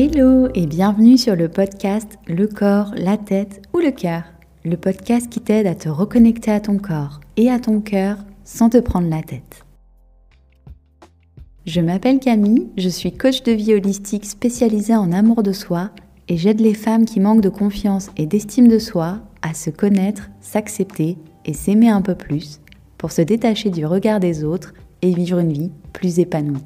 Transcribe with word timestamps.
Hello 0.00 0.46
et 0.54 0.66
bienvenue 0.66 1.18
sur 1.18 1.34
le 1.34 1.48
podcast 1.48 2.20
Le 2.28 2.46
corps, 2.46 2.92
la 2.96 3.16
tête 3.16 3.62
ou 3.74 3.80
le 3.80 3.90
cœur. 3.90 4.22
Le 4.64 4.76
podcast 4.76 5.28
qui 5.28 5.40
t'aide 5.40 5.66
à 5.66 5.74
te 5.74 5.88
reconnecter 5.88 6.52
à 6.52 6.60
ton 6.60 6.78
corps 6.78 7.18
et 7.36 7.50
à 7.50 7.58
ton 7.58 7.80
cœur 7.80 8.18
sans 8.44 8.68
te 8.68 8.78
prendre 8.78 9.10
la 9.10 9.22
tête. 9.22 9.66
Je 11.66 11.80
m'appelle 11.80 12.20
Camille, 12.20 12.68
je 12.76 12.88
suis 12.88 13.10
coach 13.10 13.42
de 13.42 13.50
vie 13.50 13.74
holistique 13.74 14.24
spécialisée 14.24 14.94
en 14.94 15.10
amour 15.10 15.42
de 15.42 15.50
soi 15.50 15.90
et 16.28 16.36
j'aide 16.36 16.60
les 16.60 16.74
femmes 16.74 17.04
qui 17.04 17.18
manquent 17.18 17.42
de 17.42 17.48
confiance 17.48 18.10
et 18.16 18.26
d'estime 18.26 18.68
de 18.68 18.78
soi 18.78 19.18
à 19.42 19.52
se 19.52 19.70
connaître, 19.70 20.30
s'accepter 20.40 21.18
et 21.44 21.54
s'aimer 21.54 21.88
un 21.88 22.02
peu 22.02 22.14
plus 22.14 22.60
pour 22.98 23.10
se 23.10 23.22
détacher 23.22 23.70
du 23.70 23.84
regard 23.84 24.20
des 24.20 24.44
autres 24.44 24.74
et 25.02 25.12
vivre 25.12 25.40
une 25.40 25.52
vie 25.52 25.72
plus 25.92 26.20
épanouie. 26.20 26.62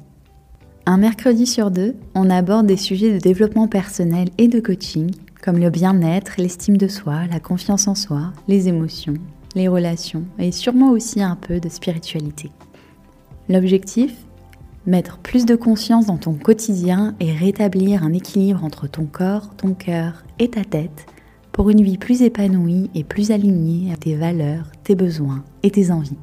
Un 0.85 0.97
mercredi 0.97 1.45
sur 1.45 1.71
deux, 1.71 1.95
on 2.13 2.29
aborde 2.29 2.67
des 2.67 2.75
sujets 2.75 3.13
de 3.13 3.17
développement 3.17 3.69
personnel 3.69 4.27
et 4.37 4.49
de 4.49 4.59
coaching, 4.59 5.11
comme 5.41 5.57
le 5.57 5.69
bien-être, 5.69 6.33
l'estime 6.37 6.75
de 6.75 6.89
soi, 6.89 7.25
la 7.31 7.39
confiance 7.39 7.87
en 7.87 7.95
soi, 7.95 8.33
les 8.49 8.67
émotions, 8.67 9.13
les 9.55 9.69
relations 9.69 10.25
et 10.39 10.51
sûrement 10.51 10.91
aussi 10.91 11.21
un 11.21 11.37
peu 11.37 11.61
de 11.61 11.69
spiritualité. 11.69 12.51
L'objectif? 13.47 14.13
Mettre 14.85 15.19
plus 15.19 15.45
de 15.45 15.55
conscience 15.55 16.07
dans 16.07 16.17
ton 16.17 16.33
quotidien 16.33 17.15
et 17.21 17.31
rétablir 17.31 18.03
un 18.03 18.11
équilibre 18.11 18.65
entre 18.65 18.89
ton 18.89 19.05
corps, 19.05 19.55
ton 19.55 19.73
cœur 19.73 20.25
et 20.39 20.49
ta 20.49 20.65
tête 20.65 21.05
pour 21.53 21.69
une 21.69 21.81
vie 21.81 21.97
plus 21.97 22.23
épanouie 22.23 22.89
et 22.93 23.05
plus 23.05 23.31
alignée 23.31 23.93
à 23.93 23.95
tes 23.95 24.15
valeurs, 24.15 24.65
tes 24.83 24.95
besoins 24.95 25.45
et 25.63 25.71
tes 25.71 25.91
envies. 25.91 26.17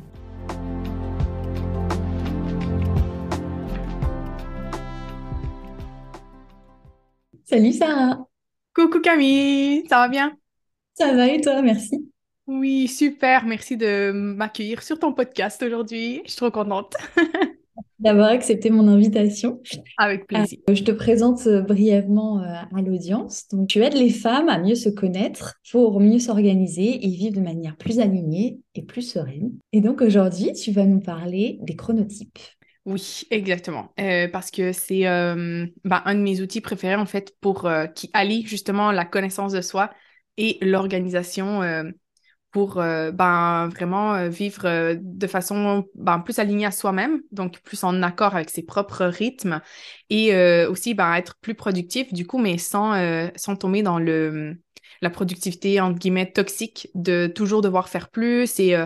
Salut 7.51 7.73
Sarah. 7.73 8.29
Coucou 8.77 9.01
Camille, 9.01 9.83
ça 9.89 9.97
va 9.97 10.09
bien? 10.09 10.37
Ça 10.95 11.13
va 11.17 11.27
et 11.27 11.41
toi, 11.41 11.63
merci. 11.63 12.09
Oui, 12.47 12.87
super, 12.87 13.45
merci 13.45 13.77
de 13.77 14.13
m'accueillir 14.13 14.85
sur 14.85 15.01
ton 15.01 15.13
podcast 15.13 15.61
aujourd'hui. 15.61 16.23
Je 16.27 16.31
suis 16.31 16.37
trop 16.37 16.53
contente. 16.53 16.95
D'avoir 17.99 18.29
accepté 18.29 18.71
mon 18.71 18.87
invitation. 18.87 19.61
Avec 19.99 20.29
plaisir. 20.29 20.61
Euh, 20.71 20.77
je 20.77 20.85
te 20.85 20.93
présente 20.93 21.45
euh, 21.49 21.61
brièvement 21.61 22.41
euh, 22.41 22.55
à 22.73 22.83
l'audience. 22.83 23.49
Donc, 23.49 23.67
tu 23.67 23.83
aides 23.83 23.95
les 23.95 24.11
femmes 24.11 24.49
à 24.49 24.61
mieux 24.61 24.77
se 24.77 24.89
connaître 24.89 25.57
pour 25.73 25.99
mieux 25.99 26.21
s'organiser 26.21 27.05
et 27.05 27.09
vivre 27.09 27.35
de 27.35 27.41
manière 27.41 27.77
plus 27.77 27.99
alignée 27.99 28.61
et 28.77 28.83
plus 28.83 29.03
sereine. 29.03 29.51
Et 29.73 29.81
donc 29.81 30.03
aujourd'hui, 30.03 30.53
tu 30.53 30.71
vas 30.71 30.87
nous 30.87 31.01
parler 31.01 31.59
des 31.63 31.75
chronotypes. 31.75 32.39
Oui, 32.87 33.23
exactement. 33.31 33.93
Euh, 34.01 34.27
parce 34.29 34.51
que 34.51 34.73
c'est 34.73 35.07
euh, 35.07 35.67
ben, 35.85 36.03
un 36.07 36.15
de 36.15 36.21
mes 36.21 36.41
outils 36.41 36.63
préférés, 36.63 36.95
en 36.97 37.05
fait, 37.07 37.35
pour 37.41 37.67
euh, 37.67 37.87
qui 37.87 38.11
allie 38.15 38.47
justement 38.47 38.91
la 38.91 39.05
connaissance 39.05 39.53
de 39.53 39.61
soi 39.61 39.91
et 40.39 40.59
l'organisation 40.63 41.61
pour 42.53 42.77
ben, 42.77 43.69
vraiment 43.69 44.29
vivre 44.29 44.95
de 44.95 45.27
façon 45.27 45.85
ben, 45.95 46.21
plus 46.21 46.39
alignée 46.39 46.65
à 46.67 46.71
soi-même, 46.71 47.21
donc 47.31 47.61
plus 47.61 47.85
en 47.85 48.03
accord 48.03 48.35
avec 48.35 48.49
ses 48.51 48.63
propres 48.63 49.05
rythmes 49.05 49.61
et 50.09 50.35
aussi 50.67 50.95
ben, 50.95 51.13
être 51.15 51.37
plus 51.43 51.55
productif, 51.55 52.13
du 52.15 52.27
coup, 52.27 52.39
mais 52.39 52.57
sans, 52.57 52.95
sans 53.37 53.57
tomber 53.57 53.83
dans 53.83 53.99
le 53.99 54.57
la 55.03 55.11
productivité, 55.11 55.81
entre 55.81 55.99
guillemets, 55.99 56.31
toxique 56.31 56.89
de 56.95 57.27
toujours 57.27 57.63
devoir 57.63 57.89
faire 57.89 58.09
plus 58.11 58.59
et 58.61 58.77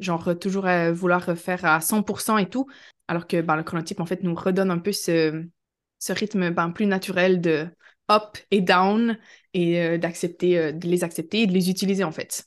genre 0.00 0.36
toujours 0.38 0.66
vouloir 0.92 1.36
faire 1.36 1.64
à 1.64 1.80
100% 1.80 2.38
et 2.38 2.48
tout. 2.48 2.66
Alors 3.08 3.26
que 3.26 3.40
ben, 3.40 3.56
le 3.56 3.62
chronotype, 3.62 4.00
en 4.00 4.06
fait, 4.06 4.22
nous 4.22 4.34
redonne 4.34 4.70
un 4.70 4.78
peu 4.78 4.92
ce, 4.92 5.44
ce 5.98 6.12
rythme 6.12 6.50
ben, 6.50 6.70
plus 6.70 6.86
naturel 6.86 7.40
de 7.40 7.66
up 8.10 8.36
et 8.50 8.60
down 8.60 9.18
et 9.52 9.80
euh, 9.80 9.98
d'accepter, 9.98 10.58
euh, 10.58 10.72
de 10.72 10.86
les 10.86 11.04
accepter 11.04 11.42
et 11.42 11.46
de 11.46 11.52
les 11.52 11.70
utiliser, 11.70 12.04
en 12.04 12.12
fait. 12.12 12.44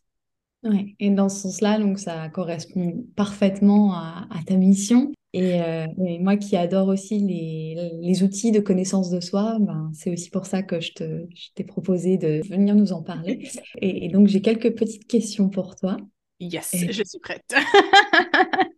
Ouais, 0.64 0.96
et 1.00 1.10
dans 1.10 1.30
ce 1.30 1.44
sens-là, 1.44 1.80
donc 1.80 2.00
ça 2.00 2.30
correspond 2.30 3.06
parfaitement 3.16 3.94
à, 3.94 4.28
ta 4.46 4.56
mission. 4.56 5.12
Euh, 5.36 5.86
et, 6.08 6.20
moi 6.20 6.36
qui 6.36 6.58
adore 6.58 6.88
aussi 6.88 7.20
les, 7.20 7.92
les, 8.02 8.24
outils 8.24 8.52
de 8.52 8.60
connaissance 8.60 9.12
de 9.12 9.20
soi, 9.20 9.58
ben, 9.60 9.92
c'est 9.94 10.12
aussi 10.12 10.32
pour 10.32 10.48
ça 10.48 10.64
que 10.64 10.80
je, 10.80 10.94
te, 10.94 11.28
t'ai 11.54 11.64
proposé 11.64 12.18
de 12.18 12.42
venir 12.50 12.74
nous 12.74 12.92
en 12.92 13.04
parler. 13.04 13.48
Et, 13.82 14.06
et 14.06 14.10
donc 14.10 14.28
j'ai 14.28 14.42
quelques 14.42 14.76
petites 14.76 15.06
questions 15.06 15.50
pour 15.50 15.76
toi. 15.76 15.98
Yes, 16.40 16.76
je 16.76 17.04
suis 17.04 17.20
prête. 17.20 17.54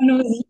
Allons-y. 0.00 0.44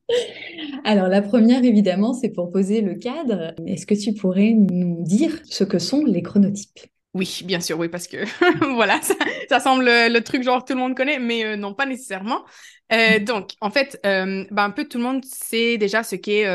Alors, 0.84 1.08
la 1.08 1.22
première, 1.22 1.64
évidemment, 1.64 2.12
c'est 2.12 2.30
pour 2.30 2.50
poser 2.50 2.80
le 2.80 2.94
cadre. 2.94 3.54
Est-ce 3.66 3.86
que 3.86 3.94
tu 3.94 4.14
pourrais 4.14 4.52
nous 4.52 5.02
dire 5.02 5.40
ce 5.44 5.64
que 5.64 5.78
sont 5.78 6.04
les 6.04 6.22
chronotypes? 6.22 6.80
Oui, 7.14 7.42
bien 7.44 7.60
sûr, 7.60 7.78
oui, 7.78 7.88
parce 7.88 8.06
que 8.06 8.18
voilà, 8.74 9.00
ça, 9.48 9.60
semble 9.60 9.84
le, 9.84 10.20
truc 10.20 10.42
genre 10.42 10.64
tout 10.64 10.74
le 10.74 10.78
monde 10.78 10.94
connaît, 10.94 11.18
mais 11.18 11.44
euh, 11.44 11.56
non, 11.56 11.74
pas 11.74 11.86
nécessairement. 11.86 12.44
Euh, 12.92 13.18
mm. 13.18 13.24
donc, 13.24 13.50
en 13.60 13.70
fait, 13.70 13.98
euh, 14.04 14.44
ben, 14.50 14.64
un 14.64 14.70
peu 14.70 14.86
tout 14.86 14.98
le 14.98 15.04
monde 15.04 15.24
sait 15.24 15.78
déjà 15.78 16.02
ce 16.02 16.16
qu'est 16.16 16.46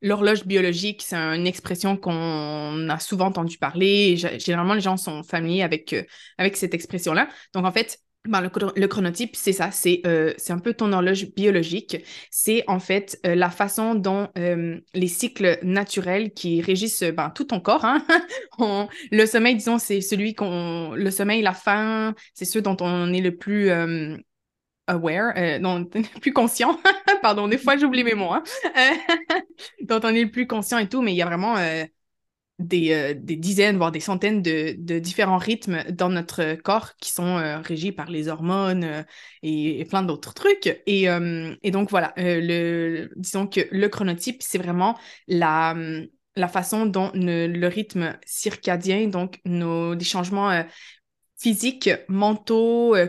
l'horloge 0.00 0.44
biologique. 0.44 1.02
C'est 1.02 1.16
une 1.16 1.46
expression 1.46 1.96
qu'on 1.96 2.88
a 2.88 2.98
souvent 2.98 3.26
entendu 3.26 3.58
parler. 3.58 4.16
Généralement, 4.16 4.74
les 4.74 4.80
gens 4.80 4.96
sont 4.96 5.22
familiers 5.22 5.62
avec, 5.62 5.94
avec 6.38 6.56
cette 6.56 6.74
expression-là. 6.74 7.28
Donc, 7.54 7.64
en 7.64 7.72
fait, 7.72 7.98
ben, 8.24 8.40
le, 8.40 8.86
chronotype, 8.86 9.34
c'est 9.34 9.52
ça, 9.52 9.72
c'est 9.72 10.00
euh, 10.06 10.32
un 10.48 10.58
peu 10.58 10.74
ton 10.74 10.92
horloge 10.92 11.26
biologique. 11.34 11.96
C'est 12.30 12.62
en 12.68 12.78
fait 12.78 13.18
euh, 13.26 13.34
la 13.34 13.50
façon 13.50 13.96
dont 13.96 14.28
euh, 14.38 14.78
les 14.94 15.08
cycles 15.08 15.58
naturels 15.64 16.32
qui 16.32 16.60
régissent 16.62 17.02
ben, 17.02 17.30
tout 17.30 17.44
ton 17.44 17.58
corps. 17.58 17.84
Hein? 17.84 18.04
le 19.10 19.26
sommeil, 19.26 19.56
disons, 19.56 19.78
c'est 19.78 20.00
celui 20.00 20.34
qu'on. 20.34 20.92
Le 20.94 21.10
sommeil, 21.10 21.42
la 21.42 21.52
faim, 21.52 22.14
c'est 22.32 22.44
ceux 22.44 22.62
dont 22.62 22.76
on 22.80 23.12
est 23.12 23.20
le 23.20 23.36
plus 23.36 23.70
aware, 24.86 25.60
dont 25.60 25.88
on 25.92 25.98
est 25.98 26.14
le 26.14 26.20
plus 26.20 26.32
conscient. 26.32 26.78
Pardon, 27.22 27.48
des 27.48 27.58
fois 27.58 27.76
j'oublie 27.76 28.04
mes 28.04 28.14
mots. 28.14 28.32
Hein? 28.32 28.42
dont 29.82 30.00
on 30.04 30.14
est 30.14 30.24
le 30.24 30.30
plus 30.30 30.46
conscient 30.46 30.78
et 30.78 30.88
tout, 30.88 31.02
mais 31.02 31.12
il 31.12 31.16
y 31.16 31.22
a 31.22 31.26
vraiment 31.26 31.56
euh, 31.56 31.84
des, 32.62 33.14
dizaines, 33.14 33.76
voire 33.76 33.92
des 33.92 34.00
centaines 34.00 34.42
de, 34.42 34.98
différents 34.98 35.38
rythmes 35.38 35.84
dans 35.90 36.08
notre 36.08 36.54
corps 36.54 36.96
qui 36.96 37.10
sont 37.10 37.38
euh, 37.38 37.58
régis 37.58 37.92
par 37.92 38.10
les 38.10 38.28
hormones 38.28 38.84
euh, 38.84 39.02
et, 39.42 39.84
plein 39.84 40.02
d'autres 40.02 40.34
trucs. 40.34 40.80
Et, 40.86 41.06
donc 41.70 41.90
voilà, 41.90 42.12
le, 42.16 43.10
disons 43.16 43.46
que 43.46 43.60
le 43.70 43.88
chronotype, 43.88 44.42
c'est 44.42 44.58
vraiment 44.58 44.98
la, 45.28 45.74
la 46.36 46.48
façon 46.48 46.86
dont 46.86 47.10
le 47.14 47.66
rythme 47.66 48.16
circadien, 48.24 49.08
donc 49.08 49.40
nos, 49.44 49.94
des 49.94 50.04
changements 50.04 50.64
physiques, 51.42 51.90
mentaux, 52.06 52.94
euh, 52.94 53.08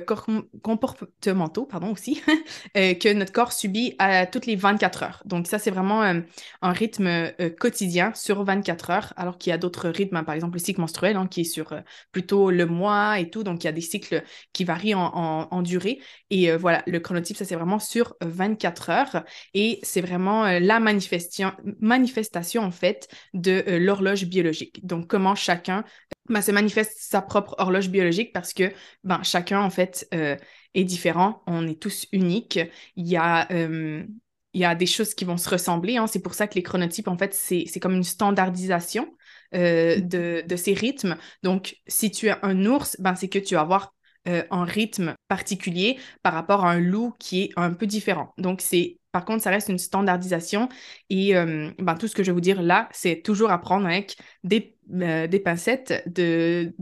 comportementaux, 0.63 1.67
pardon 1.67 1.91
aussi, 1.91 2.19
euh, 2.77 2.95
que 2.95 3.13
notre 3.13 3.31
corps 3.31 3.53
subit 3.53 3.95
toutes 4.31 4.47
les 4.47 4.55
24 4.55 5.03
heures. 5.03 5.21
Donc 5.25 5.45
ça, 5.45 5.59
c'est 5.59 5.69
vraiment 5.69 6.01
euh, 6.01 6.19
un 6.63 6.71
rythme 6.71 7.31
quotidien 7.59 8.11
sur 8.15 8.43
24 8.43 8.89
heures, 8.89 9.13
alors 9.17 9.37
qu'il 9.37 9.51
y 9.51 9.53
a 9.53 9.59
d'autres 9.59 9.87
rythmes, 9.87 10.15
hein, 10.15 10.23
par 10.23 10.33
exemple 10.33 10.53
le 10.55 10.59
cycle 10.63 10.81
menstruel, 10.81 11.15
hein, 11.15 11.27
qui 11.27 11.41
est 11.41 11.43
sur 11.43 11.75
plutôt 12.11 12.49
le 12.49 12.65
mois 12.65 13.19
et 13.19 13.29
tout. 13.29 13.43
Donc 13.43 13.63
il 13.63 13.67
y 13.67 13.69
a 13.69 13.71
des 13.71 13.81
cycles 13.81 14.23
qui 14.51 14.63
varient 14.63 14.95
en, 14.95 15.11
en 15.13 15.61
durée. 15.61 15.99
Et 16.31 16.51
voilà, 16.55 16.81
le 16.87 16.99
chronotype, 16.99 17.37
ça, 17.37 17.45
c'est 17.45 17.55
vraiment 17.55 17.77
sur 17.79 18.15
24 18.21 18.89
heures. 18.89 19.23
Et 19.53 19.79
c'est 19.83 20.01
vraiment 20.01 20.45
la 20.59 20.79
manifestation, 20.79 21.51
manifestation, 21.79 22.63
en 22.63 22.71
fait, 22.71 23.07
de 23.35 23.63
l'horloge 23.77 24.25
biologique. 24.25 24.83
Donc 24.83 25.07
comment 25.07 25.35
chacun 25.35 25.83
ben, 26.29 26.41
se 26.41 26.51
manifeste 26.51 26.97
sa 26.97 27.21
propre 27.21 27.55
horloge 27.57 27.89
biologique 27.89 28.31
parce 28.33 28.53
que 28.53 28.71
ben, 29.03 29.21
chacun, 29.23 29.61
en 29.61 29.69
fait, 29.69 30.07
euh, 30.13 30.37
est 30.73 30.83
différent. 30.83 31.43
On 31.47 31.67
est 31.67 31.81
tous 31.81 32.07
uniques. 32.11 32.59
Il 32.95 33.07
y 33.07 33.17
a, 33.17 33.51
euh, 33.51 34.05
il 34.53 34.61
y 34.61 34.65
a 34.65 34.75
des 34.75 34.85
choses 34.85 35.13
qui 35.13 35.25
vont 35.25 35.37
se 35.37 35.49
ressembler. 35.49 35.97
Hein. 35.97 36.07
C'est 36.07 36.21
pour 36.21 36.33
ça 36.33 36.47
que 36.47 36.55
les 36.55 36.63
chronotypes, 36.63 37.07
en 37.07 37.17
fait, 37.17 37.33
c'est 37.33 37.79
comme 37.81 37.95
une 37.95 38.03
standardisation 38.03 39.15
euh, 39.53 39.97
mm-hmm. 39.97 40.07
de, 40.07 40.43
de, 40.47 40.55
ces 40.55 40.73
rythmes. 40.73 41.17
Donc, 41.43 41.77
si 41.87 42.09
tu 42.11 42.27
es 42.27 42.35
un 42.41 42.65
ours, 42.65 42.95
ben, 42.99 43.15
c'est 43.15 43.29
que 43.29 43.39
tu 43.39 43.55
vas 43.55 43.61
avoir 43.61 43.93
un 44.25 44.63
rythme 44.63 45.15
particulier 45.27 45.99
par 46.21 46.33
rapport 46.33 46.63
à 46.63 46.71
un 46.71 46.79
loup 46.79 47.13
qui 47.19 47.43
est 47.43 47.49
un 47.57 47.73
peu 47.73 47.85
différent. 47.85 48.33
Donc, 48.37 48.61
c'est 48.61 48.97
par 49.13 49.23
contre, 49.23 49.43
ça 49.43 49.51
reste 49.51 49.69
une 49.69 49.77
standardisation 49.77 50.67
et 51.09 51.33
ben, 51.33 51.95
tout 51.97 52.07
ce 52.07 52.15
que 52.15 52.23
je 52.23 52.31
vais 52.31 52.33
vous 52.33 52.41
dire 52.41 52.61
là, 52.61 52.89
c'est 52.91 53.21
toujours 53.21 53.51
apprendre 53.51 53.85
avec 53.85 54.17
des 54.43 54.73
euh, 54.91 55.39
pincettes, 55.43 56.03
de, 56.07 56.73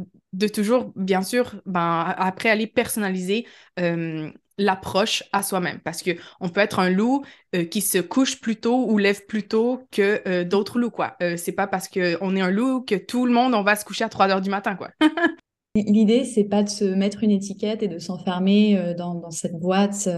toujours, 0.48 0.92
bien 0.95 1.22
sûr, 1.22 1.62
ben, 1.66 2.13
après 2.18 2.50
aller 2.50 2.68
personnaliser 2.68 3.45
euh, 3.80 4.31
l'approche 4.57 5.24
à 5.31 5.44
soi-même. 5.44 5.80
Parce 5.83 6.04
qu'on 6.04 6.50
peut 6.50 6.62
être 6.62 6.80
un 6.80 6.89
loup 6.89 7.24
euh, 7.56 7.66
qui 7.66 7.81
se 7.81 8.00
couche 8.00 8.39
plus 8.39 8.57
tôt 8.57 8.89
ou 8.89 8.98
lève 8.98 9.25
plus 9.25 9.48
tôt 9.48 9.88
que 9.92 10.44
d'autres 10.44 10.80
loups, 10.80 10.92
quoi. 10.92 11.18
c'est 11.38 11.51
pas 11.51 11.68
parce 11.68 11.88
qu'on 11.88 12.36
est 12.36 12.42
un 12.42 12.51
loup 12.51 12.81
que 12.81 12.95
tout 12.95 13.25
le 13.25 13.34
monde, 13.34 13.54
on 13.54 13.63
va 13.63 13.75
se 13.75 13.86
coucher 13.86 14.04
à 14.04 14.10
3 14.10 14.30
heures 14.30 14.42
du 14.42 14.50
matin, 14.50 14.75
quoi. 14.75 14.89
L'idée, 15.75 16.25
c'est 16.25 16.44
pas 16.44 16.63
de 16.63 16.69
se 16.69 16.84
mettre 16.84 17.24
une 17.24 17.31
étiquette 17.31 17.81
et 17.81 17.88
de 17.88 17.98
s'enfermer 17.98 18.94
dans, 18.98 19.31
cette 19.31 19.57
boîte 19.57 20.10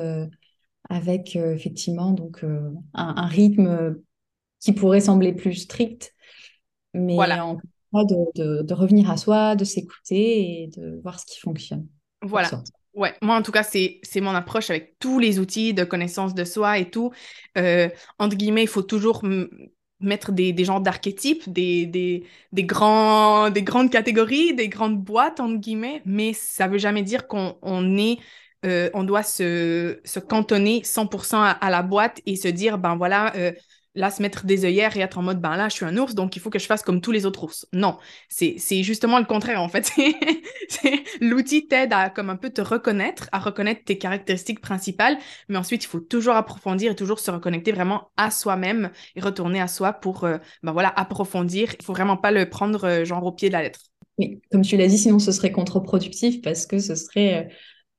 avec 0.89 1.35
effectivement 1.35 2.12
donc 2.12 2.44
un, 2.44 2.74
un 2.94 3.27
rythme 3.27 3.97
qui 4.59 4.74
pourrait 4.74 5.01
sembler 5.01 5.33
plus 5.33 5.56
strict 5.56 6.13
mais 6.94 7.18
en 7.31 7.59
de, 8.01 8.63
de, 8.63 8.74
revenir 8.74 9.12
à 9.12 9.18
soi, 9.18 9.56
de 9.56 9.65
s'écouter 9.65 10.63
et 10.63 10.68
de 10.68 11.00
voir 11.03 11.19
ce 11.19 11.25
qui 11.25 11.39
fonctionne. 11.39 11.88
Voilà. 12.21 12.50
Ouais, 12.95 13.13
moi 13.21 13.35
en 13.35 13.41
tout 13.41 13.51
cas, 13.51 13.63
c'est 13.63 14.01
mon 14.21 14.31
approche 14.31 14.69
avec 14.69 14.97
tous 15.00 15.19
les 15.19 15.39
outils 15.39 15.74
de 15.74 15.83
connaissance 15.83 16.33
de 16.33 16.44
soi 16.44 16.80
et 16.80 16.89
tout. 16.89 17.12
Euh, 17.57 17.89
entre 18.19 18.35
guillemets, 18.35 18.63
il 18.63 18.68
faut 18.68 18.83
toujours 18.83 19.24
mettre 20.00 20.31
des, 20.31 20.53
des 20.53 20.65
genres 20.65 20.81
d'archétypes, 20.81 21.51
des, 21.51 21.85
des, 21.85 22.24
des, 22.51 22.63
grands, 22.63 23.50
des 23.50 23.63
grandes 23.63 23.89
catégories, 23.89 24.53
des 24.53 24.69
grandes 24.69 25.01
boîtes, 25.01 25.39
entre 25.39 25.59
guillemets, 25.59 26.01
mais 26.06 26.33
ça 26.33 26.68
veut 26.68 26.77
jamais 26.77 27.03
dire 27.03 27.27
qu'on 27.27 27.57
on 27.62 27.97
est 27.97 28.19
euh, 28.65 28.89
on 28.94 29.04
doit 29.04 29.24
se, 29.24 30.00
se 30.06 30.19
cantonner 30.19 30.81
100% 30.83 31.56
à, 31.60 31.69
la 31.69 31.83
boîte 31.83 32.21
et 32.25 32.36
se 32.36 32.48
dire, 32.48 32.77
ben 32.77 32.95
voilà, 32.95 33.36
euh, 33.36 33.51
là, 33.95 34.10
se 34.10 34.21
mettre 34.21 34.45
des 34.45 34.65
œillères 34.65 34.98
et 34.98 35.01
être 35.01 35.18
en 35.18 35.21
mode, 35.21 35.39
ben 35.39 35.56
là, 35.56 35.69
je 35.69 35.75
suis 35.75 35.86
un 35.86 35.98
ours, 35.98 36.15
donc 36.15 36.36
il 36.36 36.39
faut 36.39 36.50
que 36.50 36.60
je 36.60 36.65
fasse 36.65 36.81
comme 36.81 37.01
tous 37.01 37.12
les 37.12 37.25
autres 37.25 37.44
ours. 37.44 37.68
Non, 37.74 37.98
c'est 38.30 38.57
justement 38.83 39.19
le 39.19 39.25
contraire, 39.25 39.62
en 39.62 39.69
fait. 39.69 39.92
L'outil 41.21 41.68
t'aide 41.68 41.94
à 41.94 42.10
comme 42.10 42.30
un 42.30 42.36
peu 42.36 42.50
te 42.50 42.62
reconnaître, 42.62 43.30
à 43.31 43.39
reconnaître 43.39 43.83
tes 43.83 43.98
caractéristiques 43.98 44.62
principales, 44.62 45.18
mais 45.50 45.57
ensuite, 45.57 45.83
il 45.83 45.88
faut 45.88 46.00
toujours 46.00 46.36
approfondir 46.36 46.92
et 46.92 46.95
toujours 46.95 47.19
se 47.19 47.31
reconnecter 47.31 47.71
vraiment 47.71 48.09
à 48.18 48.31
soi-même 48.31 48.92
et 49.16 49.21
retourner 49.21 49.62
à 49.62 49.68
soi 49.68 49.94
pour, 49.94 50.24
euh, 50.24 50.38
ben 50.63 50.71
voilà, 50.71 50.89
approfondir. 50.89 51.75
Il 51.80 51.86
faut 51.86 51.94
vraiment 51.94 52.18
pas 52.18 52.31
le 52.31 52.50
prendre 52.50 53.04
genre 53.04 53.25
au 53.25 53.31
pied 53.31 53.50
de 53.50 53.54
la 53.54 53.62
lettre. 53.62 53.80
Oui, 54.18 54.42
comme 54.51 54.62
tu 54.62 54.77
l'as 54.77 54.88
dit, 54.88 54.98
sinon 54.98 55.19
ce 55.19 55.31
serait 55.31 55.51
contre-productif 55.51 56.42
parce 56.42 56.66
que 56.66 56.80
ce 56.80 56.95
serait... 56.95 57.50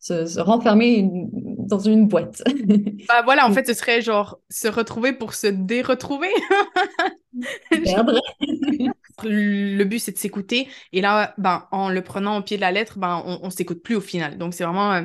Se, 0.05 0.39
renfermer 0.39 1.09
dans 1.33 1.79
une 1.79 2.07
boîte. 2.07 2.43
bah 3.09 3.23
voilà, 3.25 3.49
en 3.49 3.53
fait, 3.55 3.67
ce 3.67 3.73
serait 3.73 4.03
genre 4.03 4.39
se 4.51 4.69
retrouver 4.69 5.15
pour 5.15 5.33
se 5.33 5.47
déretrouver. 5.47 6.29
le 9.23 9.85
but, 9.85 9.99
c'est 9.99 10.13
de 10.13 10.19
s'écouter. 10.19 10.69
Et 10.93 11.01
là, 11.01 11.33
ben, 11.39 11.67
en 11.73 11.89
le 11.89 12.03
prenant 12.03 12.37
au 12.37 12.43
pied 12.43 12.59
de 12.59 12.61
la 12.61 12.71
lettre, 12.71 12.99
ben, 12.99 13.23
on, 13.25 13.47
ne 13.47 13.51
s'écoute 13.51 13.83
plus 13.83 13.95
au 13.97 14.03
final. 14.03 14.37
Donc, 14.37 14.53
c'est 14.53 14.65
vraiment... 14.65 14.93
Euh, 14.93 15.05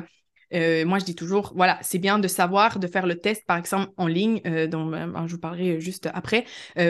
euh, 0.52 0.84
moi, 0.84 0.98
je 0.98 1.04
dis 1.04 1.14
toujours, 1.14 1.52
voilà, 1.56 1.78
c'est 1.80 2.00
bien 2.00 2.18
de 2.18 2.28
savoir, 2.28 2.78
de 2.78 2.86
faire 2.86 3.06
le 3.06 3.14
test, 3.14 3.46
par 3.46 3.56
exemple, 3.56 3.92
en 3.96 4.06
ligne, 4.06 4.42
euh, 4.46 4.66
dont 4.66 4.84
ben, 4.84 5.24
je 5.26 5.32
vous 5.32 5.40
parlerai 5.40 5.80
juste 5.80 6.10
après, 6.12 6.44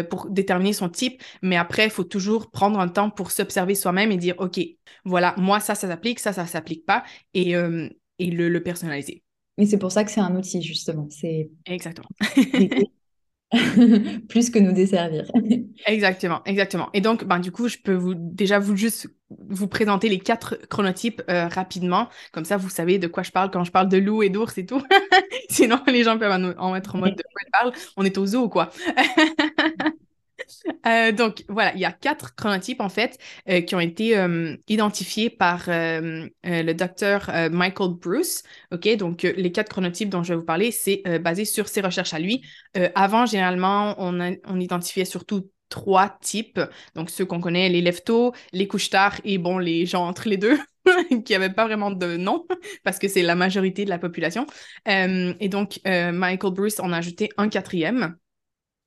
pour 0.09 0.31
déterminer 0.31 0.73
son 0.73 0.89
type. 0.89 1.23
Mais 1.43 1.57
après, 1.57 1.85
il 1.85 1.91
faut 1.91 2.03
toujours 2.03 2.51
prendre 2.51 2.81
un 2.81 2.89
temps 2.89 3.11
pour 3.11 3.31
s'observer 3.31 3.77
soi-même 3.77 4.11
et 4.11 4.17
dire, 4.17 4.35
OK, 4.39 4.59
voilà, 5.05 5.35
moi, 5.37 5.61
ça, 5.61 5.77
ça 5.77 5.87
s'applique, 5.87 6.19
ça, 6.19 6.33
ça 6.33 6.47
s'applique 6.47 6.85
pas. 6.87 7.05
Et, 7.35 7.55
et 8.21 8.31
le, 8.31 8.49
le 8.49 8.63
personnaliser. 8.63 9.23
Mais 9.59 9.67
c'est 9.67 9.79
pour 9.79 9.93
ça 9.93 10.05
que 10.05 10.11
c'est 10.11 10.21
un 10.21 10.35
outil, 10.37 10.63
justement. 10.63 11.09
C'est 11.11 11.51
Exactement. 11.67 12.09
plus 14.29 14.51
que 14.51 14.59
nous 14.61 14.73
desservir. 14.73 15.25
exactement, 15.87 16.41
exactement. 16.45 16.89
Et 16.95 17.01
donc, 17.01 17.25
ben, 17.25 17.41
du 17.41 17.51
coup, 17.51 17.69
je 17.69 17.79
peux 17.79 17.95
vous 17.95 18.15
déjà 18.15 18.59
vous 18.61 18.77
juste 18.77 19.09
vous 19.49 19.67
présenter 19.67 20.09
les 20.09 20.19
quatre 20.21 20.57
chronotypes 20.69 21.23
euh, 21.29 21.49
rapidement. 21.49 22.09
Comme 22.33 22.45
ça, 22.45 22.57
vous 22.57 22.69
savez 22.69 22.99
de 22.99 23.09
quoi 23.09 23.23
je 23.25 23.33
parle 23.33 23.51
quand 23.51 23.65
je 23.65 23.73
parle 23.73 23.89
de 23.89 23.97
loup 23.97 24.23
et 24.23 24.29
d'ours 24.31 24.57
et 24.59 24.67
tout. 24.67 24.83
Sinon, 25.51 25.81
les 25.89 26.05
gens 26.05 26.19
peuvent 26.19 26.33
en, 26.33 26.59
en 26.59 26.77
être 26.77 26.95
en 26.95 26.99
mode 26.99 27.17
de 27.17 27.23
quoi 27.23 27.43
je 27.45 27.51
parle. 27.51 27.73
On 27.97 28.05
est 28.05 28.19
au 28.19 28.27
zoo, 28.27 28.49
quoi. 28.49 28.71
Euh, 30.87 31.13
donc 31.13 31.45
voilà, 31.49 31.75
il 31.75 31.81
y 31.81 31.85
a 31.85 31.93
quatre 31.93 32.35
chronotypes 32.35 32.81
en 32.81 32.89
fait 32.89 33.19
euh, 33.49 33.61
qui 33.61 33.75
ont 33.75 33.81
été 33.81 34.17
euh, 34.17 34.57
identifiés 34.69 35.31
par 35.31 35.65
le 35.69 36.73
docteur 36.73 37.31
Michael 37.51 37.91
Bruce. 38.01 38.43
Ok, 38.73 38.89
donc 38.97 39.23
les 39.23 39.53
quatre 39.53 39.71
chronotypes 39.71 40.09
dont 40.09 40.23
je 40.23 40.31
vais 40.33 40.39
vous 40.39 40.45
parler, 40.45 40.71
c'est 40.71 41.03
basé 41.21 41.45
sur 41.45 41.69
ses 41.69 41.81
recherches 41.81 42.15
à 42.15 42.19
lui. 42.19 42.43
avant, 42.95 43.27
généralement, 43.27 43.95
on, 43.99 44.61
identifiait 44.61 45.05
surtout 45.05 45.51
trois 45.69 46.19
types. 46.21 46.61
Donc 46.95 47.11
ceux 47.11 47.25
qu'on 47.25 47.41
connaît, 47.41 47.69
les 47.69 47.81
leftos, 47.81 48.33
les 48.53 48.67
couches 48.67 48.91
tard 48.91 49.21
et 49.25 49.39
bon, 49.39 49.59
les 49.59 49.87
gens 49.87 50.07
entre 50.07 50.29
les 50.29 50.37
deux. 50.37 50.59
qui 51.25 51.33
n'avaient 51.33 51.53
pas 51.53 51.67
vraiment 51.67 51.91
de 51.91 52.17
nom, 52.17 52.47
parce 52.85 52.99
que 52.99 53.07
c'est 53.07 53.23
la 53.23 53.35
majorité 53.35 53.85
de 53.85 53.91
la 53.91 53.99
population. 53.99 54.47
et 54.87 55.49
donc, 55.49 55.79
Michael 55.85 56.53
Bruce 56.53 56.81
en 56.81 56.93
a 56.93 56.99
ajouté 56.99 57.29
un 57.37 57.49
quatrième, 57.49 58.17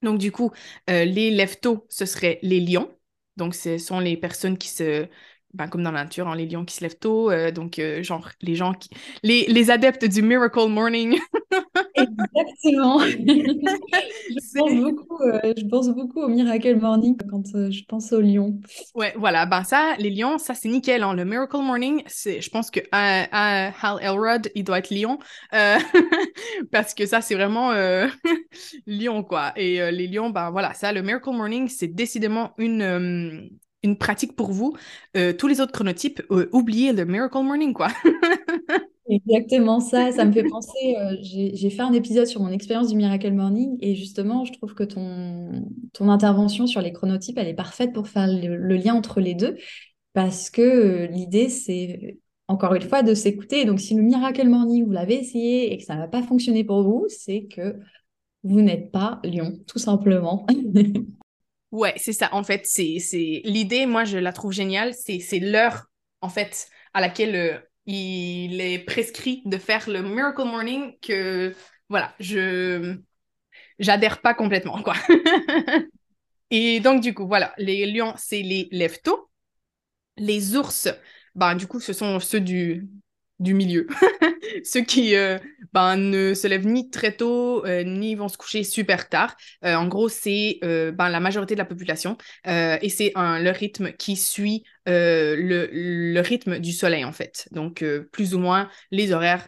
donc, 0.03 0.19
du 0.19 0.31
coup, 0.31 0.51
euh, 0.89 1.05
les 1.05 1.31
leftos, 1.31 1.85
ce 1.89 2.05
seraient 2.05 2.39
les 2.43 2.59
lions. 2.59 2.89
Donc, 3.37 3.55
ce 3.55 3.77
sont 3.77 3.99
les 3.99 4.17
personnes 4.17 4.57
qui 4.57 4.69
se. 4.69 5.07
Ben, 5.53 5.67
comme 5.67 5.83
dans 5.83 5.91
la 5.91 6.03
nature, 6.03 6.27
hein, 6.27 6.35
les 6.35 6.47
lions 6.47 6.65
qui 6.65 6.75
se 6.75 6.81
lèvent 6.81 6.97
tôt. 6.97 7.31
Euh, 7.31 7.51
donc, 7.51 7.79
euh, 7.79 8.03
genre, 8.03 8.29
les 8.41 8.55
gens 8.55 8.73
qui. 8.73 8.89
Les, 9.23 9.45
les 9.47 9.71
adeptes 9.71 10.05
du 10.05 10.21
Miracle 10.21 10.67
Morning. 10.67 11.19
Exactement. 12.35 12.99
je, 12.99 14.57
pense 14.57 14.73
beaucoup, 14.73 15.21
euh, 15.21 15.53
je 15.57 15.65
pense 15.65 15.89
beaucoup 15.89 16.21
au 16.21 16.27
Miracle 16.27 16.75
Morning 16.75 17.17
quand 17.29 17.43
euh, 17.55 17.71
je 17.71 17.83
pense 17.85 18.11
aux 18.13 18.21
lions. 18.21 18.59
Ouais, 18.95 19.13
voilà. 19.17 19.45
Ben 19.45 19.63
ça, 19.63 19.95
les 19.99 20.09
lions, 20.09 20.37
ça 20.37 20.53
c'est 20.53 20.69
nickel. 20.69 21.03
Hein. 21.03 21.13
Le 21.13 21.25
Miracle 21.25 21.57
Morning, 21.57 22.03
c'est, 22.07 22.41
je 22.41 22.49
pense 22.49 22.71
que 22.71 22.79
Hal 22.91 23.99
Elrod, 24.01 24.49
il 24.55 24.63
doit 24.63 24.79
être 24.79 24.89
lion 24.89 25.19
euh, 25.53 25.77
parce 26.71 26.93
que 26.93 27.05
ça 27.05 27.21
c'est 27.21 27.35
vraiment 27.35 27.71
lion 28.87 29.23
quoi. 29.23 29.53
Et 29.55 29.91
les 29.91 30.07
lions, 30.07 30.29
ben 30.29 30.51
voilà, 30.51 30.73
ça, 30.73 30.91
le 30.91 31.01
Miracle 31.01 31.31
Morning, 31.31 31.67
c'est 31.67 31.87
décidément 31.87 32.51
une 32.57 33.49
une 33.85 33.97
pratique 33.97 34.35
pour 34.37 34.53
vous. 34.53 34.77
tous 35.37 35.47
les 35.47 35.59
autres 35.59 35.73
chronotypes, 35.73 36.21
oubliez 36.51 36.93
le 36.93 37.05
Miracle 37.05 37.39
Morning 37.39 37.73
quoi. 37.73 37.89
Exactement 39.09 39.81
ça, 39.81 40.13
ça 40.13 40.23
me 40.23 40.31
fait 40.31 40.45
penser, 40.45 40.95
euh, 40.97 41.17
j'ai 41.21 41.69
fait 41.69 41.81
un 41.81 41.91
épisode 41.91 42.25
sur 42.25 42.41
mon 42.41 42.51
expérience 42.51 42.87
du 42.87 42.95
Miracle 42.95 43.33
Morning 43.33 43.77
et 43.81 43.95
justement, 43.95 44.45
je 44.45 44.53
trouve 44.53 44.73
que 44.75 44.83
ton, 44.83 45.65
ton 45.91 46.09
intervention 46.09 46.67
sur 46.67 46.81
les 46.81 46.93
chronotypes, 46.93 47.37
elle 47.37 47.49
est 47.49 47.53
parfaite 47.53 47.91
pour 47.91 48.07
faire 48.07 48.27
le, 48.27 48.77
lien 48.77 48.93
entre 48.93 49.19
les 49.19 49.33
deux 49.33 49.57
parce 50.13 50.49
que 50.49 50.61
euh, 50.61 51.07
l'idée, 51.07 51.49
c'est 51.49 52.17
encore 52.47 52.75
une 52.75 52.83
fois 52.83 53.03
de 53.03 53.13
s'écouter. 53.13 53.65
Donc, 53.65 53.79
si 53.79 53.95
le 53.95 54.03
Miracle 54.03 54.47
Morning, 54.47 54.85
vous 54.85 54.91
l'avez 54.91 55.19
essayé 55.19 55.73
et 55.73 55.77
que 55.77 55.83
ça 55.83 55.95
n'a 55.95 56.07
pas 56.07 56.23
fonctionné 56.23 56.63
pour 56.63 56.83
vous, 56.83 57.05
c'est 57.09 57.45
que 57.45 57.79
vous 58.43 58.61
n'êtes 58.61 58.91
pas 58.91 59.19
lion, 59.23 59.59
tout 59.67 59.79
simplement. 59.79 60.45
ouais, 61.71 61.93
c'est 61.97 62.13
ça. 62.13 62.29
En 62.31 62.43
fait, 62.43 62.65
c'est 62.65 63.41
l'idée, 63.43 63.85
moi, 63.85 64.03
je 64.03 64.17
la 64.17 64.33
trouve 64.33 64.51
géniale. 64.51 64.93
C'est 64.93 65.39
l'heure, 65.39 65.89
en 66.21 66.29
fait, 66.29 66.67
à 66.93 67.01
laquelle 67.01 67.35
euh, 67.35 67.57
il 67.85 68.61
est 68.61 68.79
prescrit 68.79 69.41
de 69.45 69.57
faire 69.57 69.89
le 69.89 70.01
Miracle 70.01 70.43
Morning 70.45 70.97
que, 71.01 71.53
voilà, 71.89 72.13
je 72.19 72.97
j'adhère 73.79 74.21
pas 74.21 74.33
complètement, 74.33 74.81
quoi. 74.83 74.95
Et 76.51 76.79
donc, 76.79 77.01
du 77.01 77.13
coup, 77.13 77.27
voilà, 77.27 77.53
les 77.57 77.85
lions, 77.91 78.13
c'est 78.17 78.41
les 78.41 78.67
lève 78.71 78.97
Les 80.17 80.55
ours, 80.55 80.87
ben, 81.35 81.55
du 81.55 81.67
coup, 81.67 81.79
ce 81.79 81.93
sont 81.93 82.19
ceux 82.19 82.39
du, 82.41 82.87
du 83.39 83.53
milieu. 83.53 83.87
Ceux 84.63 84.81
qui 84.81 85.15
euh, 85.15 85.37
ben, 85.73 85.97
ne 85.97 86.33
se 86.33 86.47
lèvent 86.47 86.67
ni 86.67 86.89
très 86.89 87.15
tôt, 87.15 87.65
euh, 87.65 87.83
ni 87.83 88.15
vont 88.15 88.29
se 88.29 88.37
coucher 88.37 88.63
super 88.63 89.09
tard. 89.09 89.35
Euh, 89.65 89.75
en 89.75 89.87
gros, 89.87 90.09
c'est 90.09 90.59
ben, 90.61 91.09
la 91.09 91.19
majorité 91.19 91.55
de 91.55 91.59
la 91.59 91.65
population 91.65 92.17
et 92.45 92.89
c'est 92.89 93.13
le 93.15 93.49
rythme 93.51 93.91
qui 93.93 94.15
suit 94.15 94.63
le, 94.85 95.67
le, 95.71 96.21
rythme 96.21 96.59
du 96.59 96.71
soleil, 96.71 97.05
en 97.05 97.11
fait. 97.11 97.47
Donc, 97.51 97.83
plus 98.11 98.35
ou 98.35 98.39
moins 98.39 98.69
les 98.91 99.11
horaires 99.11 99.47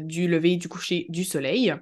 du 0.00 0.28
lever 0.28 0.52
et 0.52 0.56
du 0.56 0.68
coucher 0.68 1.06
du 1.08 1.24
soleil. 1.24 1.74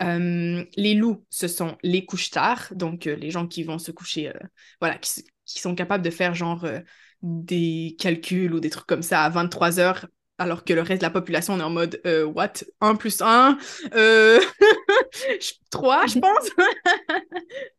les 0.00 0.94
loups, 0.94 1.24
ce 1.30 1.48
sont 1.48 1.76
les 1.82 2.04
couches 2.04 2.30
tard, 2.30 2.72
donc 2.74 3.04
les 3.04 3.30
gens 3.30 3.46
qui 3.46 3.62
vont 3.62 3.78
se 3.78 3.90
coucher, 3.90 4.32
voilà, 4.80 4.96
qui, 4.98 5.24
qui, 5.46 5.60
sont 5.60 5.74
capables 5.74 6.04
de 6.04 6.10
faire 6.10 6.34
genre 6.34 6.66
des 7.22 7.96
calculs 7.98 8.52
ou 8.52 8.60
des 8.60 8.70
trucs 8.70 8.86
comme 8.86 9.02
ça 9.02 9.22
à 9.22 9.30
23 9.30 9.80
heures 9.80 10.06
alors 10.38 10.64
que 10.64 10.72
le 10.72 10.82
reste 10.82 11.00
de 11.00 11.06
la 11.06 11.10
population, 11.10 11.54
on 11.54 11.60
est 11.60 11.64
en 11.64 11.70
mode 11.70 12.00
euh, 12.06 12.24
what? 12.24 12.64
1 12.80 12.96
plus 12.96 13.20
1 13.22 13.58
euh... 13.94 14.40
3, 15.70 16.06
je 16.08 16.18
pense? 16.20 16.50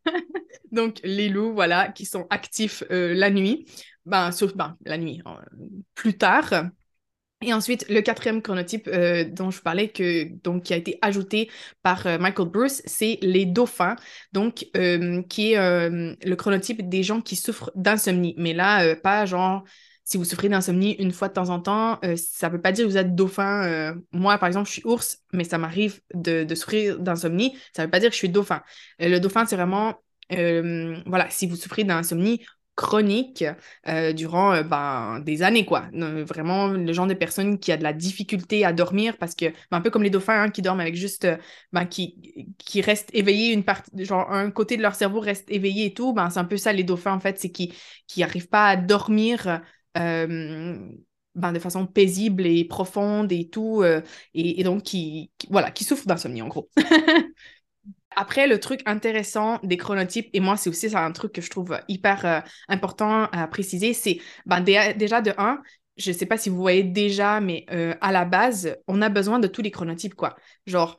Donc, 0.71 0.99
les 1.03 1.29
loups, 1.29 1.53
voilà, 1.53 1.89
qui 1.89 2.05
sont 2.05 2.27
actifs 2.29 2.83
euh, 2.91 3.13
la 3.13 3.29
nuit, 3.29 3.65
ben, 4.05 4.31
sauf 4.31 4.55
ben, 4.55 4.77
la 4.85 4.97
nuit, 4.97 5.21
plus 5.95 6.17
tard. 6.17 6.65
Et 7.41 7.53
ensuite, 7.53 7.85
le 7.89 8.01
quatrième 8.01 8.41
chronotype 8.41 8.87
euh, 8.87 9.25
dont 9.25 9.51
je 9.51 9.61
parlais, 9.61 9.89
que, 9.89 10.23
donc, 10.43 10.63
qui 10.63 10.73
a 10.73 10.77
été 10.77 10.97
ajouté 11.01 11.51
par 11.83 12.05
Michael 12.19 12.47
Bruce, 12.47 12.81
c'est 12.85 13.19
les 13.21 13.45
dauphins, 13.45 13.97
donc, 14.31 14.67
qui 15.29 15.51
est 15.51 15.89
le 15.89 16.35
chronotype 16.35 16.87
des 16.87 17.03
gens 17.03 17.21
qui 17.21 17.35
souffrent 17.35 17.71
d'insomnie. 17.75 18.33
Mais 18.37 18.53
là, 18.53 18.95
pas 18.95 19.25
genre 19.25 19.65
si 20.05 20.17
vous 20.17 20.23
souffrez 20.23 20.49
d'insomnie 20.49 20.93
une 20.93 21.11
fois 21.11 21.29
de 21.29 21.33
temps 21.33 21.49
en 21.49 21.59
temps, 21.59 21.99
euh, 22.05 22.15
ça 22.15 22.47
ne 22.47 22.53
veut 22.53 22.61
pas 22.61 22.71
dire 22.71 22.85
que 22.85 22.91
vous 22.91 22.97
êtes 22.97 23.15
dauphin. 23.15 23.63
Euh, 23.65 23.95
moi, 24.11 24.37
par 24.37 24.47
exemple, 24.47 24.67
je 24.67 24.73
suis 24.73 24.85
ours, 24.85 25.17
mais 25.33 25.43
ça 25.43 25.57
m'arrive 25.57 25.99
de, 26.13 26.45
souffrir 26.53 26.99
d'insomnie. 26.99 27.57
Ça 27.75 27.81
ne 27.81 27.87
veut 27.87 27.91
pas 27.91 27.99
dire 27.99 28.09
que 28.09 28.13
je 28.13 28.19
suis 28.19 28.29
dauphin. 28.29 28.61
Euh, 29.01 29.09
le 29.09 29.19
dauphin, 29.19 29.45
c'est 29.47 29.55
vraiment, 29.55 29.95
voilà, 30.29 31.27
si 31.31 31.47
vous 31.47 31.55
souffrez 31.55 31.83
d'insomnie, 31.83 32.45
chronique 32.75 33.45
durant 34.13 34.61
ben, 34.63 35.21
des 35.21 35.43
années, 35.43 35.65
quoi. 35.65 35.87
vraiment, 35.93 36.67
le 36.67 36.91
genre 36.93 37.07
de 37.07 37.13
personne 37.13 37.57
qui 37.57 37.71
a 37.71 37.77
de 37.77 37.83
la 37.83 37.93
difficulté 37.93 38.65
à 38.65 38.73
dormir 38.73 39.17
parce 39.17 39.33
que, 39.33 39.45
ben, 39.45 39.77
un 39.77 39.81
peu 39.81 39.89
comme 39.89 40.03
les 40.03 40.09
dauphins 40.09 40.43
hein, 40.43 40.49
qui 40.49 40.61
dorment 40.61 40.81
avec 40.81 40.95
juste, 40.95 41.25
ben, 41.71 41.85
qui, 41.85 42.55
qui 42.57 42.81
restent 42.81 43.11
éveillés, 43.13 43.53
une 43.53 43.63
partie, 43.63 43.91
genre 44.03 44.29
un 44.31 44.51
côté 44.51 44.75
de 44.77 44.81
leur 44.81 44.93
cerveau 44.93 45.21
reste 45.21 45.49
éveillé 45.49 45.85
et 45.85 45.93
tout, 45.93 46.13
ben, 46.13 46.29
c'est 46.29 46.39
un 46.39 46.45
peu 46.45 46.57
ça, 46.57 46.73
les 46.73 46.83
dauphins, 46.83 47.13
en 47.13 47.19
fait, 47.19 47.39
c'est 47.39 47.49
qu'ils 47.49 47.71
n'arrivent 48.17 48.49
pas 48.49 48.67
à 48.67 48.75
dormir 48.75 49.61
ben, 51.35 51.51
de 51.51 51.59
façon 51.59 51.85
paisible 51.85 52.45
et 52.45 52.65
profonde 52.65 53.31
et 53.31 53.49
tout, 53.49 53.81
euh, 53.83 54.01
et, 54.33 54.63
donc 54.63 54.83
qui, 54.83 55.31
voilà, 55.49 55.71
qui 55.71 55.83
souffrent 55.83 56.07
d'insomnie 56.07 56.41
en 56.41 56.47
gros. 56.47 56.69
Après, 58.17 58.47
le 58.47 58.59
truc 58.61 58.81
intéressant 58.85 59.59
des 59.63 59.75
chronotypes, 59.75 60.29
et 60.31 60.39
moi, 60.39 60.55
c'est 60.55 60.69
aussi 60.69 60.95
un 60.95 61.11
truc 61.11 61.33
que 61.33 61.41
je 61.41 61.49
trouve 61.49 61.77
hyper 61.89 62.25
euh, 62.25 62.39
important 62.69 63.23
à 63.25 63.47
préciser, 63.47 63.93
c'est 63.93 64.19
ben, 64.45 64.61
déjà 64.61 65.21
de 65.21 65.33
un, 65.37 65.61
je 65.97 66.11
sais 66.13 66.25
pas 66.25 66.37
si 66.37 66.49
vous 66.49 66.57
voyez 66.57 66.83
déjà, 66.83 67.41
mais 67.41 67.65
euh, 67.71 67.93
à 67.99 68.13
la 68.13 68.23
base, 68.23 68.77
on 68.87 69.01
a 69.01 69.09
besoin 69.09 69.39
de 69.39 69.47
tous 69.47 69.61
les 69.61 69.71
chronotypes, 69.71 70.15
quoi. 70.15 70.37
Genre, 70.65 70.97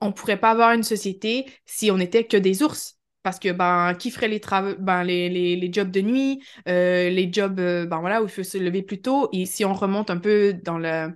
on 0.00 0.12
pourrait 0.12 0.38
pas 0.38 0.50
avoir 0.50 0.72
une 0.72 0.82
société 0.84 1.46
si 1.66 1.90
on 1.90 1.96
n'était 1.98 2.24
que 2.24 2.36
des 2.36 2.62
ours. 2.62 2.98
Parce 3.24 3.38
que, 3.38 3.52
ben, 3.52 3.94
qui 3.94 4.10
ferait 4.10 4.28
les, 4.28 4.38
ben, 4.78 5.02
les, 5.02 5.30
les, 5.30 5.56
les, 5.56 5.72
jobs 5.72 5.90
de 5.90 6.02
nuit, 6.02 6.42
euh, 6.68 7.08
les 7.08 7.32
jobs, 7.32 7.58
euh, 7.58 7.86
ben 7.86 7.98
voilà, 8.00 8.20
où 8.22 8.26
il 8.26 8.30
faut 8.30 8.42
se 8.42 8.58
lever 8.58 8.82
plus 8.82 9.00
tôt. 9.00 9.30
Et 9.32 9.46
si 9.46 9.64
on 9.64 9.72
remonte 9.72 10.10
un 10.10 10.18
peu 10.18 10.52
dans 10.52 10.76
le... 10.76 11.08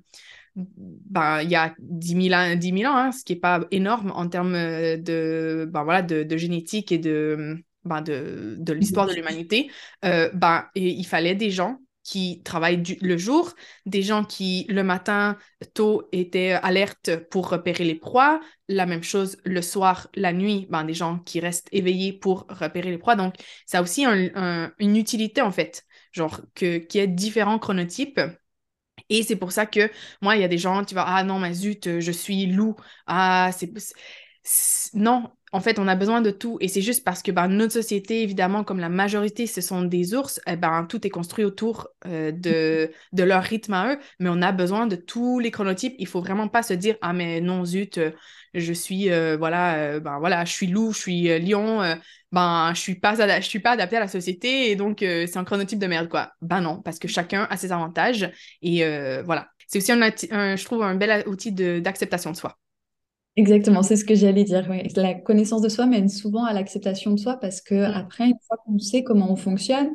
Ben, 0.57 1.43
il 1.43 1.51
y 1.51 1.55
a 1.55 1.75
10 1.79 2.29
000 2.31 2.35
ans, 2.35 2.57
10 2.57 2.73
000 2.79 2.91
ans 2.91 2.97
hein, 2.97 3.13
ce 3.13 3.25
qui 3.25 3.35
n'est 3.35 3.41
pas 3.41 3.61
énorme 3.71 4.11
en 4.17 4.27
termes 4.27 4.55
euh, 4.55 4.97
de, 4.97 5.69
ben, 5.71 5.85
voilà, 5.85 6.01
de, 6.01 6.23
de 6.23 6.37
génétique 6.39 6.93
et 6.93 6.99
de, 6.99 7.59
ben, 7.85 8.01
de, 8.01 8.57
de 8.59 8.73
l'histoire 8.73 9.07
de 9.07 9.13
l'humanité. 9.13 9.71
ben, 10.03 10.65
et 10.75 10.89
il 10.89 11.05
fallait 11.05 11.35
des 11.35 11.51
gens 11.51 11.79
qui 12.09 12.43
travaillent 12.43 12.83
le 13.03 13.17
jour, 13.19 13.55
des 13.87 14.03
gens 14.03 14.25
qui 14.25 14.65
le 14.71 14.83
matin 14.83 15.37
tôt 15.75 16.09
étaient 16.13 16.53
alertes 16.53 17.17
pour 17.31 17.51
repérer 17.51 17.85
les 17.85 17.95
proies, 17.95 18.41
la 18.69 18.87
même 18.87 19.03
chose 19.03 19.37
le 19.45 19.61
soir, 19.63 20.09
la 20.15 20.33
nuit, 20.33 20.67
ben, 20.71 20.85
des 20.85 20.95
gens 20.95 21.19
qui 21.19 21.41
restent 21.41 21.69
éveillés 21.73 22.13
pour 22.13 22.47
repérer 22.49 22.91
les 22.91 22.99
proies. 22.99 23.17
Donc, 23.17 23.35
ça 23.67 23.79
a 23.79 23.83
aussi 23.83 24.05
une 24.07 24.97
utilité 24.97 25.43
en 25.43 25.53
fait, 25.53 25.85
genre 26.13 26.41
que, 26.55 26.79
qui 26.79 26.99
est 26.99 27.07
différents 27.09 27.59
chronotypes. 27.59 28.21
Et 29.09 29.23
c'est 29.23 29.37
pour 29.37 29.53
ça 29.53 29.67
que 29.67 29.91
moi, 30.23 30.37
il 30.37 30.43
y 30.43 30.45
a 30.45 30.49
des 30.49 30.59
gens 30.59 30.85
qui 30.85 30.95
vont 30.95 31.03
Ah 31.07 31.25
non, 31.25 31.39
mais 31.39 31.55
zut, 31.55 32.01
je 32.01 32.13
suis 32.13 32.47
loup. 32.47 32.77
Ah, 33.07 33.51
c'est. 33.57 33.71
Non, 34.95 35.31
en 35.53 35.61
fait, 35.61 35.79
on 35.79 35.89
a 35.89 35.95
besoin 35.95 36.21
de 36.21 36.31
tout. 36.31 36.59
Et 36.61 36.69
c'est 36.69 36.83
juste 36.83 37.05
parce 37.05 37.23
que 37.23 37.31
ben, 37.31 37.49
notre 37.49 37.73
société, 37.73 38.23
évidemment, 38.23 38.65
comme 38.65 38.81
la 38.81 38.89
majorité, 38.89 39.47
ce 39.47 39.61
sont 39.61 39.83
des 39.83 40.15
ours, 40.15 40.41
eh 40.47 40.57
ben, 40.57 40.85
tout 40.89 41.07
est 41.07 41.11
construit 41.11 41.45
autour 41.45 41.89
euh, 42.07 42.33
de, 42.33 42.91
de 43.13 43.23
leur 43.23 43.43
rythme 43.43 43.73
à 43.75 43.95
eux. 43.95 43.99
Mais 44.21 44.29
on 44.31 44.43
a 44.43 44.53
besoin 44.53 44.87
de 44.87 44.97
tous 44.97 45.39
les 45.39 45.51
chronotypes. 45.51 45.95
Il 45.99 46.07
faut 46.07 46.21
vraiment 46.21 46.49
pas 46.49 46.63
se 46.63 46.75
dire 46.75 46.97
Ah, 47.01 47.13
mais 47.13 47.41
non, 47.41 47.65
zut, 47.65 47.99
euh, 47.99 48.11
je 48.55 48.73
suis, 48.73 49.11
euh, 49.11 49.37
voilà, 49.39 50.01
ben, 50.01 50.19
voilà, 50.19 50.45
je 50.45 50.53
suis 50.53 50.67
loup, 50.67 50.93
je 50.93 50.99
suis 50.99 51.39
lion, 51.41 51.81
ben, 52.33 52.73
je 52.75 52.81
suis 52.81 52.95
pas, 52.97 53.15
je 53.41 53.47
suis 53.47 53.61
pas 53.61 53.73
adapté 53.73 53.97
à 53.97 54.01
la 54.01 54.09
société 54.09 54.71
et 54.71 54.77
donc 54.77 54.99
c'est 55.01 55.37
un 55.37 55.45
chronotype 55.45 55.79
de 55.79 55.87
merde, 55.87 56.09
quoi. 56.09 56.33
Ben 56.41 56.61
non, 56.61 56.81
parce 56.83 56.99
que 56.99 57.09
chacun 57.09 57.47
a 57.51 57.57
ses 57.57 57.73
avantages. 57.73 58.31
Et 58.63 58.83
voilà. 59.23 59.49
C'est 59.67 59.79
aussi, 59.79 59.93
un, 59.93 60.57
je 60.57 60.65
trouve, 60.65 60.83
un 60.83 60.95
bel 60.95 61.25
outil 61.27 61.53
d'acceptation 61.53 62.31
de 62.33 62.37
soi. 62.37 62.59
Exactement, 63.39 63.85
c'est 63.85 63.95
ce 63.95 64.05
que 64.05 64.17
j'allais 64.17 64.43
dire. 64.43 64.69
La 64.97 65.15
connaissance 65.15 65.63
de 65.63 65.69
soi 65.69 65.87
mène 65.87 66.09
souvent 66.09 66.45
à 66.45 66.53
l'acceptation 66.53 67.13
de 67.13 67.21
soi 67.21 67.37
parce 67.37 67.61
que 67.61 67.77
mm. 67.77 67.95
après, 67.95 68.25
une 68.27 68.39
fois 68.45 68.57
qu'on 68.67 68.81
sait 68.81 69.05
comment 69.05 69.33
on 69.33 69.37
fonctionne, 69.37 69.91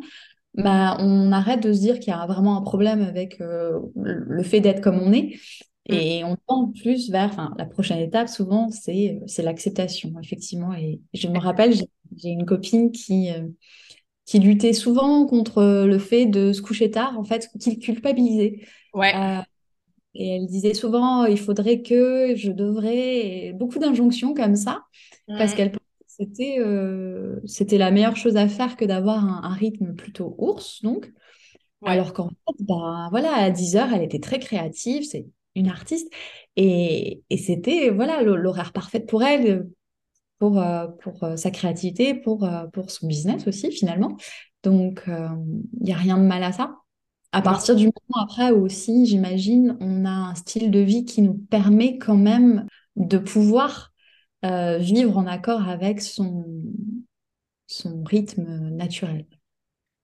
bah, 0.53 0.95
on 1.01 1.29
arrête 1.33 1.62
de 1.62 1.73
se 1.73 1.79
dire 1.79 2.00
qu'il 2.00 2.13
y 2.13 2.15
a 2.15 2.25
vraiment 2.25 2.57
un 2.57 2.62
problème 2.62 3.01
avec 3.01 3.41
euh, 3.41 3.81
le 3.95 4.43
fait 4.43 4.62
d'être 4.62 4.79
comme 4.79 4.97
on 4.97 5.12
est. 5.12 5.35
Mm. 5.89 5.93
Et 5.93 6.23
on 6.23 6.38
tend 6.47 6.71
plus 6.71 7.12
vers, 7.12 7.53
la 7.57 7.65
prochaine 7.65 8.00
étape, 8.00 8.29
souvent, 8.29 8.69
c'est 8.69 9.19
c'est 9.27 9.43
l'acceptation, 9.43 10.13
effectivement. 10.23 10.73
Et 10.73 11.01
je 11.13 11.27
me 11.27 11.38
rappelle, 11.38 11.73
j'ai 11.73 12.29
une 12.29 12.45
copine 12.45 12.93
qui, 12.93 13.29
euh, 13.29 13.45
qui 14.25 14.39
luttait 14.39 14.71
souvent 14.71 15.25
contre 15.25 15.83
le 15.85 16.00
fait 16.00 16.27
de 16.27 16.53
se 16.53 16.62
coucher 16.62 16.89
tard, 16.91 17.19
en 17.19 17.25
fait, 17.25 17.50
qui 17.59 17.77
culpabilisait. 17.77 18.62
Ouais. 18.93 19.13
Euh, 19.13 19.41
et 20.15 20.36
elle 20.36 20.46
disait 20.46 20.74
souvent, 20.74 21.25
il 21.25 21.39
faudrait 21.39 21.82
que, 21.82 22.36
je 22.36 22.51
devrais, 22.51 23.53
beaucoup 23.55 23.79
d'injonctions 23.79 24.34
comme 24.34 24.55
ça, 24.55 24.84
parce 25.27 25.53
qu'elle 25.55 25.72
pensait 25.72 25.79
que 26.00 26.05
c'était, 26.08 26.55
euh, 26.60 27.39
c'était 27.46 27.79
la 27.79 27.91
meilleure 27.91 28.15
chose 28.15 28.38
à 28.38 28.48
faire 28.48 28.77
que 28.77 28.86
d'avoir 28.86 29.25
un, 29.25 29.53
rythme 29.53 29.93
plutôt 29.93 30.36
ours, 30.38 30.82
donc. 30.84 31.12
Alors 31.86 32.13
qu'en 32.13 32.29
fait, 32.29 32.55
bah, 32.62 33.10
voilà, 33.12 33.34
à 33.36 33.50
10 33.50 33.75
heures, 33.75 33.91
elle 33.93 34.03
était 34.03 34.22
très 34.22 34.39
créative, 34.39 35.03
c'est 35.03 35.25
une 35.55 35.67
artiste, 35.67 36.10
et, 36.55 37.24
et 37.29 37.38
c'était 37.38 37.89
voilà 37.89 38.22
l'horaire 38.22 38.72
parfait 38.72 39.01
pour 39.01 39.22
elle, 39.22 39.67
pour, 40.39 40.62
euh, 40.62 40.88
pour 40.88 41.24
euh, 41.24 41.36
sa 41.36 41.51
créativité, 41.51 42.13
pour, 42.13 42.48
pour 42.72 42.89
son 42.89 43.08
business 43.08 43.48
aussi, 43.48 43.70
finalement. 43.72 44.15
Donc, 44.62 45.03
il 45.08 45.84
n'y 45.84 45.91
a 45.91 45.98
rien 45.98 46.17
de 46.17 46.24
mal 46.24 46.41
à 46.43 46.53
ça. 46.53 46.82
À 47.33 47.41
partir 47.41 47.75
du 47.75 47.85
moment 47.85 48.23
après 48.23 48.51
aussi, 48.51 49.05
j'imagine, 49.07 49.75
on 49.79 50.05
a 50.05 50.09
un 50.09 50.35
style 50.35 50.69
de 50.71 50.79
vie 50.79 51.03
qui 51.03 51.21
nous 51.21 51.33
permet 51.33 51.97
quand 51.97 52.15
même 52.15 52.67
de 52.95 53.17
pouvoir 53.17 53.91
euh, 54.45 54.77
vivre 54.77 55.17
en 55.17 55.25
accord 55.25 55.67
avec 55.67 56.01
son, 56.01 56.45
son 57.67 58.03
rythme 58.03 58.69
naturel. 58.69 59.25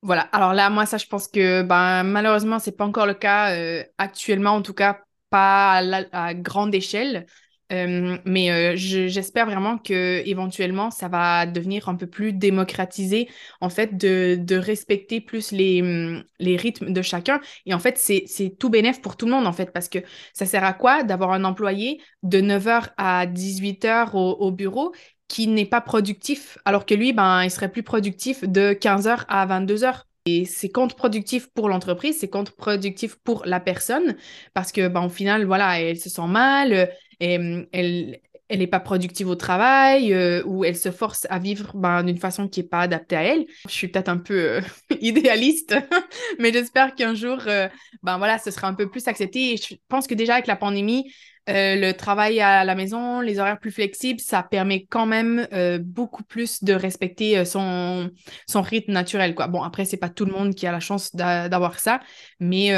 Voilà, 0.01 0.21
alors 0.31 0.53
là, 0.53 0.69
moi, 0.69 0.85
ça, 0.85 0.97
je 0.97 1.05
pense 1.05 1.27
que 1.27 1.61
ben, 1.61 2.03
malheureusement, 2.03 2.57
ce 2.59 2.69
n'est 2.69 2.75
pas 2.75 2.85
encore 2.85 3.05
le 3.05 3.13
cas 3.13 3.53
euh, 3.55 3.83
actuellement, 3.97 4.51
en 4.51 4.61
tout 4.61 4.73
cas 4.73 5.01
pas 5.29 5.81
à 6.11 6.33
grande 6.33 6.73
échelle. 6.73 7.27
Euh, 7.71 8.17
mais 8.25 8.49
euh, 8.51 8.73
j'espère 8.75 9.45
vraiment 9.45 9.77
que 9.77 10.23
éventuellement 10.25 10.89
ça 10.89 11.07
va 11.07 11.45
devenir 11.45 11.87
un 11.87 11.95
peu 11.95 12.07
plus 12.07 12.33
démocratisé 12.33 13.29
en 13.61 13.69
fait 13.69 13.95
de, 13.95 14.37
de 14.39 14.55
respecter 14.55 15.21
plus 15.21 15.51
les, 15.51 15.81
hum, 15.83 16.23
les 16.39 16.55
rythmes 16.57 16.91
de 16.91 17.01
chacun. 17.03 17.39
Et 17.67 17.73
en 17.75 17.79
fait 17.79 17.97
c'est 17.99 18.55
tout 18.59 18.69
bénéf 18.69 19.01
pour 19.01 19.17
tout 19.17 19.27
le 19.27 19.31
monde 19.33 19.45
en 19.45 19.53
fait 19.53 19.71
parce 19.71 19.87
que 19.87 19.99
ça 20.33 20.47
sert 20.47 20.63
à 20.63 20.73
quoi 20.73 21.03
d'avoir 21.03 21.31
un 21.31 21.43
employé 21.43 22.01
de 22.23 22.41
9h 22.41 22.89
à 22.97 23.27
18h 23.27 24.15
au, 24.15 24.31
au 24.39 24.51
bureau 24.51 24.93
qui 25.27 25.47
n'est 25.47 25.65
pas 25.65 25.81
productif 25.81 26.57
alors 26.65 26.85
que 26.87 26.95
lui 26.95 27.13
ben 27.13 27.43
il 27.43 27.51
serait 27.51 27.71
plus 27.71 27.83
productif 27.83 28.43
de 28.43 28.73
15h 28.73 29.25
à 29.27 29.45
22h 29.45 30.05
et 30.25 30.45
c'est 30.45 30.69
contre-productif 30.69 31.47
pour 31.53 31.69
l'entreprise, 31.69 32.19
c'est 32.19 32.27
contre-productif 32.29 33.15
pour 33.23 33.45
la 33.45 33.59
personne 33.59 34.15
parce 34.53 34.71
que, 34.71 34.87
ben, 34.87 35.05
au 35.05 35.09
final, 35.09 35.45
voilà, 35.45 35.79
elle 35.79 35.97
se 35.99 36.09
sent 36.09 36.27
mal, 36.27 36.89
et, 37.19 37.67
elle 37.71 38.19
elle 38.49 38.59
n'est 38.59 38.67
pas 38.67 38.79
productive 38.79 39.29
au 39.29 39.35
travail 39.35 40.11
euh, 40.11 40.43
ou 40.45 40.65
elle 40.65 40.75
se 40.75 40.89
force 40.91 41.27
à 41.29 41.37
vivre 41.37 41.71
ben, 41.75 42.03
d'une 42.03 42.17
façon 42.17 42.47
qui 42.47 42.61
n'est 42.61 42.67
pas 42.67 42.81
adaptée 42.81 43.15
à 43.15 43.23
elle. 43.23 43.45
Je 43.67 43.73
suis 43.73 43.87
peut-être 43.87 44.09
un 44.09 44.17
peu 44.17 44.57
euh, 44.57 44.61
idéaliste, 44.99 45.75
mais 46.39 46.51
j'espère 46.51 46.95
qu'un 46.95 47.13
jour, 47.13 47.37
euh, 47.45 47.69
ben 48.01 48.17
voilà, 48.17 48.39
ce 48.39 48.49
sera 48.49 48.67
un 48.67 48.73
peu 48.73 48.89
plus 48.89 49.07
accepté. 49.07 49.53
Et 49.53 49.57
je 49.57 49.75
pense 49.87 50.07
que 50.07 50.15
déjà 50.15 50.33
avec 50.33 50.47
la 50.47 50.55
pandémie, 50.55 51.13
le 51.49 51.91
travail 51.93 52.39
à 52.39 52.63
la 52.63 52.75
maison, 52.75 53.21
les 53.21 53.39
horaires 53.39 53.59
plus 53.59 53.71
flexibles, 53.71 54.19
ça 54.19 54.43
permet 54.43 54.85
quand 54.85 55.05
même 55.05 55.47
beaucoup 55.81 56.23
plus 56.23 56.63
de 56.63 56.73
respecter 56.73 57.43
son, 57.45 58.09
son 58.47 58.61
rythme 58.61 58.91
naturel. 58.91 59.35
Quoi. 59.35 59.47
Bon, 59.47 59.63
après, 59.63 59.85
c'est 59.85 59.97
pas 59.97 60.09
tout 60.09 60.25
le 60.25 60.31
monde 60.31 60.55
qui 60.55 60.67
a 60.67 60.71
la 60.71 60.79
chance 60.79 61.15
d'avoir 61.15 61.79
ça, 61.79 61.99
mais 62.39 62.71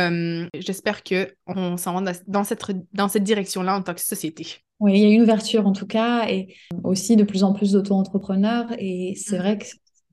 j'espère 0.55 1.03
qu'on 1.03 1.77
s'en 1.77 2.01
va 2.01 2.13
dans 2.27 2.43
cette, 2.43 2.63
dans 2.93 3.07
cette 3.07 3.23
direction-là 3.23 3.75
en 3.75 3.81
tant 3.81 3.93
que 3.93 4.01
société. 4.01 4.47
Oui, 4.79 4.93
il 4.93 4.99
y 4.99 5.05
a 5.05 5.09
une 5.13 5.21
ouverture 5.21 5.67
en 5.67 5.73
tout 5.73 5.85
cas, 5.85 6.27
et 6.27 6.55
aussi 6.83 7.15
de 7.15 7.23
plus 7.23 7.43
en 7.43 7.53
plus 7.53 7.73
d'auto-entrepreneurs. 7.73 8.65
Et 8.79 9.13
c'est 9.15 9.37
vrai 9.37 9.59
que 9.59 9.65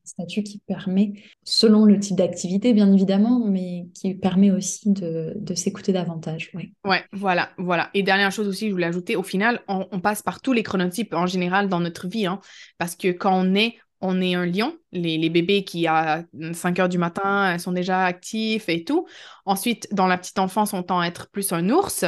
statut 0.08 0.42
qui 0.42 0.58
permet, 0.58 1.12
selon 1.44 1.84
le 1.84 1.98
type 1.98 2.16
d'activité 2.16 2.72
bien 2.72 2.92
évidemment, 2.92 3.44
mais 3.46 3.86
qui 3.94 4.14
permet 4.14 4.50
aussi 4.50 4.90
de, 4.90 5.54
s'écouter 5.54 5.92
davantage. 5.92 6.50
Oui, 6.54 6.74
ouais, 6.84 7.04
voilà, 7.12 7.50
voilà. 7.58 7.90
Et 7.94 8.02
dernière 8.02 8.32
chose 8.32 8.48
aussi, 8.48 8.68
je 8.68 8.72
voulais 8.72 8.86
ajouter, 8.86 9.16
au 9.16 9.22
final, 9.22 9.60
on, 9.68 10.00
passe 10.00 10.22
par 10.22 10.40
tous 10.40 10.52
les 10.52 10.62
chronotypes 10.62 11.14
en 11.14 11.26
général 11.26 11.68
dans 11.68 11.80
notre 11.80 12.08
vie, 12.08 12.26
hein, 12.26 12.40
parce 12.78 12.94
que 12.94 13.08
quand 13.08 13.34
on 13.34 13.54
est 13.54 13.76
on 14.00 14.20
est 14.20 14.34
un 14.34 14.46
lion. 14.46 14.76
Les, 14.92 15.28
bébés 15.28 15.64
qui, 15.64 15.86
à 15.86 16.22
5 16.52 16.78
heures 16.78 16.88
du 16.88 16.98
matin, 16.98 17.58
sont 17.58 17.72
déjà 17.72 18.04
actifs 18.04 18.68
et 18.68 18.84
tout. 18.84 19.06
Ensuite, 19.44 19.88
dans 19.92 20.06
la 20.06 20.16
petite 20.16 20.38
enfance, 20.38 20.72
on 20.72 20.82
tend 20.82 21.00
à 21.00 21.06
être 21.06 21.28
plus 21.30 21.52
un 21.52 21.68
ours. 21.68 22.04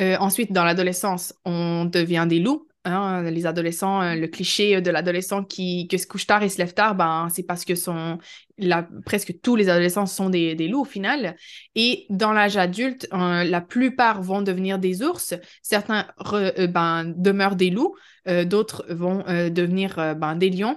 Euh, 0.00 0.16
ensuite, 0.18 0.52
dans 0.52 0.64
l'adolescence, 0.64 1.34
on 1.44 1.84
devient 1.84 2.26
des 2.28 2.38
loups. 2.38 2.66
Hein, 2.84 3.22
les 3.30 3.46
adolescents, 3.46 4.02
euh, 4.02 4.14
le 4.16 4.26
cliché 4.26 4.80
de 4.80 4.90
l'adolescent 4.90 5.44
qui, 5.44 5.88
se 5.92 6.04
couche 6.04 6.26
tard 6.26 6.42
et 6.42 6.48
se 6.48 6.58
lève 6.58 6.74
tard, 6.74 6.96
ben, 6.96 7.28
c'est 7.32 7.44
parce 7.44 7.64
que 7.64 7.74
presque 9.04 9.40
tous 9.40 9.54
les 9.54 9.68
adolescents 9.68 10.06
sont 10.06 10.30
des, 10.30 10.56
loups 10.66 10.80
au 10.80 10.84
final. 10.84 11.36
Et 11.76 12.06
dans 12.10 12.32
l'âge 12.32 12.56
adulte, 12.56 13.06
euh, 13.12 13.44
la 13.44 13.60
plupart 13.60 14.20
vont 14.20 14.42
devenir 14.42 14.80
des 14.80 15.04
ours. 15.04 15.34
Certains 15.62 16.08
ben, 16.58 17.04
demeurent 17.16 17.54
des 17.54 17.70
loups, 17.70 17.94
d'autres 18.26 18.84
vont 18.88 19.18
devenir 19.28 20.16
ben, 20.16 20.34
des 20.34 20.50
lions. 20.50 20.76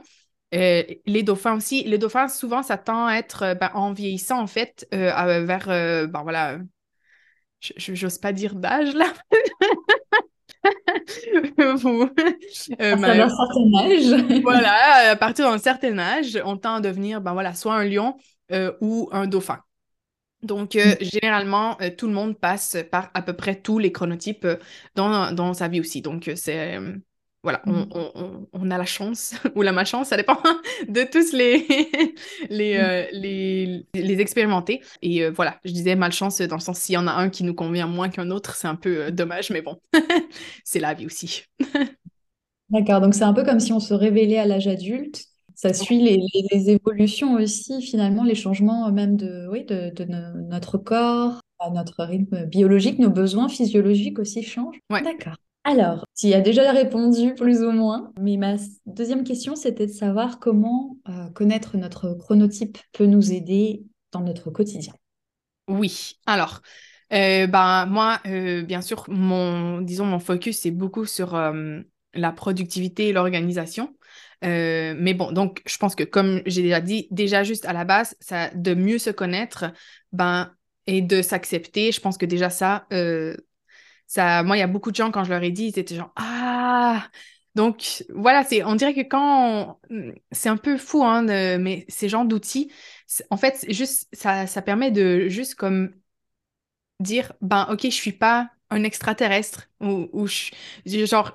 Euh, 0.54 0.84
les 1.08 1.24
dauphins 1.24 1.56
aussi. 1.58 1.84
Les 1.86 1.98
dauphins, 1.98 2.28
souvent, 2.28 2.62
ça 2.62 2.78
tend 2.78 3.08
à 3.08 3.16
être 3.16 3.58
ben, 3.60 3.72
en 3.74 3.94
vieillissant, 3.94 4.40
en 4.40 4.48
fait, 4.48 4.88
vers, 4.92 5.66
ben 5.68 6.22
voilà, 6.22 6.60
j'ose 7.60 8.20
pas 8.20 8.32
dire 8.32 8.54
d'âge, 8.54 8.94
là. 8.94 9.12
à 12.80 12.94
un 12.94 13.30
certain 13.30 13.74
âge. 13.80 14.42
voilà, 14.42 15.12
à 15.12 15.16
partir 15.16 15.50
d'un 15.50 15.58
certain 15.58 15.98
âge, 15.98 16.40
on 16.46 16.58
tend 16.58 16.76
à 16.76 16.82
devenir, 16.82 17.22
ben 17.22 17.34
voilà, 17.34 17.54
soit 17.54 17.76
un 17.76 17.86
lion 17.86 18.16
ou 18.82 19.10
un 19.12 19.28
dauphin. 19.28 19.60
Donc, 20.46 20.76
euh, 20.76 20.96
généralement, 21.02 21.76
euh, 21.82 21.90
tout 21.90 22.08
le 22.08 22.14
monde 22.14 22.38
passe 22.38 22.78
par 22.92 23.10
à 23.14 23.22
peu 23.22 23.34
près 23.34 23.60
tous 23.60 23.80
les 23.80 23.92
chronotypes 23.92 24.46
euh, 24.46 24.58
dans, 24.94 25.32
dans, 25.32 25.54
sa 25.54 25.68
vie 25.68 25.80
aussi. 25.80 26.02
Donc, 26.02 26.32
c'est. 26.36 26.78
Voilà, 27.46 27.62
on, 27.66 27.72
Mmh. 27.72 27.88
on, 27.94 28.48
on, 28.54 28.72
a 28.72 28.78
la 28.78 28.86
chance 28.86 29.36
ou 29.56 29.62
la 29.62 29.72
malchance, 29.72 30.10
ça 30.10 30.18
dépend 30.18 30.38
de 30.90 31.04
tous 31.04 31.32
les, 31.32 31.66
les, 32.50 32.78
Mmh. 32.78 33.08
les, 33.14 33.86
les, 33.94 34.20
expérimenter. 34.20 34.82
Et 35.02 35.30
voilà, 35.30 35.60
je 35.64 35.72
disais 35.72 35.96
malchance 35.96 36.42
dans 36.42 36.56
le 36.56 36.62
sens 36.62 36.80
s'il 36.80 36.96
y 36.96 36.98
en 36.98 37.08
a 37.08 37.12
un 37.12 37.30
qui 37.30 37.44
nous 37.44 37.54
convient 37.54 37.88
moins 37.88 38.10
qu'un 38.10 38.32
autre, 38.32 38.56
c'est 38.56 38.68
un 38.68 38.76
peu 38.76 39.12
dommage, 39.12 39.52
mais 39.52 39.62
bon, 39.62 39.80
c'est 40.64 40.80
la 40.80 40.94
vie 40.94 41.06
aussi. 41.06 41.44
D'accord, 42.70 43.00
donc 43.00 43.14
c'est 43.14 43.24
un 43.24 43.34
peu 43.34 43.44
comme 43.44 43.60
si 43.60 43.72
on 43.72 43.80
se 43.80 43.94
révélait 43.94 44.40
à 44.40 44.46
l'âge 44.46 44.68
adulte 44.68 45.26
ça 45.56 45.74
suit 45.74 46.02
les, 46.02 46.20
les, 46.52 46.70
évolutions 46.70 47.36
aussi, 47.36 47.82
finalement, 47.82 48.26
les 48.26 48.36
changements 48.36 48.92
même 48.92 49.16
de, 49.16 49.48
oui, 49.50 49.64
de, 49.64 49.90
de 49.96 50.04
notre 50.50 50.78
corps, 50.78 51.40
notre 51.74 52.04
rythme 52.04 52.46
biologique, 52.46 53.00
nos 53.00 53.10
besoins 53.10 53.48
physiologiques 53.48 54.20
aussi 54.20 54.44
changent. 54.44 54.80
Ouais. 54.92 55.02
D'accord. 55.02 55.38
Alors, 55.68 56.06
tu 56.16 56.32
as 56.32 56.42
déjà 56.42 56.72
répondu 56.72 57.34
plus 57.34 57.64
ou 57.64 57.72
moins, 57.72 58.14
mais 58.22 58.38
ma 58.38 58.54
deuxième 58.86 59.24
question, 59.24 59.56
c'était 59.56 59.88
de 59.88 59.92
savoir 59.92 60.40
comment 60.40 60.96
euh, 61.10 61.28
connaître 61.32 61.76
notre 61.76 62.14
chronotype 62.14 62.78
peut 62.94 63.08
nous 63.08 63.34
aider 63.34 63.84
dans 64.12 64.20
notre 64.20 64.52
quotidien. 64.52 64.94
Oui, 65.68 66.20
alors, 66.28 66.62
euh, 67.14 67.48
ben, 67.48 67.88
moi, 67.88 68.22
euh, 68.28 68.62
bien 68.62 68.82
sûr, 68.82 69.06
mon, 69.08 69.82
disons, 69.82 70.06
mon 70.06 70.20
focus, 70.20 70.60
c'est 70.60 70.70
beaucoup 70.70 71.08
sur 71.08 71.36
la 72.14 72.32
productivité 72.32 73.10
et 73.10 73.14
l'organisation. 73.14 73.98
Mais 74.44 75.16
bon, 75.16 75.32
donc 75.32 75.64
je 75.66 75.78
pense 75.80 75.96
que 75.96 76.04
comme 76.04 76.44
j'ai 76.46 76.62
déjà 76.62 76.80
dit, 76.80 77.08
déjà 77.10 77.44
juste 77.44 77.66
à 77.66 77.74
la 77.74 77.86
base, 77.86 78.16
ça, 78.20 78.52
de 78.54 78.76
mieux 78.76 79.00
se 79.00 79.10
connaître 79.10 79.66
ben, 80.12 80.54
et 80.86 81.02
de 81.02 81.24
s'accepter, 81.24 81.92
je 81.92 82.00
pense 82.00 82.20
que 82.20 82.28
déjà 82.28 82.52
ça, 82.52 82.86
ça, 84.08 84.44
moi, 84.44 84.58
il 84.58 84.60
y 84.60 84.64
a 84.64 84.68
beaucoup 84.68 84.92
de 84.92 84.96
gens, 84.96 85.12
quand 85.12 85.24
je 85.24 85.30
leur 85.32 85.44
ai 85.44 85.52
dit, 85.52 85.66
ils 85.68 85.80
étaient 85.80 85.96
genre 85.96 86.14
Ah! 86.16 87.10
Donc 87.56 88.04
voilà, 88.10 88.44
c'est, 88.44 88.64
on 88.64 88.76
dirait 88.76 88.94
que 88.94 89.02
quand 89.02 89.80
c'est 90.32 90.50
un 90.50 90.58
peu 90.58 90.78
fou, 90.78 91.04
hein, 91.06 91.24
mais 91.58 91.86
ces 91.88 92.10
genres 92.10 92.26
d'outils, 92.26 92.72
en 93.30 93.38
fait, 93.38 93.66
juste, 93.70 94.10
ça, 94.14 94.46
ça 94.48 94.62
permet 94.62 94.92
de 94.92 95.28
juste 95.30 95.56
comme 95.56 95.92
dire 97.00 97.34
ben 97.42 97.68
ok 97.72 97.82
je 97.84 97.90
suis 97.90 98.12
pas 98.14 98.50
un 98.70 98.84
extraterrestre 98.84 99.70
ou, 99.82 100.10
ou 100.14 100.28
je, 100.28 100.52
genre 101.06 101.34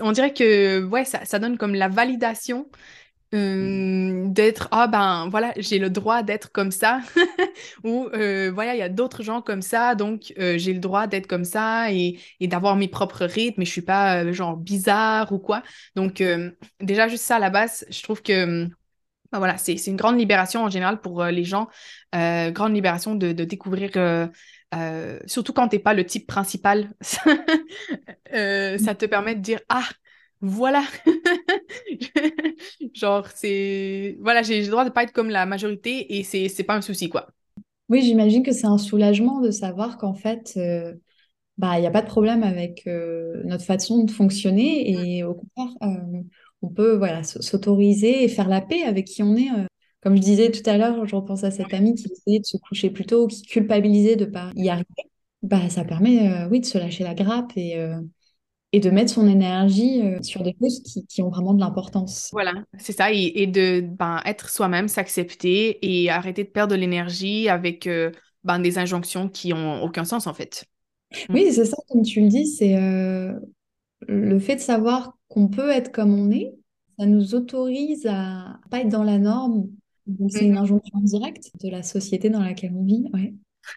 on 0.00 0.12
dirait 0.12 0.32
que 0.34 0.82
ouais 0.84 1.04
ça, 1.04 1.24
ça, 1.24 1.38
donne 1.38 1.58
comme 1.58 1.74
la 1.74 1.88
validation 1.88 2.68
d'être 3.32 4.68
ah 4.70 4.86
ben 4.86 5.28
voilà 5.30 5.52
j'ai 5.56 5.78
le 5.78 5.90
droit 5.90 6.22
d'être 6.22 6.52
comme 6.52 6.70
ça. 6.70 7.00
Ou 7.84 8.08
voilà 8.10 8.74
il 8.74 8.78
y 8.78 8.82
a 8.82 8.88
d'autres 8.88 9.22
gens 9.22 9.42
comme 9.42 9.62
ça 9.62 9.94
donc 9.94 10.32
j'ai 10.36 10.72
le 10.72 10.78
droit 10.78 11.06
d'être 11.06 11.26
comme 11.26 11.44
ça 11.44 11.92
et, 11.92 12.18
d'avoir 12.40 12.76
mes 12.76 12.88
propres 12.88 13.24
rythmes 13.24 13.62
et 13.62 13.64
je 13.64 13.70
suis 13.70 13.82
pas 13.82 14.30
genre 14.32 14.56
bizarre 14.56 15.32
ou 15.32 15.38
quoi. 15.38 15.62
Donc 15.96 16.22
déjà 16.80 17.08
juste 17.08 17.24
ça 17.24 17.36
à 17.36 17.40
la 17.40 17.50
base 17.50 17.84
je 17.90 18.02
trouve 18.02 18.22
que 18.22 18.66
ben 19.32 19.38
voilà 19.38 19.58
c'est 19.58 19.74
une 19.86 19.96
grande 19.96 20.18
libération 20.18 20.62
en 20.62 20.70
général 20.70 21.00
pour 21.00 21.24
les 21.24 21.44
gens 21.44 21.68
grande 22.12 22.74
libération 22.74 23.14
de, 23.14 23.32
de 23.32 23.44
découvrir 23.44 23.90
surtout 25.26 25.52
quand 25.52 25.68
t'es 25.68 25.78
pas 25.78 25.94
le 25.94 26.04
type 26.04 26.26
principal, 26.26 26.90
euh, 28.34 28.78
ça 28.78 28.94
te 28.94 29.06
permet 29.06 29.34
de 29.34 29.40
dire 29.40 29.60
ah 29.68 29.88
voilà, 30.40 30.82
genre 32.94 33.26
c'est 33.34 34.16
voilà 34.20 34.42
j'ai 34.42 34.62
le 34.62 34.68
droit 34.68 34.84
de 34.84 34.90
pas 34.90 35.04
être 35.04 35.12
comme 35.12 35.30
la 35.30 35.46
majorité 35.46 36.16
et 36.18 36.24
c'est 36.24 36.48
c'est 36.48 36.64
pas 36.64 36.74
un 36.74 36.82
souci 36.82 37.08
quoi. 37.08 37.28
Oui, 37.88 38.02
j'imagine 38.02 38.42
que 38.42 38.52
c'est 38.52 38.66
un 38.66 38.78
soulagement 38.78 39.40
de 39.40 39.50
savoir 39.50 39.96
qu'en 39.98 40.14
fait 40.14 40.54
euh, 40.56 40.94
bah 41.58 41.78
il 41.78 41.84
y 41.84 41.86
a 41.86 41.90
pas 41.90 42.02
de 42.02 42.08
problème 42.08 42.42
avec 42.42 42.86
euh, 42.86 43.42
notre 43.44 43.64
façon 43.64 44.04
de 44.04 44.10
fonctionner 44.10 44.90
et 44.90 45.24
au 45.24 45.34
contraire 45.34 45.74
euh, 45.82 46.22
on 46.62 46.68
peut 46.68 46.96
voilà 46.96 47.22
s'autoriser 47.22 48.24
et 48.24 48.28
faire 48.28 48.48
la 48.48 48.60
paix 48.60 48.82
avec 48.82 49.06
qui 49.06 49.22
on 49.22 49.36
est 49.36 49.48
comme 50.06 50.14
je 50.14 50.20
disais 50.20 50.52
tout 50.52 50.62
à 50.70 50.78
l'heure, 50.78 51.04
je 51.04 51.16
repense 51.16 51.42
à 51.42 51.50
cette 51.50 51.74
amie 51.74 51.96
qui 51.96 52.06
essayait 52.12 52.38
de 52.38 52.44
se 52.44 52.56
coucher 52.58 52.90
plus 52.90 53.06
tôt, 53.06 53.26
qui 53.26 53.42
culpabilisait 53.42 54.14
de 54.14 54.24
ne 54.24 54.30
pas 54.30 54.52
y 54.54 54.68
arriver. 54.68 54.86
Bah, 55.42 55.68
ça 55.68 55.84
permet 55.84 56.30
euh, 56.30 56.48
oui, 56.48 56.60
de 56.60 56.64
se 56.64 56.78
lâcher 56.78 57.02
la 57.02 57.14
grappe 57.14 57.50
et, 57.56 57.76
euh, 57.76 58.00
et 58.76 58.80
de 58.80 58.90
mettre 58.90 59.12
son 59.12 59.26
énergie 59.26 60.02
euh, 60.02 60.22
sur 60.22 60.42
des 60.42 60.54
choses 60.60 60.82
qui, 60.82 61.06
qui 61.06 61.22
ont 61.22 61.30
vraiment 61.30 61.54
de 61.54 61.60
l'importance. 61.60 62.28
Voilà, 62.32 62.52
c'est 62.78 62.92
ça. 62.92 63.12
Et, 63.12 63.42
et 63.42 63.46
de 63.46 63.80
ben, 63.80 64.20
être 64.24 64.50
soi-même, 64.50 64.88
s'accepter 64.88 65.78
et 65.82 66.10
arrêter 66.10 66.44
de 66.44 66.48
perdre 66.48 66.72
de 66.72 66.78
l'énergie 66.78 67.48
avec 67.48 67.88
ben, 68.44 68.58
des 68.58 68.78
injonctions 68.78 69.28
qui 69.28 69.48
n'ont 69.50 69.82
aucun 69.82 70.04
sens 70.04 70.26
en 70.26 70.34
fait. 70.34 70.64
Oui, 71.30 71.52
c'est 71.52 71.64
ça, 71.64 71.76
comme 71.88 72.02
tu 72.02 72.20
le 72.20 72.28
dis, 72.28 72.46
c'est 72.46 72.76
le 74.08 74.38
fait 74.38 74.56
de 74.56 74.60
savoir 74.60 75.16
qu'on 75.28 75.48
peut 75.48 75.70
être 75.70 75.92
comme 75.92 76.12
on 76.12 76.30
est, 76.30 76.52
ça 76.98 77.06
nous 77.06 77.34
autorise 77.34 78.06
à 78.06 78.58
pas 78.70 78.80
être 78.80 78.88
dans 78.88 79.04
la 79.04 79.18
norme 79.18 79.68
donc, 80.06 80.30
c'est 80.30 80.44
une 80.44 80.56
injonction 80.56 81.00
directe 81.00 81.50
de 81.60 81.68
la 81.68 81.82
société 81.82 82.30
dans 82.30 82.40
laquelle 82.40 82.72
on 82.74 82.84
vit, 82.84 83.06
ouais. 83.12 83.34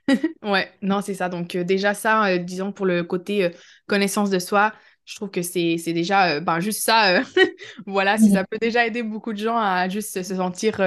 ouais, 0.43 0.69
non, 0.83 1.01
c'est 1.01 1.15
ça. 1.15 1.27
Donc, 1.27 1.55
euh, 1.55 1.63
déjà, 1.63 1.95
ça, 1.95 2.27
euh, 2.27 2.37
disons, 2.37 2.71
pour 2.71 2.85
le 2.85 3.03
côté 3.03 3.45
euh, 3.45 3.49
connaissance 3.87 4.29
de 4.29 4.37
soi, 4.37 4.73
je 5.09 5.15
trouve 5.15 5.31
que 5.31 5.41
c'est 5.41 5.75
déjà, 5.93 6.39
ben, 6.39 6.59
juste 6.59 6.81
ça, 6.83 7.21
voilà, 7.87 8.17
si 8.17 8.31
ça 8.31 8.43
peut 8.43 8.57
déjà 8.61 8.85
aider 8.85 9.03
beaucoup 9.03 9.33
de 9.33 9.39
gens 9.39 9.57
à 9.57 9.89
juste 9.89 10.21
se 10.21 10.35
sentir, 10.35 10.77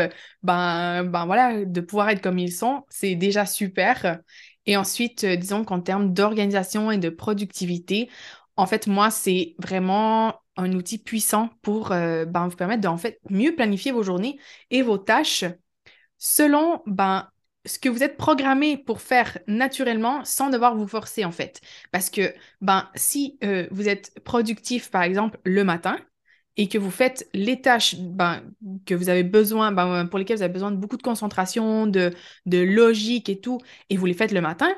ben, 0.42 1.04
ben, 1.04 1.26
voilà, 1.26 1.64
de 1.64 1.80
pouvoir 1.80 2.08
être 2.10 2.22
comme 2.22 2.38
ils 2.38 2.52
sont, 2.52 2.84
c'est 2.88 3.14
déjà 3.16 3.46
super. 3.46 4.20
Et 4.66 4.76
ensuite, 4.76 5.24
disons 5.26 5.64
qu'en 5.64 5.80
termes 5.80 6.12
d'organisation 6.12 6.90
et 6.90 6.98
de 6.98 7.10
productivité, 7.10 8.08
en 8.56 8.66
fait, 8.66 8.86
moi, 8.86 9.10
c'est 9.10 9.54
vraiment 9.58 10.34
un 10.56 10.72
outil 10.72 10.98
puissant 10.98 11.50
pour 11.62 11.92
euh, 11.92 12.24
ben, 12.24 12.46
vous 12.48 12.56
permettre 12.56 12.82
de 12.82 12.88
en 12.88 12.98
fait 12.98 13.18
mieux 13.30 13.54
planifier 13.54 13.90
vos 13.92 14.02
journées 14.02 14.38
et 14.70 14.82
vos 14.82 14.98
tâches 14.98 15.44
selon 16.18 16.82
ben, 16.86 17.28
ce 17.64 17.78
que 17.78 17.88
vous 17.88 18.02
êtes 18.02 18.16
programmé 18.16 18.76
pour 18.76 19.00
faire 19.00 19.38
naturellement 19.46 20.24
sans 20.24 20.50
devoir 20.50 20.76
vous 20.76 20.86
forcer 20.88 21.24
en 21.24 21.32
fait. 21.32 21.60
Parce 21.92 22.10
que 22.10 22.34
ben, 22.60 22.88
si 22.94 23.38
euh, 23.44 23.66
vous 23.70 23.88
êtes 23.88 24.12
productif 24.24 24.90
par 24.90 25.02
exemple 25.02 25.38
le 25.44 25.64
matin 25.64 25.98
et 26.56 26.68
que 26.68 26.78
vous 26.78 26.90
faites 26.90 27.28
les 27.32 27.60
tâches 27.60 27.96
ben, 27.96 28.42
que 28.86 28.94
vous 28.94 29.08
avez 29.08 29.22
besoin, 29.22 29.72
ben, 29.72 30.06
pour 30.06 30.18
lesquelles 30.18 30.36
vous 30.36 30.42
avez 30.42 30.52
besoin 30.52 30.70
de 30.70 30.76
beaucoup 30.76 30.96
de 30.96 31.02
concentration, 31.02 31.86
de, 31.86 32.12
de 32.46 32.58
logique 32.58 33.28
et 33.28 33.40
tout, 33.40 33.58
et 33.90 33.96
vous 33.96 34.06
les 34.06 34.14
faites 34.14 34.32
le 34.32 34.40
matin, 34.42 34.74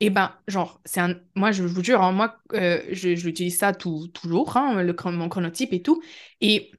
et 0.00 0.10
ben, 0.10 0.32
genre, 0.46 0.80
c'est 0.84 1.00
un. 1.00 1.14
Moi, 1.34 1.50
je 1.50 1.64
vous 1.64 1.82
jure, 1.82 2.02
hein, 2.02 2.12
moi, 2.12 2.36
euh, 2.54 2.80
je, 2.92 3.16
j'utilise 3.16 3.58
ça 3.58 3.72
tout, 3.72 4.06
toujours, 4.14 4.56
hein, 4.56 4.82
le, 4.82 4.94
mon 5.10 5.28
chronotype 5.28 5.72
et 5.72 5.82
tout. 5.82 6.00
Et 6.40 6.70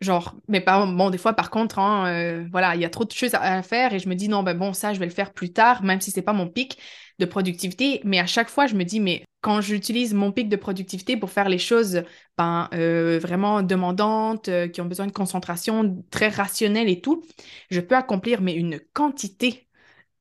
genre, 0.00 0.34
mais 0.48 0.60
bon, 0.60 1.10
des 1.10 1.18
fois, 1.18 1.32
par 1.32 1.50
contre, 1.50 1.78
hein, 1.78 2.06
euh, 2.08 2.46
voilà, 2.50 2.74
il 2.74 2.80
y 2.80 2.84
a 2.84 2.90
trop 2.90 3.04
de 3.04 3.12
choses 3.12 3.34
à, 3.34 3.62
faire 3.62 3.92
et 3.94 3.98
je 3.98 4.08
me 4.08 4.14
dis, 4.14 4.28
non, 4.28 4.42
ben 4.42 4.56
bon, 4.56 4.72
ça, 4.72 4.94
je 4.94 4.98
vais 4.98 5.06
le 5.06 5.12
faire 5.12 5.32
plus 5.32 5.52
tard, 5.52 5.82
même 5.82 6.00
si 6.00 6.10
c'est 6.10 6.22
pas 6.22 6.32
mon 6.32 6.48
pic 6.48 6.78
de 7.18 7.24
productivité. 7.26 8.00
Mais 8.04 8.18
à 8.18 8.26
chaque 8.26 8.48
fois, 8.48 8.66
je 8.66 8.74
me 8.74 8.84
dis, 8.84 9.00
mais 9.00 9.24
quand 9.40 9.60
j'utilise 9.60 10.14
mon 10.14 10.32
pic 10.32 10.48
de 10.48 10.56
productivité 10.56 11.16
pour 11.16 11.30
faire 11.30 11.48
les 11.48 11.58
choses 11.58 12.02
ben, 12.36 12.68
euh, 12.74 13.18
vraiment 13.20 13.62
demandantes, 13.62 14.50
qui 14.72 14.80
ont 14.80 14.86
besoin 14.86 15.06
de 15.06 15.12
concentration, 15.12 16.04
très 16.10 16.28
rationnelles 16.28 16.88
et 16.88 17.00
tout, 17.00 17.24
je 17.70 17.80
peux 17.80 17.96
accomplir, 17.96 18.40
mais 18.40 18.54
une 18.54 18.80
quantité 18.92 19.68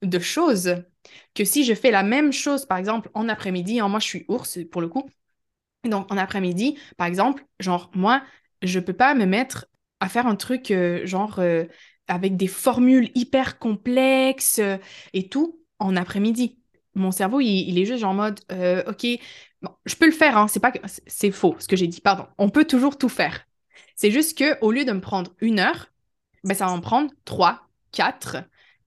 de 0.02 0.20
choses 0.20 0.76
que 1.36 1.46
si 1.46 1.64
je 1.66 1.74
fais 1.74 1.92
la 1.92 2.04
même 2.04 2.34
chose, 2.34 2.66
par 2.66 2.78
exemple, 2.78 3.10
en 3.14 3.30
après-midi, 3.30 3.80
hein, 3.80 3.88
moi 3.90 4.00
je 4.00 4.08
suis 4.08 4.26
ours 4.28 4.60
pour 4.72 4.82
le 4.82 4.90
coup, 4.90 5.10
donc 5.86 6.12
en 6.12 6.18
après-midi, 6.18 6.78
par 6.98 7.08
exemple, 7.08 7.46
genre 7.60 7.92
moi, 7.96 8.24
je 8.62 8.80
peux 8.80 8.94
pas 8.94 9.14
me 9.14 9.26
mettre 9.26 9.68
à 10.00 10.10
faire 10.10 10.28
un 10.28 10.36
truc 10.36 10.72
euh, 10.72 11.06
genre 11.06 11.40
euh, 11.40 11.66
avec 12.08 12.38
des 12.38 12.48
formules 12.48 13.10
hyper 13.16 13.60
complexes 13.60 14.60
euh, 14.60 14.78
et 15.14 15.30
tout 15.30 15.60
en 15.80 15.96
après-midi. 15.96 16.60
Mon 16.96 17.12
cerveau, 17.12 17.40
il, 17.40 17.78
est 17.78 17.86
juste 17.86 18.04
en 18.04 18.16
mode, 18.16 18.40
ok, 18.50 19.06
je 19.86 19.96
peux 19.96 20.08
le 20.08 20.12
faire, 20.12 20.36
hein, 20.36 20.48
c'est 20.48 20.60
pas 20.60 20.72
que 20.72 20.80
c'est 21.06 21.30
faux 21.30 21.56
ce 21.60 21.68
que 21.68 21.76
j'ai 21.76 21.86
dit, 21.86 22.02
pardon. 22.02 22.26
On 22.40 22.50
peut 22.50 22.66
toujours 22.66 22.98
tout 22.98 23.10
faire. 23.10 23.46
C'est 23.96 24.10
juste 24.10 24.36
que 24.36 24.60
au 24.62 24.72
lieu 24.72 24.84
de 24.84 24.92
me 24.94 25.00
prendre 25.00 25.36
une 25.40 25.60
heure, 25.60 25.92
ben, 26.44 26.56
ça 26.56 26.66
va 26.66 26.76
me 26.76 26.82
prendre 26.82 27.12
trois, 27.24 27.68
quatre, 27.92 28.38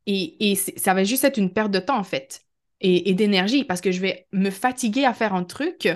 et, 0.07 0.57
ça 0.57 0.93
va 0.93 1.05
juste 1.05 1.23
être 1.23 1.37
une 1.37 1.53
perte 1.53 1.71
de 1.71 1.79
temps, 1.79 1.99
en 1.99 2.05
fait, 2.05 2.43
et, 2.81 3.15
d'énergie, 3.15 3.65
parce 3.65 3.81
que 3.81 3.93
je 3.93 4.01
vais 4.01 4.27
me 4.33 4.51
fatiguer 4.51 5.05
à 5.05 5.15
faire 5.15 5.33
un 5.33 5.45
truc 5.45 5.89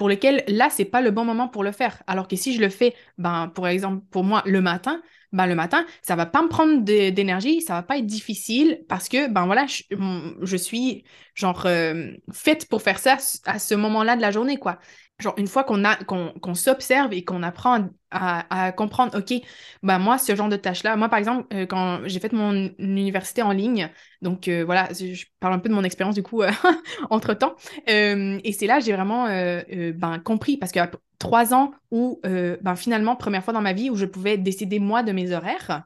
pour 0.00 0.08
lesquels 0.08 0.44
là, 0.48 0.70
c'est 0.70 0.86
pas 0.86 1.02
le 1.02 1.10
bon 1.10 1.26
moment 1.26 1.46
pour 1.46 1.62
le 1.62 1.72
faire. 1.72 2.02
Alors 2.06 2.26
que 2.26 2.34
si 2.34 2.54
je 2.54 2.60
le 2.62 2.70
fais, 2.70 2.94
ben, 3.18 3.52
pour 3.54 3.68
exemple, 3.68 4.02
pour 4.10 4.24
moi, 4.24 4.42
le 4.46 4.62
matin, 4.62 5.02
ben, 5.30 5.46
le 5.46 5.54
matin, 5.54 5.84
ça 6.00 6.16
va 6.16 6.24
pas 6.24 6.40
me 6.40 6.48
prendre 6.48 6.82
d'énergie, 6.82 7.60
ça 7.60 7.74
va 7.74 7.82
pas 7.82 7.98
être 7.98 8.06
difficile 8.06 8.80
parce 8.88 9.10
que, 9.10 9.28
ben 9.28 9.44
voilà, 9.44 9.66
je, 9.66 10.56
suis 10.56 11.04
genre 11.34 11.66
euh, 11.66 12.12
faite 12.32 12.66
pour 12.70 12.80
faire 12.80 12.98
ça 12.98 13.18
à 13.44 13.58
ce 13.58 13.74
moment-là 13.74 14.16
de 14.16 14.22
la 14.22 14.30
journée, 14.30 14.56
quoi 14.56 14.78
genre 15.20 15.34
une 15.36 15.46
fois 15.46 15.64
qu'on 15.64 15.84
a 15.84 15.96
qu'on 15.96 16.54
s'observe 16.54 17.12
et 17.12 17.24
qu'on 17.24 17.42
apprend 17.42 17.88
à, 18.10 18.72
comprendre 18.72 19.16
ok 19.16 19.40
bah 19.82 19.98
moi 19.98 20.18
ce 20.18 20.34
genre 20.34 20.48
de 20.48 20.56
tâches 20.56 20.82
là 20.82 20.96
moi 20.96 21.08
par 21.08 21.18
exemple 21.18 21.46
euh, 21.54 21.66
quand 21.66 22.00
j'ai 22.06 22.18
fait 22.18 22.32
mon 22.32 22.70
université 22.78 23.42
en 23.42 23.52
ligne 23.52 23.90
donc 24.20 24.48
euh, 24.48 24.64
voilà 24.64 24.88
je 24.92 25.24
parle 25.38 25.54
un 25.54 25.58
peu 25.58 25.68
de 25.68 25.74
mon 25.74 25.84
expérience 25.84 26.14
du 26.16 26.22
coup 26.22 26.42
euh, 26.42 26.50
entre 27.10 27.34
temps 27.34 27.54
et 27.86 28.52
c'est 28.52 28.66
là 28.66 28.80
j'ai 28.80 28.92
vraiment 28.92 29.26
ben, 29.26 30.18
compris 30.24 30.56
parce 30.56 30.72
que 30.72 30.80
trois 31.18 31.54
ans 31.54 31.72
où 31.90 32.20
ben 32.24 32.76
finalement 32.76 33.14
première 33.16 33.44
fois 33.44 33.54
dans 33.54 33.60
ma 33.60 33.72
vie 33.72 33.90
où 33.90 33.96
je 33.96 34.06
pouvais 34.06 34.38
décider 34.38 34.78
moi 34.78 35.02
de 35.02 35.12
mes 35.12 35.32
horaires 35.32 35.84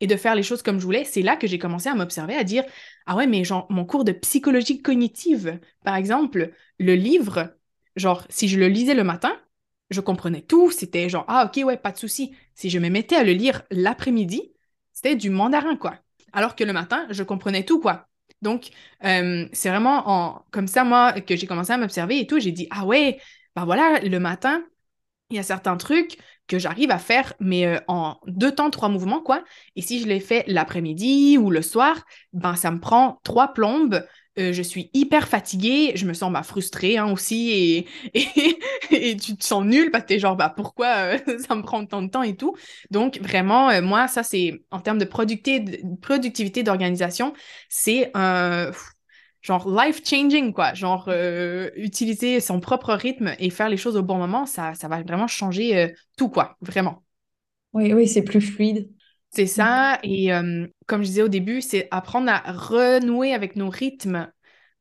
et 0.00 0.06
de 0.06 0.16
faire 0.16 0.34
les 0.34 0.42
choses 0.42 0.62
comme 0.62 0.78
je 0.78 0.84
voulais, 0.84 1.04
c'est 1.04 1.22
là 1.22 1.36
que 1.36 1.46
j'ai 1.46 1.58
commencé 1.58 1.88
à 1.88 1.94
m'observer, 1.94 2.34
à 2.36 2.44
dire 2.44 2.64
Ah 3.06 3.16
ouais, 3.16 3.26
mais 3.26 3.44
genre, 3.44 3.66
mon 3.70 3.84
cours 3.84 4.04
de 4.04 4.12
psychologie 4.12 4.82
cognitive, 4.82 5.58
par 5.84 5.96
exemple, 5.96 6.52
le 6.78 6.94
livre, 6.94 7.55
Genre, 7.96 8.24
si 8.28 8.48
je 8.48 8.58
le 8.58 8.68
lisais 8.68 8.94
le 8.94 9.04
matin, 9.04 9.36
je 9.90 10.00
comprenais 10.00 10.42
tout. 10.42 10.70
C'était 10.70 11.08
genre, 11.08 11.24
ah, 11.28 11.46
ok, 11.46 11.64
ouais, 11.64 11.76
pas 11.76 11.92
de 11.92 11.98
souci. 11.98 12.34
Si 12.54 12.70
je 12.70 12.78
me 12.78 12.88
mettais 12.88 13.16
à 13.16 13.24
le 13.24 13.32
lire 13.32 13.62
l'après-midi, 13.70 14.52
c'était 14.92 15.16
du 15.16 15.30
mandarin, 15.30 15.76
quoi. 15.76 15.96
Alors 16.32 16.56
que 16.56 16.64
le 16.64 16.72
matin, 16.72 17.06
je 17.10 17.22
comprenais 17.22 17.64
tout, 17.64 17.80
quoi. 17.80 18.06
Donc, 18.42 18.70
euh, 19.04 19.46
c'est 19.52 19.70
vraiment 19.70 20.08
en, 20.08 20.44
comme 20.50 20.66
ça, 20.66 20.84
moi, 20.84 21.12
que 21.20 21.36
j'ai 21.36 21.46
commencé 21.46 21.72
à 21.72 21.78
m'observer 21.78 22.18
et 22.20 22.26
tout. 22.26 22.38
J'ai 22.38 22.52
dit, 22.52 22.66
ah 22.70 22.84
ouais, 22.84 23.20
ben 23.54 23.64
voilà, 23.64 24.00
le 24.00 24.18
matin, 24.20 24.62
il 25.30 25.36
y 25.36 25.40
a 25.40 25.42
certains 25.42 25.76
trucs 25.76 26.18
que 26.46 26.58
j'arrive 26.58 26.90
à 26.90 26.98
faire, 26.98 27.32
mais 27.40 27.66
euh, 27.66 27.80
en 27.88 28.18
deux 28.26 28.54
temps, 28.54 28.70
trois 28.70 28.88
mouvements, 28.88 29.20
quoi. 29.20 29.42
Et 29.74 29.82
si 29.82 30.00
je 30.00 30.06
les 30.06 30.20
fais 30.20 30.44
l'après-midi 30.46 31.38
ou 31.38 31.50
le 31.50 31.62
soir, 31.62 32.04
ben 32.32 32.54
ça 32.54 32.70
me 32.70 32.78
prend 32.78 33.20
trois 33.24 33.52
plombes 33.52 34.04
euh, 34.38 34.52
je 34.52 34.62
suis 34.62 34.90
hyper 34.92 35.28
fatiguée, 35.28 35.92
je 35.94 36.04
me 36.06 36.12
sens 36.12 36.30
bah, 36.32 36.42
frustrée 36.42 36.98
hein, 36.98 37.10
aussi 37.10 37.50
et, 37.50 37.86
et, 38.90 39.16
tu 39.16 39.36
te 39.36 39.44
sens 39.44 39.64
nulle 39.64 39.90
parce 39.90 40.04
que 40.04 40.08
t'es 40.08 40.18
genre 40.18 40.36
bah, 40.36 40.52
pourquoi 40.54 40.88
euh, 40.88 41.18
ça 41.48 41.54
me 41.54 41.62
prend 41.62 41.84
tant 41.86 42.02
de 42.02 42.08
temps 42.08 42.22
et 42.22 42.36
tout. 42.36 42.54
Donc 42.90 43.18
vraiment, 43.20 43.70
euh, 43.70 43.80
moi, 43.80 44.08
ça 44.08 44.22
c'est 44.22 44.62
en 44.70 44.80
termes 44.80 44.98
de 44.98 45.06
productivité, 45.06 46.62
d'organisation, 46.62 47.32
c'est 47.70 48.10
un 48.14 48.72
genre 49.40 49.70
life-changing 49.70 50.52
quoi. 50.52 50.74
Genre 50.74 51.10
utiliser 51.76 52.40
son 52.40 52.60
propre 52.60 52.92
rythme 52.92 53.34
et 53.38 53.48
faire 53.48 53.68
les 53.68 53.76
choses 53.76 53.96
au 53.96 54.02
bon 54.02 54.16
moment, 54.16 54.44
ça, 54.44 54.74
ça 54.74 54.88
va 54.88 55.02
vraiment 55.02 55.28
changer 55.28 55.94
tout 56.16 56.28
quoi, 56.28 56.56
vraiment. 56.60 57.04
Oui, 57.72 57.92
oui, 57.92 58.08
c'est 58.08 58.22
plus 58.22 58.40
fluide. 58.40 58.90
C'est 59.36 59.46
ça. 59.46 59.98
Et 60.02 60.30
comme 60.86 61.02
je 61.02 61.08
disais 61.08 61.22
au 61.22 61.28
début, 61.28 61.60
c'est 61.60 61.88
apprendre 61.90 62.30
à 62.30 62.40
renouer 62.52 63.34
avec 63.34 63.54
nos 63.54 63.68
rythmes 63.68 64.32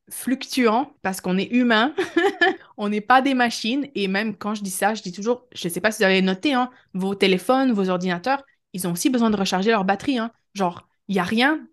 fluctuants 0.10 0.96
parce 1.02 1.20
qu'on 1.20 1.38
est 1.38 1.52
humain. 1.52 1.94
on 2.78 2.88
n'est 2.88 3.02
pas 3.02 3.22
des 3.22 3.34
machines. 3.34 3.90
Et 3.96 4.08
même 4.08 4.38
quand 4.38 4.56
je 4.56 4.64
dis 4.64 4.72
ça, 4.72 4.94
je 4.94 5.02
dis 5.04 5.12
toujours, 5.12 5.46
je 5.54 5.68
ne 5.68 5.74
sais 5.74 5.82
pas 5.82 5.92
si 5.92 5.98
vous 5.98 6.06
avez 6.06 6.22
noté, 6.22 6.54
hein, 6.54 6.72
vos 6.94 7.16
téléphones, 7.16 7.74
vos 7.74 7.90
ordinateurs, 7.90 8.44
ils 8.72 8.88
ont 8.88 8.94
aussi 8.94 9.10
besoin 9.10 9.30
de 9.30 9.36
recharger 9.36 9.72
leur 9.72 9.84
batterie. 9.84 10.20
Hein. 10.20 10.32
Genre, 10.54 10.88
il 11.10 11.16
n'y 11.16 11.20
a 11.20 11.26
rien, 11.26 11.68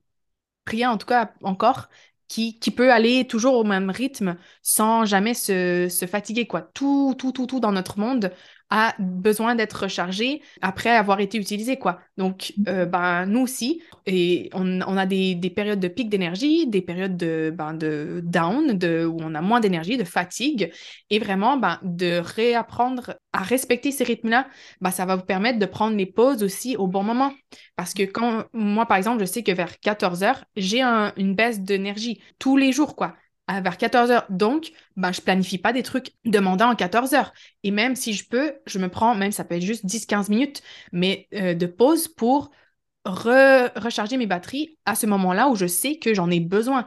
rien 0.67 0.91
en 0.91 0.99
tout 0.99 1.07
cas 1.07 1.35
encore, 1.43 1.89
qui, 2.27 2.59
qui, 2.59 2.73
peut 2.73 2.93
aller 2.93 3.29
toujours 3.29 3.55
au 3.55 3.65
même 3.65 3.91
rythme 3.91 4.37
sans 4.63 5.05
jamais 5.05 5.35
se, 5.35 5.89
se 5.89 6.07
fatiguer. 6.07 6.49
Quoi. 6.49 6.63
Tout, 6.63 7.15
tout, 7.17 7.31
tout, 7.31 7.47
tout 7.47 7.61
dans 7.61 7.73
notre 7.73 8.01
monde 8.01 8.33
a 8.75 8.95
besoin 8.99 9.55
d'être 9.55 9.83
rechargé 9.83 10.41
après 10.63 10.89
avoir 10.89 11.21
été 11.21 11.37
utilisé, 11.37 11.79
quoi. 11.79 12.01
Donc, 12.17 12.55
mm. 12.57 12.65
euh, 12.69 12.87
ben, 12.87 13.27
nous 13.27 13.41
aussi, 13.41 13.83
et 14.07 14.49
on, 14.55 14.81
on 14.81 14.97
a 14.97 15.05
des, 15.05 15.35
des, 15.35 15.51
périodes 15.51 15.79
de 15.79 15.89
pic 15.89 16.09
d'énergie, 16.09 16.67
des 16.67 16.81
périodes 16.81 17.19
de, 17.19 17.53
ben, 17.55 17.75
de 17.75 18.23
down, 18.25 18.73
de, 18.73 19.05
où 19.05 19.19
on 19.21 19.35
a 19.35 19.43
moins 19.43 19.61
d'énergie, 19.61 19.99
de 19.99 20.05
fatigue, 20.05 20.73
et 21.11 21.19
vraiment, 21.19 21.59
ben, 21.59 21.81
de 21.83 22.23
réapprendre 22.25 23.15
à 23.35 23.43
respecter 23.43 23.93
ces 23.93 24.05
rythmes-là, 24.05 24.49
ben, 24.81 24.91
ça 24.91 25.05
va 25.05 25.17
vous 25.17 25.27
permettre 25.27 25.59
de 25.59 25.67
prendre 25.67 25.95
les 25.95 26.07
pauses 26.07 26.43
aussi 26.43 26.75
au 26.79 26.87
bon 26.87 27.03
moment. 27.03 27.35
Parce 27.77 27.93
que 27.93 28.05
quand, 28.05 28.45
moi, 28.55 28.87
par 28.87 28.97
exemple, 28.97 29.21
je 29.21 29.27
sais 29.27 29.43
que 29.43 29.53
vers 29.53 29.79
14 29.81 30.23
heures, 30.23 30.45
j'ai 30.57 30.81
une 30.81 31.35
baisse 31.35 31.61
d'énergie 31.61 32.23
tous 32.39 32.57
les 32.57 32.73
jours, 32.73 32.97
quoi 32.97 33.17
vers 33.49 33.77
14 33.77 34.11
heures. 34.11 34.27
Donc, 34.31 34.73
ben, 34.97 35.13
je 35.13 35.21
planifie 35.21 35.59
pas 35.59 35.73
des 35.73 35.83
trucs 35.83 36.13
demandants 36.25 36.71
en 36.71 36.77
14 36.77 37.15
heures. 37.15 37.33
Et 37.63 37.71
même 37.71 37.97
si 37.97 38.13
je 38.15 38.27
peux, 38.29 38.55
je 38.67 38.79
me 38.79 38.89
prends, 38.89 39.15
même 39.15 39.33
ça 39.33 39.45
peut 39.45 39.57
être 39.57 39.63
juste 39.63 39.85
10-15 39.85 40.31
minutes, 40.31 40.63
mais 40.93 41.29
euh, 41.35 41.55
de 41.55 41.67
pause 41.67 42.09
pour 42.09 42.51
recharger 43.05 44.17
mes 44.17 44.27
batteries 44.27 44.79
à 44.85 44.95
ce 44.95 45.07
moment-là 45.07 45.49
où 45.49 45.57
je 45.57 45.67
sais 45.67 45.99
que 45.99 46.15
j'en 46.15 46.31
ai 46.31 46.41
besoin. 46.41 46.87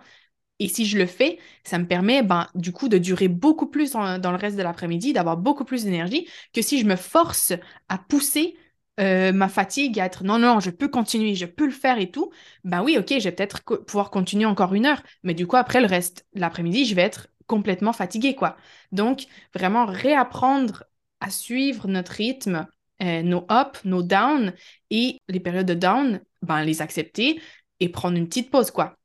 Et 0.60 0.70
si 0.70 0.86
je 0.86 0.98
le 0.98 1.06
fais, 1.06 1.40
ça 1.66 1.78
me 1.78 1.86
permet 1.88 2.24
ben, 2.24 2.48
du 2.56 2.72
coup 2.72 2.88
de 2.88 2.98
durer 2.98 3.28
beaucoup 3.28 3.68
plus 3.68 3.92
dans 3.92 4.18
le 4.18 4.38
reste 4.38 4.56
de 4.58 4.64
l'après-midi, 4.64 5.12
d'avoir 5.12 5.36
beaucoup 5.38 5.66
plus 5.66 5.84
d'énergie 5.84 6.28
que 6.54 6.62
si 6.62 6.80
je 6.80 6.86
me 6.86 6.96
force 6.96 7.52
à 7.90 7.98
pousser 7.98 8.56
euh, 9.00 9.34
ma 9.34 9.50
fatigue 9.50 10.00
à 10.00 10.06
être 10.06 10.24
non, 10.24 10.40
non, 10.40 10.60
je 10.60 10.70
peux 10.70 10.88
continuer, 10.88 11.36
je 11.36 11.46
peux 11.46 11.66
le 11.66 11.72
faire 11.72 11.98
et 11.98 12.12
tout, 12.12 12.32
ben 12.64 12.82
oui, 12.82 12.98
ok, 12.98 13.16
je 13.20 13.26
vais 13.26 13.32
peut-être 13.34 13.62
pouvoir 13.62 14.10
continuer 14.10 14.46
encore 14.46 14.74
une 14.74 14.86
heure, 14.86 15.02
mais 15.24 15.34
du 15.34 15.48
coup, 15.48 15.58
après 15.58 15.82
le 15.82 15.88
reste, 15.88 16.26
l'après-midi, 16.34 16.86
je 16.86 16.96
vais 16.96 17.02
être 17.02 17.28
complètement 17.46 17.94
fatiguée, 17.94 18.36
quoi. 18.36 18.56
Donc, 18.92 19.26
vraiment 19.54 19.86
réapprendre 19.86 20.86
à 21.20 21.30
suivre 21.30 21.88
notre 21.88 22.14
rythme, 22.14 22.68
euh, 23.04 23.22
nos 23.22 23.46
ups, 23.52 23.84
nos 23.84 24.02
downs 24.02 24.54
et 24.90 25.20
les 25.28 25.40
périodes 25.42 25.68
de 25.68 25.74
down, 25.74 26.22
ben 26.42 26.64
les 26.64 26.82
accepter 26.82 27.42
et 27.82 27.90
prendre 27.90 28.18
une 28.18 28.28
petite 28.28 28.50
pause, 28.50 28.72
quoi. 28.72 28.96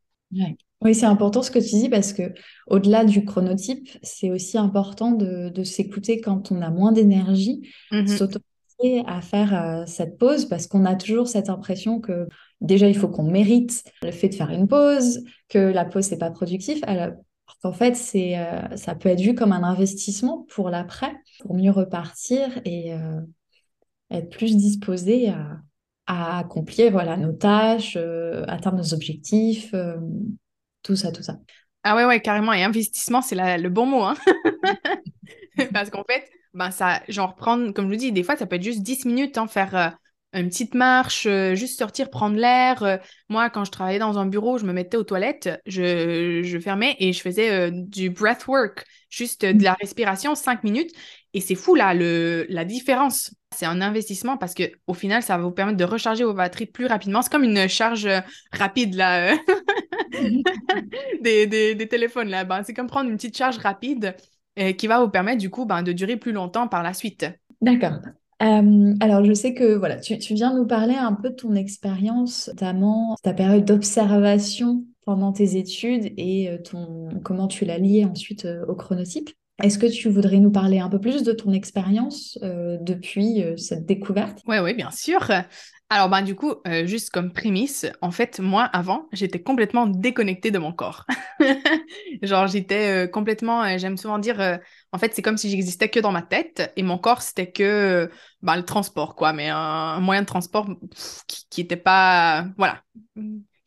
Oui, 0.83 0.95
c'est 0.95 1.07
important 1.07 1.43
ce 1.43 1.51
que 1.51 1.59
tu 1.59 1.75
dis 1.77 1.89
parce 1.89 2.13
que 2.13 2.33
au-delà 2.69 3.05
du 3.05 3.25
chronotype, 3.25 3.91
c'est 4.03 4.31
aussi 4.31 4.57
important 4.57 5.11
de, 5.11 5.65
s'écouter 5.65 6.21
quand 6.21 6.53
on 6.53 6.63
a 6.63 6.71
moins 6.71 6.93
d'énergie, 6.93 7.69
mm-hmm 7.91 8.39
à 9.07 9.21
faire 9.21 9.55
euh, 9.55 9.85
cette 9.87 10.19
pause 10.19 10.47
parce 10.47 10.67
qu'on 10.67 10.85
a 10.85 10.97
toujours 10.97 11.29
cette 11.29 11.49
impression 11.49 12.01
que 12.01 12.27
déjà 12.61 12.89
il 12.89 12.97
faut 12.97 13.09
qu'on 13.09 13.31
mérite 13.31 13.85
le 14.03 14.11
fait 14.11 14.29
de 14.29 14.35
faire 14.35 14.51
une 14.51 14.69
pause, 14.69 15.25
que 15.49 15.59
la 15.59 15.85
pause 15.85 16.11
n'est 16.11 16.19
pas 16.19 16.31
productif. 16.31 16.81
Alors 16.87 17.13
qu'en 17.63 17.73
fait 17.73 17.95
c'est 17.95 18.39
euh, 18.39 18.77
ça 18.77 18.95
peut 18.95 19.09
être 19.09 19.21
vu 19.21 19.35
comme 19.35 19.53
un 19.53 19.63
investissement 19.63 20.47
pour 20.51 20.71
l'après, 20.71 21.13
pour 21.41 21.55
mieux 21.55 21.71
repartir 21.71 22.61
et 22.65 22.95
euh, 22.95 23.21
être 24.11 24.31
plus 24.31 24.57
disposé 24.57 25.29
à, 25.29 25.59
à, 26.07 26.39
accomplir 26.39 26.91
voilà 26.93 27.17
nos 27.17 27.33
tâches, 27.33 27.97
atteindre 28.47 28.79
nos 28.79 28.95
objectifs, 28.95 29.75
tout 30.83 30.97
ça, 30.97 31.13
tout 31.13 31.23
ça. 31.23 31.39
Ah 31.83 31.97
ouais 31.97 32.05
ouais 32.05 32.21
carrément 32.21 32.53
et 32.53 32.63
investissement 32.63 33.23
c'est 33.23 33.37
le 33.59 33.69
bon 33.69 33.87
mot 33.87 34.03
hein 34.03 34.15
parce 35.73 35.91
qu'en 35.91 36.05
fait 36.05 36.29
ben 36.55 36.71
ça, 36.71 37.03
genre 37.09 37.37
prendre, 37.37 37.73
comme 37.73 37.87
je 37.87 37.91
vous 37.91 37.97
dis, 37.97 38.13
des 38.13 38.23
fois 38.23 38.37
ça 38.37 38.47
peut 38.47 38.57
être 38.57 38.63
juste 38.63 38.83
10 38.83 39.05
minutes, 39.05 39.39
hein, 39.39 39.47
faire 39.47 39.77
euh, 39.77 39.89
une 40.33 40.49
petite 40.49 40.75
marche, 40.75 41.27
euh, 41.27 41.55
juste 41.55 41.79
sortir, 41.79 42.11
prendre 42.11 42.37
l'air. 42.37 42.83
Euh. 42.83 42.97
moi, 43.29 43.51
quand 43.51 43.65
je 43.65 43.71
travaillais 43.71 43.99
dans 43.99 44.19
un 44.19 44.27
bureau, 44.27 44.59
je 44.59 44.65
me 44.65 44.73
mettais 44.73 44.97
aux 44.97 45.05
toilettes, 45.05 45.51
je, 45.67 46.43
je 46.43 46.59
fermais 46.59 46.97
et 46.99 47.13
je 47.13 47.21
faisais 47.21 47.71
du 47.71 48.11
breathwork, 48.11 48.85
juste 49.11 49.45
de 49.45 49.63
la 49.63 49.75
respiration, 49.75 50.35
5 50.35 50.65
minutes. 50.65 50.91
Et 51.33 51.41
c'est 51.41 51.55
fou 51.55 51.77
là, 51.77 51.95
le, 51.95 52.47
la 52.49 52.65
différence. 52.65 53.33
C'est 53.55 53.67
un 53.67 53.81
investissement 53.81 54.37
parce 54.37 54.55
que 54.55 54.65
au 54.89 54.95
final, 54.95 55.23
ça 55.23 55.37
va 55.37 55.45
vous 55.45 55.53
permettre 55.53 55.79
de 55.79 55.85
recharger 55.85 56.25
vos 56.25 56.35
batteries 56.35 56.67
plus 56.67 56.87
rapidement. 56.87 57.23
C'est 57.23 57.31
comme 57.31 57.45
une 57.45 57.69
charge 57.69 58.09
rapide 58.53 58.95
là, 58.95 59.37
des, 61.21 61.47
des, 61.47 61.75
des, 61.77 61.89
téléphones 61.89 62.29
là. 62.29 62.45
Ben, 62.45 62.63
c'est 62.65 62.75
comme 62.75 62.89
prendre 62.89 63.11
une 63.11 63.17
petite 63.17 63.37
charge 63.37 63.59
rapide 63.59 64.17
qui 64.77 64.87
va 64.87 65.01
vous 65.01 65.09
permettre 65.09 65.39
du 65.39 65.51
coup 65.51 65.65
ben, 65.65 65.83
de 65.83 65.93
durer 65.93 66.17
plus 66.17 66.33
longtemps 66.33 66.69
par 66.69 66.83
la 66.83 66.93
suite. 66.93 67.27
D'accord. 67.61 67.99
Euh, 68.43 68.95
alors, 69.01 69.25
je 69.25 69.35
sais 69.35 69.53
que 69.53 69.75
voilà, 69.75 69.97
tu, 69.97 70.19
tu, 70.19 70.35
viens 70.35 70.55
nous 70.55 70.67
parler 70.67 70.95
un 70.95 71.13
peu 71.13 71.31
de 71.31 71.35
ton 71.35 71.55
expérience, 71.55 72.49
notamment 72.49 73.17
ta 73.23 73.35
période 73.35 73.65
d'observation 73.65 74.85
pendant 75.05 75.33
tes 75.33 75.57
études 75.57 76.13
et 76.17 76.49
euh, 76.49 76.59
ton, 76.59 77.09
comment 77.23 77.49
tu 77.49 77.65
l'as 77.67 77.79
lié 77.79 78.07
ensuite 78.07 78.47
euh, 78.47 78.65
au 78.67 78.75
chronotype. 78.75 79.31
Est-ce 79.63 79.79
que 79.79 79.87
tu 79.87 80.09
voudrais 80.09 80.39
nous 80.39 80.51
parler 80.51 80.79
un 80.79 80.89
peu 80.89 80.99
plus 80.99 81.23
de 81.23 81.33
ton 81.33 81.53
expérience 81.53 82.39
depuis 82.41 83.45
cette 83.59 83.85
découverte? 83.85 84.39
Oui, 84.47 84.57
oui, 84.59 84.73
bien 84.73 84.91
sûr. 84.91 85.29
Alors, 85.93 86.09
ben, 86.09 86.23
du 86.23 86.37
coup, 86.37 86.55
euh, 86.69 86.87
juste 86.87 87.11
comme 87.11 87.33
prémisse, 87.33 87.85
en 88.01 88.13
fait, 88.13 88.39
moi, 88.39 88.63
avant, 88.63 89.09
j'étais 89.13 89.43
complètement 89.43 89.89
déconnectée 89.89 90.53
de 90.53 90.59
mon 90.59 90.73
corps. 90.73 91.05
Genre, 92.23 92.47
j'étais 92.47 93.07
euh, 93.07 93.09
complètement, 93.09 93.65
euh, 93.65 93.77
j'aime 93.77 93.97
souvent 93.97 94.21
dire, 94.21 94.61
en 94.93 94.99
fait, 94.99 95.13
c'est 95.15 95.23
comme 95.23 95.37
si 95.37 95.51
j'existais 95.51 95.89
que 95.89 95.99
dans 95.99 96.13
ma 96.13 96.23
tête 96.23 96.73
et 96.77 96.85
mon 96.85 96.97
corps, 96.97 97.23
c'était 97.23 97.51
que 97.51 98.09
ben, 98.41 98.55
le 98.57 98.65
transport, 98.65 99.17
quoi, 99.17 99.33
mais 99.33 99.49
un, 99.49 99.99
moyen 99.99 100.23
de 100.23 100.27
transport 100.27 100.69
qui 101.27 101.61
n'était 101.61 101.77
pas, 101.77 102.47
voilà, 102.57 102.85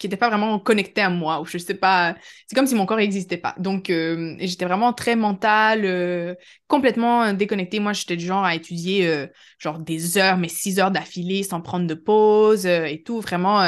qui 0.03 0.07
n'était 0.07 0.17
pas 0.17 0.27
vraiment 0.27 0.59
connecté 0.59 0.99
à 0.99 1.09
moi, 1.09 1.39
ou 1.39 1.45
je 1.45 1.57
sais 1.57 1.75
pas, 1.75 2.17
c'est 2.45 2.55
comme 2.57 2.67
si 2.67 2.75
mon 2.75 2.85
corps 2.85 2.97
n'existait 2.97 3.37
pas. 3.37 3.55
Donc, 3.57 3.89
euh, 3.89 4.35
j'étais 4.39 4.65
vraiment 4.65 4.91
très 4.91 5.15
mentale, 5.15 5.83
euh, 5.85 6.35
complètement 6.67 7.31
déconnectée. 7.31 7.79
Moi, 7.79 7.93
j'étais 7.93 8.17
du 8.17 8.25
genre 8.25 8.43
à 8.43 8.53
étudier 8.53 9.07
euh, 9.07 9.27
genre 9.59 9.79
des 9.79 10.17
heures, 10.17 10.35
mais 10.35 10.49
six 10.49 10.77
heures 10.77 10.91
d'affilée 10.91 11.43
sans 11.43 11.61
prendre 11.61 11.87
de 11.87 11.93
pause 11.93 12.65
et 12.65 13.01
tout, 13.05 13.21
vraiment 13.21 13.59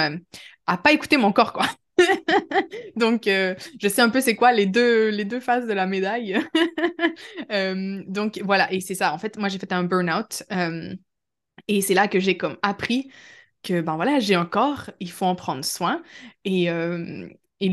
à 0.68 0.78
pas 0.78 0.92
écouter 0.92 1.16
mon 1.16 1.32
corps, 1.32 1.54
quoi. 1.54 1.68
donc, 2.98 3.24
je 3.28 3.88
sais 3.88 4.02
un 4.02 4.10
peu 4.10 4.20
c'est 4.20 4.36
quoi 4.36 4.52
les 4.52 4.66
deux, 4.66 5.08
les 5.12 5.24
deux 5.24 5.40
faces 5.40 5.68
de 5.68 5.74
la 5.74 5.86
médaille. 5.86 6.38
donc, 8.10 8.42
voilà, 8.44 8.74
et 8.74 8.82
c'est 8.82 8.96
ça. 8.96 9.14
En 9.14 9.18
fait, 9.18 9.38
moi, 9.38 9.48
j'ai 9.48 9.58
fait 9.58 9.72
un 9.72 9.86
burn-out. 9.86 10.44
et 11.70 11.82
c'est 11.82 11.94
là 11.94 12.10
que 12.10 12.20
j'ai 12.20 12.36
comme 12.36 12.58
appris 12.62 13.10
que 13.66 13.82
ben 13.82 13.96
voilà, 13.96 14.20
j'ai 14.20 14.36
un 14.36 14.46
corps, 14.46 14.92
il 15.00 15.12
faut 15.12 15.26
en 15.26 15.36
prendre 15.36 15.66
soin 15.66 16.04
et, 16.46 16.70
euh, 16.70 17.28
et 17.60 17.70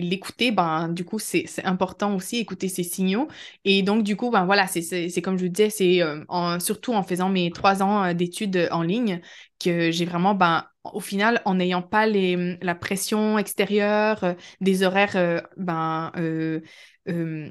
l'écouter, 0.00 0.50
ben 0.52 0.88
du 0.88 1.04
coup, 1.04 1.18
c'est 1.18 1.46
important 1.64 2.14
aussi, 2.16 2.38
écouter 2.38 2.68
ces 2.68 2.84
signaux. 2.84 3.28
Et 3.64 3.82
donc, 3.82 4.02
du 4.04 4.16
coup, 4.16 4.30
ben 4.30 4.46
voilà, 4.46 4.66
c'est 4.66 5.20
comme 5.22 5.36
je 5.36 5.44
vous 5.44 5.50
disais, 5.50 5.70
c'est 5.70 6.02
euh, 6.02 6.58
surtout 6.60 6.94
en 6.94 7.02
faisant 7.02 7.28
mes 7.28 7.50
trois 7.50 7.82
ans 7.82 8.04
euh, 8.04 8.14
d'études 8.14 8.68
en 8.70 8.82
ligne 8.82 9.20
que 9.60 9.90
j'ai 9.90 10.04
vraiment, 10.06 10.34
ben, 10.34 10.64
au 10.84 11.00
final, 11.00 11.42
en 11.44 11.54
n'ayant 11.56 11.82
pas 11.82 12.06
les, 12.06 12.56
la 12.62 12.74
pression 12.74 13.38
extérieure, 13.38 14.36
des 14.60 14.82
horaires 14.84 15.42
ben, 15.56 16.12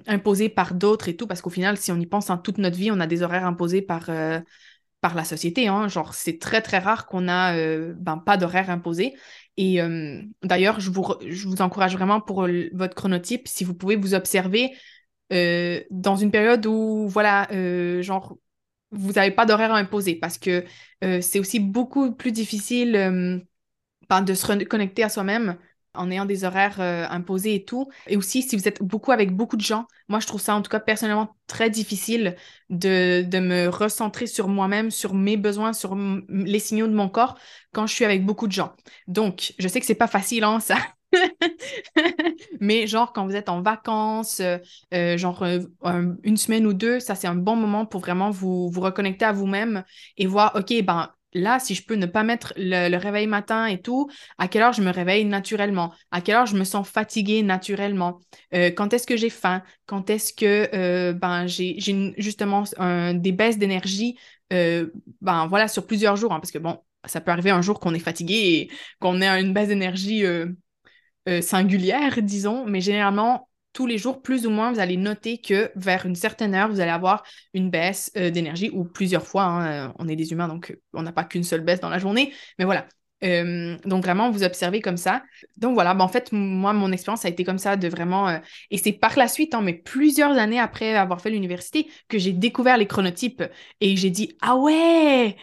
imposés 0.08 0.50
par 0.50 0.74
d'autres 0.74 1.10
et 1.10 1.16
tout, 1.16 1.28
parce 1.28 1.42
qu'au 1.42 1.50
final, 1.50 1.78
si 1.78 1.92
on 1.92 2.00
y 2.00 2.06
pense, 2.06 2.30
en 2.30 2.38
toute 2.38 2.58
notre 2.58 2.78
vie, 2.78 2.92
on 2.92 3.00
a 3.00 3.08
des 3.08 3.22
horaires 3.24 3.46
imposés 3.46 3.82
par 3.82 4.10
par 5.02 5.16
la 5.16 5.24
société. 5.24 5.68
Hein. 5.68 5.88
Genre, 5.88 6.14
c'est 6.14 6.40
très, 6.40 6.62
très 6.62 6.80
rare 6.80 7.06
qu'on 7.08 7.28
a 7.28 7.56
euh, 7.56 7.94
ben, 7.98 8.18
pas 8.18 8.38
d'horaire 8.38 8.70
imposé. 8.70 9.16
Et 9.58 9.82
euh, 9.82 10.22
d'ailleurs, 10.44 10.80
je 10.80 10.90
vous, 10.90 11.06
je 11.28 11.48
vous 11.48 11.62
encourage 11.62 11.96
vraiment 11.96 12.22
pour 12.22 12.48
votre 12.74 12.96
chronotype, 12.96 13.48
si 13.48 13.64
vous 13.64 13.74
pouvez 13.74 13.96
vous 13.96 14.14
observer 14.14 14.76
euh, 15.32 15.82
dans 15.92 16.16
une 16.16 16.32
période 16.32 16.66
où, 16.66 17.08
voilà, 17.08 17.48
genre, 18.02 18.38
vous 18.92 19.14
n'avez 19.14 19.32
pas 19.32 19.46
d'horaire 19.46 19.74
imposé 19.74 20.16
parce 20.16 20.38
que 20.38 20.64
c'est 21.02 21.40
aussi 21.40 21.60
beaucoup 21.60 22.14
plus 22.14 22.32
difficile 22.32 23.44
ben, 24.10 24.22
de 24.22 24.34
se 24.34 24.46
reconnecter 24.46 25.04
à 25.04 25.10
soi-même 25.10 25.58
en 25.98 26.12
ayant 26.12 26.26
des 26.26 26.44
horaires 26.44 26.80
euh, 26.80 27.06
imposés 27.10 27.56
et 27.56 27.66
tout. 27.66 27.90
Et 28.08 28.18
aussi, 28.18 28.42
si 28.44 28.56
vous 28.56 28.68
êtes 28.68 28.82
beaucoup 28.84 29.12
avec 29.12 29.36
beaucoup 29.36 29.58
de 29.58 29.62
gens, 29.62 29.88
moi, 30.08 30.20
je 30.20 30.28
trouve 30.28 30.42
ça 30.42 30.56
en 30.56 30.62
tout 30.62 30.70
cas 30.70 30.80
personnellement 30.80 31.36
très 31.48 31.70
difficile 31.70 32.36
de, 32.70 33.24
de 33.24 33.40
me 33.40 33.68
recentrer 33.70 34.28
sur 34.28 34.48
moi-même, 34.48 34.92
sur 34.92 35.14
mes 35.14 35.38
besoins, 35.38 35.74
sur 35.74 35.96
les 36.30 36.60
signaux 36.60 36.88
de 36.88 36.94
mon 36.94 37.10
corps 37.10 37.38
quand 37.74 37.88
je 37.88 37.94
suis 37.94 38.06
avec 38.06 38.26
beaucoup 38.26 38.48
de 38.48 38.52
gens. 38.54 38.74
Donc, 39.08 39.54
je 39.58 39.68
sais 39.68 39.80
que 39.80 39.86
c'est 39.86 39.96
pas 39.96 40.08
facile, 40.08 40.44
hein, 40.44 40.60
ça. 40.60 40.78
Mais 42.60 42.88
genre, 42.88 43.14
quand 43.14 43.26
vous 43.26 43.36
êtes 43.36 43.50
en 43.50 43.62
vacances, 43.62 44.40
euh, 44.40 44.58
euh, 44.94 45.18
genre 45.18 45.46
une 46.24 46.38
semaine 46.38 46.66
ou 46.66 46.74
deux, 46.74 47.00
ça, 47.00 47.16
c'est 47.16 47.28
un 47.28 47.36
bon 47.36 47.56
moment 47.56 47.86
pour 47.86 48.02
vraiment 48.02 48.32
vous, 48.32 48.70
vous 48.70 48.82
reconnecter 48.82 49.26
à 49.26 49.32
vous-même 49.32 49.84
et 50.18 50.28
voir, 50.28 50.56
OK, 50.56 50.74
ben, 50.84 51.12
là, 51.36 51.60
si 51.60 51.76
je 51.76 51.86
peux 51.86 51.96
ne 51.96 52.06
pas 52.08 52.24
mettre 52.24 52.54
le, 52.58 52.98
réveil 52.98 53.28
matin 53.28 53.68
et 53.68 53.80
tout, 53.80 54.10
à 54.38 54.48
quelle 54.48 54.64
heure 54.64 54.74
je 54.74 54.82
me 54.82 54.90
réveille 54.90 55.26
naturellement, 55.26 55.94
à 56.10 56.22
quelle 56.22 56.36
heure 56.36 56.46
je 56.46 56.56
me 56.56 56.64
sens 56.64 56.88
fatiguée 56.88 57.44
naturellement, 57.44 58.20
euh, 58.54 58.72
quand 58.72 58.94
est-ce 58.94 59.06
que 59.06 59.18
j'ai 59.18 59.30
faim, 59.30 59.62
quand 59.86 60.10
est-ce 60.10 60.34
que 60.34 60.70
euh, 60.74 61.14
ben, 61.14 61.46
j'ai 61.46 61.76
justement 62.18 62.64
des 63.14 63.32
baisses 63.32 63.58
d'énergie, 63.58 64.18
euh, 64.54 64.88
ben 65.22 65.46
voilà, 65.48 65.68
sur 65.68 65.86
plusieurs 65.86 66.16
jours, 66.16 66.34
hein, 66.34 66.40
parce 66.40 66.52
que 66.52 66.58
bon, 66.58 66.80
ça 67.06 67.22
peut 67.22 67.32
arriver 67.32 67.52
un 67.52 67.62
jour 67.62 67.80
qu'on 67.80 67.94
est 67.94 68.00
fatigué 68.00 68.34
et 68.36 68.72
qu'on 69.00 69.22
ait 69.22 69.42
une 69.42 69.54
baisse 69.54 69.68
d'énergie 69.68 70.24
singulière, 71.42 72.22
disons, 72.22 72.66
mais 72.66 72.82
généralement, 72.82 73.50
tous 73.76 73.86
les 73.86 73.98
jours, 73.98 74.22
plus 74.22 74.48
ou 74.48 74.50
moins, 74.52 74.72
vous 74.72 74.80
allez 74.80 74.96
noter 74.96 75.38
que 75.38 75.70
vers 75.76 76.06
une 76.06 76.16
certaine 76.16 76.56
heure, 76.56 76.70
vous 76.70 76.80
allez 76.80 76.92
avoir 76.92 77.24
une 77.54 77.70
baisse 77.70 78.10
euh, 78.16 78.32
d'énergie 78.32 78.70
ou 78.74 78.86
plusieurs 78.86 79.28
fois. 79.28 79.44
Hein, 79.44 79.90
euh, 79.90 79.94
on 80.00 80.08
est 80.08 80.16
des 80.16 80.32
humains, 80.32 80.48
donc 80.48 80.72
euh, 80.72 80.82
on 80.94 81.04
n'a 81.04 81.12
pas 81.12 81.26
qu'une 81.26 81.44
seule 81.44 81.60
baisse 81.60 81.82
dans 81.82 81.90
la 81.90 82.00
journée. 82.00 82.34
Mais 82.58 82.64
voilà. 82.66 82.88
donc 83.22 84.04
vraiment, 84.04 84.32
vous 84.32 84.44
observez 84.44 84.82
comme 84.82 84.96
ça. 84.96 85.24
Donc 85.58 85.74
voilà, 85.74 85.94
ben, 85.94 86.06
en 86.06 86.08
fait, 86.08 86.32
moi, 86.32 86.72
mon 86.72 86.92
expérience 86.94 87.26
a 87.26 87.30
été 87.30 87.44
comme 87.44 87.58
ça 87.58 87.76
de 87.76 87.90
vraiment... 87.90 88.40
et 88.72 88.78
c'est 88.78 88.94
par 88.94 89.18
la 89.18 89.28
suite, 89.28 89.54
hein, 89.54 89.62
mais 89.62 89.74
plusieurs 89.74 90.38
années 90.38 90.60
après 90.60 90.96
avoir 90.96 91.20
fait 91.20 91.30
l'université, 91.30 91.88
que 92.08 92.18
j'ai 92.18 92.32
découvert 92.32 92.78
les 92.78 92.88
chronotypes 92.88 93.44
et 93.82 93.98
j'ai 93.98 94.10
dit, 94.10 94.38
ah 94.42 94.56
ouais! 94.56 95.36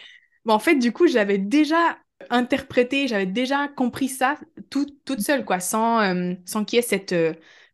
Ben, 0.45 0.53
en 0.55 0.59
fait, 0.59 0.75
du 0.75 0.91
coup, 0.91 1.07
j'avais 1.07 1.37
déjà 1.37 1.97
interprété, 2.31 3.07
j'avais 3.07 3.25
déjà 3.27 3.67
compris 3.67 4.07
ça 4.07 4.37
tout, 4.71 4.87
toute 5.05 5.19
seule, 5.19 5.45
quoi, 5.45 5.59
sans, 5.59 6.35
sans 6.45 6.65
qu'il 6.65 6.77
y 6.77 6.79
ait 6.79 6.81
cette 6.81 7.13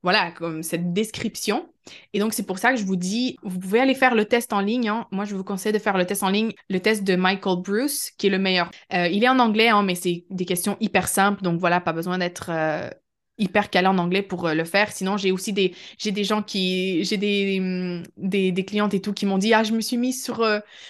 voilà, 0.04 0.32
comme 0.32 0.64
cette 0.64 0.94
description. 0.94 1.68
Et 2.14 2.20
donc, 2.20 2.34
c'est 2.34 2.46
pour 2.46 2.60
ça 2.60 2.72
que 2.72 2.78
je 2.78 2.86
vous 2.86 2.96
dis, 2.96 3.36
vous 3.44 3.60
pouvez 3.60 3.80
aller 3.80 3.96
faire 3.96 4.16
le 4.16 4.26
test 4.26 4.54
en 4.54 4.62
ligne. 4.62 4.90
Hein. 4.90 5.08
Moi, 5.12 5.26
je 5.26 5.36
vous 5.36 5.44
conseille 5.44 5.74
de 5.74 5.80
faire 5.80 5.98
le 5.98 6.06
test 6.06 6.24
en 6.24 6.30
ligne, 6.30 6.54
le 6.70 6.80
test 6.80 7.04
de 7.04 7.16
Michael 7.16 7.62
Bruce, 7.62 8.12
qui 8.12 8.28
est 8.28 8.30
le 8.30 8.40
meilleur. 8.40 8.70
Euh, 8.94 9.08
il 9.08 9.24
est 9.24 9.30
en 9.30 9.40
anglais, 9.40 9.70
hein, 9.70 9.84
mais 9.84 9.96
c'est 9.96 10.26
des 10.30 10.46
questions 10.46 10.78
hyper 10.80 11.08
simples. 11.08 11.42
Donc, 11.42 11.60
voilà, 11.60 11.82
pas 11.82 11.94
besoin 11.94 12.18
d'être 12.18 12.50
euh, 12.50 12.90
hyper 13.40 13.70
calé 13.70 13.88
en 13.88 13.98
anglais 13.98 14.22
pour 14.22 14.48
euh, 14.48 14.54
le 14.54 14.64
faire. 14.64 14.92
Sinon, 14.92 15.18
j'ai 15.18 15.32
aussi 15.32 15.54
des, 15.54 15.74
j'ai 15.98 16.12
des 16.12 16.24
gens 16.24 16.44
qui, 16.44 17.04
j'ai 17.04 17.18
des, 17.18 17.60
mm, 17.60 18.04
des, 18.18 18.52
des, 18.52 18.66
clientes 18.66 18.94
et 18.94 19.02
tout 19.02 19.14
qui 19.14 19.26
m'ont 19.26 19.38
dit, 19.38 19.54
ah, 19.54 19.64
je 19.64 19.74
me 19.74 19.82
suis 19.82 19.98
mise 19.98 20.24
sur, 20.24 20.46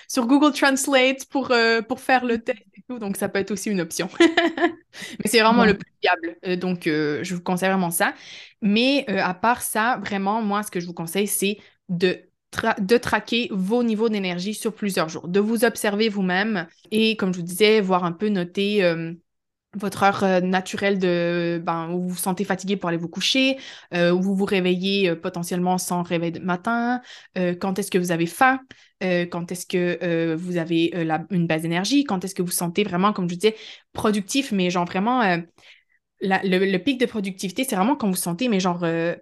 sur 0.07 0.27
Google 0.27 0.53
Translate 0.53 1.25
pour, 1.25 1.53
pour 1.87 1.99
faire 1.99 2.25
le 2.25 2.39
test 2.39 2.59
et 2.77 2.83
tout. 2.87 2.99
Donc, 2.99 3.17
ça 3.17 3.29
peut 3.29 3.39
être 3.39 3.51
aussi 3.51 3.69
une 3.69 3.81
option. 3.81 4.09
mais 4.19 5.25
c'est 5.25 5.41
vraiment 5.41 5.65
le 5.65 5.77
plus 5.77 5.91
fiable. 6.01 6.57
donc, 6.57 6.81
je 6.85 7.33
vous 7.33 7.41
conseille 7.41 7.69
vraiment 7.69 7.91
ça. 7.91 8.13
Mais 8.61 9.05
euh, 9.09 9.21
à 9.21 9.33
part 9.33 9.61
ça, 9.61 9.99
vraiment, 10.03 10.41
moi, 10.41 10.63
ce 10.63 10.71
que 10.71 10.79
je 10.79 10.85
vous 10.85 10.93
conseille, 10.93 11.27
c'est 11.27 11.57
de 11.89 12.25
de 12.79 12.97
traquer 12.97 13.47
vos 13.51 13.83
niveaux 13.83 14.09
d'énergie 14.09 14.55
sur 14.55 14.73
plusieurs 14.73 15.07
jours, 15.07 15.27
de 15.27 15.39
vous 15.39 15.65
observer 15.65 16.09
vous-même 16.09 16.65
et, 16.89 17.15
comme 17.15 17.31
je 17.31 17.37
vous 17.37 17.45
disais, 17.45 17.79
voir 17.79 18.03
un 18.03 18.11
peu 18.11 18.29
noter 18.29 18.83
euh, 18.83 19.13
votre 19.75 20.03
heure 20.03 20.23
euh, 20.23 20.41
naturelle 20.41 20.97
de 20.97 21.61
ben, 21.63 21.89
où 21.89 22.01
vous 22.01 22.09
vous 22.09 22.17
sentez 22.17 22.43
fatigué 22.43 22.75
pour 22.75 22.89
aller 22.89 22.97
vous 22.97 23.09
coucher, 23.09 23.57
où 23.93 24.21
vous 24.21 24.35
vous 24.35 24.45
réveillez 24.45 25.15
potentiellement 25.15 25.77
sans 25.77 26.01
réveil 26.03 26.31
de 26.31 26.39
matin, 26.39 27.01
quand 27.35 27.79
est-ce 27.79 27.91
que 27.91 27.97
vous 27.97 28.11
avez 28.11 28.25
faim, 28.25 28.59
quand 29.01 29.51
est-ce 29.51 29.65
que 29.65 30.35
vous 30.35 30.57
avez 30.57 30.93
une 31.29 31.47
base 31.47 31.63
d'énergie, 31.63 32.03
quand 32.03 32.23
est-ce 32.23 32.35
que 32.35 32.41
vous 32.41 32.51
sentez 32.51 32.83
vraiment, 32.83 33.13
comme 33.13 33.29
je 33.29 33.35
disais, 33.35 33.55
productif, 33.93 34.51
mais 34.51 34.69
genre 34.69 34.85
vraiment 34.85 35.39
le, 36.21 36.77
pic 36.77 36.99
de 36.99 37.05
productivité, 37.05 37.63
c'est 37.63 37.75
vraiment 37.75 37.95
quand 37.95 38.09
vous 38.09 38.15
sentez, 38.15 38.47
mais 38.49 38.59
genre, 38.59 38.83
euh, 38.83 39.15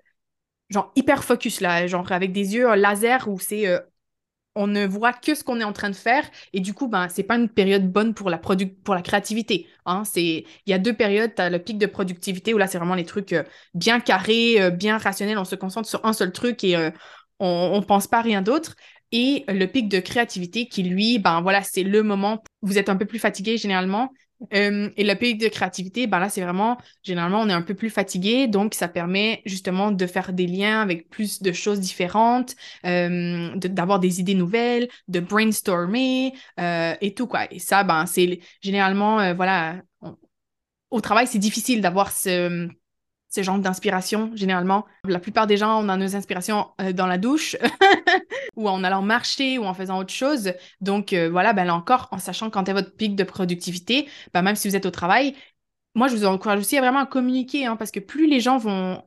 genre 0.69 0.91
hyper 0.95 1.23
focus, 1.23 1.61
là, 1.61 1.87
genre 1.87 2.11
avec 2.11 2.31
des 2.31 2.55
yeux 2.55 2.73
laser 2.75 3.27
où 3.27 3.39
c'est. 3.39 3.65
Euh, 4.57 4.61
on 4.61 4.67
ne 4.67 4.85
voit 4.85 5.13
que 5.13 5.35
ce 5.35 5.43
qu'on 5.43 5.59
est 5.59 5.63
en 5.63 5.73
train 5.73 5.89
de 5.89 5.95
faire. 5.95 6.23
Et 6.53 6.59
du 6.59 6.73
coup 6.73 6.87
ben 6.87 7.07
c'est 7.09 7.23
pas 7.23 7.35
une 7.35 7.49
période 7.49 7.91
bonne 7.91 8.13
pour 8.13 8.29
la 8.29 8.37
pour 8.37 8.95
la 8.95 9.01
créativité 9.01 9.67
hein. 9.85 10.03
il 10.15 10.45
y 10.65 10.73
a 10.73 10.79
deux 10.79 10.93
périodes. 10.93 11.33
Tu 11.35 11.41
as 11.41 11.49
le 11.49 11.59
pic 11.59 11.77
de 11.77 11.85
productivité 11.85 12.53
où 12.53 12.57
là 12.57 12.67
c'est 12.67 12.77
vraiment 12.77 12.95
les 12.95 13.05
trucs 13.05 13.33
euh, 13.33 13.43
bien 13.73 13.99
carrés 13.99 14.71
bien 14.71 14.97
rationnels. 14.97 15.37
On 15.37 15.45
se 15.45 15.55
concentre 15.55 15.87
sur 15.87 16.03
un 16.05 16.13
seul 16.13 16.31
truc 16.31 16.63
et 16.63 16.75
on, 17.39 17.71
on 17.73 17.81
pense 17.81 18.07
pas 18.07 18.19
à 18.19 18.21
rien 18.21 18.41
d'autre. 18.41 18.75
Et 19.11 19.45
le 19.47 19.65
pic 19.65 19.87
de 19.89 19.99
créativité 19.99 20.67
qui 20.67 20.83
lui 20.83 21.19
ben 21.19 21.41
voilà 21.41 21.63
c'est 21.63 21.83
le 21.83 22.03
moment. 22.03 22.43
Vous 22.61 22.77
êtes 22.77 22.89
un 22.89 22.95
peu 22.95 23.05
plus 23.05 23.19
fatigué 23.19 23.57
généralement 23.57 24.11
euh, 24.53 24.89
et 24.95 25.03
le 25.03 25.13
pic 25.15 25.39
de 25.39 25.47
créativité, 25.47 26.07
ben 26.07 26.19
là, 26.19 26.29
c'est 26.29 26.41
vraiment, 26.41 26.77
généralement, 27.03 27.41
on 27.41 27.49
est 27.49 27.53
un 27.53 27.61
peu 27.61 27.73
plus 27.73 27.89
fatigué, 27.89 28.47
donc 28.47 28.73
ça 28.73 28.87
permet 28.87 29.41
justement 29.45 29.91
de 29.91 30.05
faire 30.05 30.33
des 30.33 30.47
liens 30.47 30.81
avec 30.81 31.09
plus 31.09 31.41
de 31.41 31.51
choses 31.51 31.79
différentes, 31.79 32.55
euh, 32.85 33.55
d'avoir 33.55 33.99
des 33.99 34.19
idées 34.19 34.35
nouvelles, 34.35 34.89
de 35.07 35.19
brainstormer 35.19 36.33
euh, 36.59 36.93
et 37.01 37.13
tout, 37.13 37.27
quoi. 37.27 37.51
Et 37.51 37.59
ça, 37.59 37.83
ben, 37.83 38.05
c'est 38.05 38.39
généralement, 38.61 39.33
voilà, 39.33 39.81
au 40.91 41.01
travail, 41.01 41.27
c'est 41.27 41.39
difficile 41.39 41.81
d'avoir 41.81 42.11
ce 42.11 42.69
ce 43.29 43.43
genre 43.43 43.59
d'inspiration, 43.59 44.31
généralement. 44.35 44.85
La 45.03 45.19
plupart 45.19 45.47
des 45.47 45.57
gens, 45.57 45.83
on 45.83 45.89
a 45.89 45.97
nos 45.97 46.15
inspirations 46.15 46.67
euh, 46.81 46.93
dans 46.93 47.07
la 47.07 47.17
douche 47.17 47.57
ou 48.55 48.69
en 48.69 48.83
allant 48.83 49.01
marcher 49.01 49.57
ou 49.57 49.65
en 49.65 49.73
faisant 49.73 49.99
autre 49.99 50.13
chose. 50.13 50.53
Donc, 50.81 51.13
euh, 51.13 51.29
voilà, 51.29 51.53
ben 51.53 51.65
là 51.65 51.75
encore, 51.75 52.07
en 52.11 52.19
sachant 52.19 52.49
quand 52.49 52.69
est 52.69 52.73
votre 52.73 52.95
pic 52.95 53.15
de 53.15 53.23
productivité, 53.23 54.07
ben, 54.33 54.41
même 54.41 54.55
si 54.55 54.67
vous 54.69 54.75
êtes 54.75 54.85
au 54.85 54.91
travail, 54.91 55.35
moi, 55.95 56.07
je 56.07 56.15
vous 56.15 56.25
encourage 56.25 56.59
aussi 56.59 56.77
à 56.77 56.81
vraiment 56.81 57.05
communiquer 57.05 57.65
hein, 57.65 57.75
parce 57.75 57.91
que 57.91 57.99
plus 57.99 58.27
les 58.27 58.39
gens 58.39 58.57
vont 58.57 59.03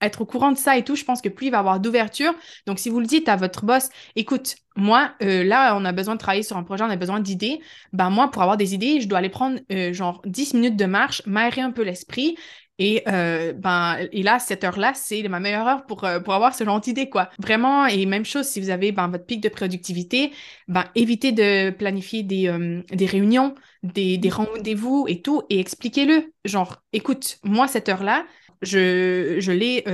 être 0.00 0.22
au 0.22 0.26
courant 0.26 0.50
de 0.50 0.58
ça 0.58 0.76
et 0.76 0.82
tout, 0.84 0.96
je 0.96 1.04
pense 1.04 1.22
que 1.22 1.28
plus 1.28 1.46
il 1.46 1.50
va 1.50 1.58
y 1.58 1.60
avoir 1.60 1.78
d'ouverture. 1.78 2.34
Donc, 2.66 2.80
si 2.80 2.90
vous 2.90 2.98
le 2.98 3.06
dites 3.06 3.28
à 3.28 3.36
votre 3.36 3.64
boss, 3.64 3.88
écoute, 4.16 4.56
moi, 4.76 5.12
euh, 5.22 5.44
là, 5.44 5.76
on 5.76 5.84
a 5.84 5.92
besoin 5.92 6.14
de 6.14 6.18
travailler 6.18 6.42
sur 6.42 6.56
un 6.56 6.64
projet, 6.64 6.82
on 6.82 6.90
a 6.90 6.96
besoin 6.96 7.20
d'idées. 7.20 7.60
Ben, 7.92 8.10
moi, 8.10 8.28
pour 8.30 8.42
avoir 8.42 8.56
des 8.56 8.74
idées, 8.74 9.00
je 9.00 9.06
dois 9.06 9.18
aller 9.18 9.28
prendre 9.28 9.60
genre 9.92 10.20
10 10.26 10.54
minutes 10.54 10.76
de 10.76 10.86
marche, 10.86 11.22
m'aérer 11.26 11.60
un 11.60 11.70
peu 11.70 11.82
l'esprit 11.82 12.36
Et, 12.78 13.02
euh, 13.06 13.52
ben, 13.52 13.98
et 14.12 14.22
là, 14.22 14.38
cette 14.38 14.64
heure-là, 14.64 14.92
c'est 14.94 15.22
ma 15.28 15.38
meilleure 15.40 15.68
heure 15.68 15.86
pour, 15.86 16.04
euh, 16.04 16.20
pour 16.20 16.34
avoir 16.34 16.54
ce 16.54 16.64
genre 16.64 16.80
d'idée, 16.80 17.08
quoi. 17.08 17.30
Vraiment, 17.38 17.86
et 17.86 18.06
même 18.06 18.24
chose, 18.24 18.46
si 18.46 18.60
vous 18.60 18.70
avez 18.70 18.92
ben, 18.92 19.08
votre 19.08 19.26
pic 19.26 19.40
de 19.40 19.48
productivité, 19.48 20.32
ben, 20.68 20.84
évitez 20.94 21.32
de 21.32 21.70
planifier 21.70 22.22
des, 22.22 22.48
euh, 22.48 22.82
des 22.90 23.06
réunions, 23.06 23.54
des, 23.82 24.16
des 24.18 24.30
rendez-vous 24.30 25.04
et 25.08 25.20
tout, 25.22 25.42
et 25.50 25.60
expliquez-le. 25.60 26.32
Genre, 26.44 26.82
écoute, 26.92 27.38
moi, 27.44 27.68
cette 27.68 27.88
heure-là, 27.88 28.26
je, 28.62 29.36
je 29.38 29.52
l'ai 29.52 29.84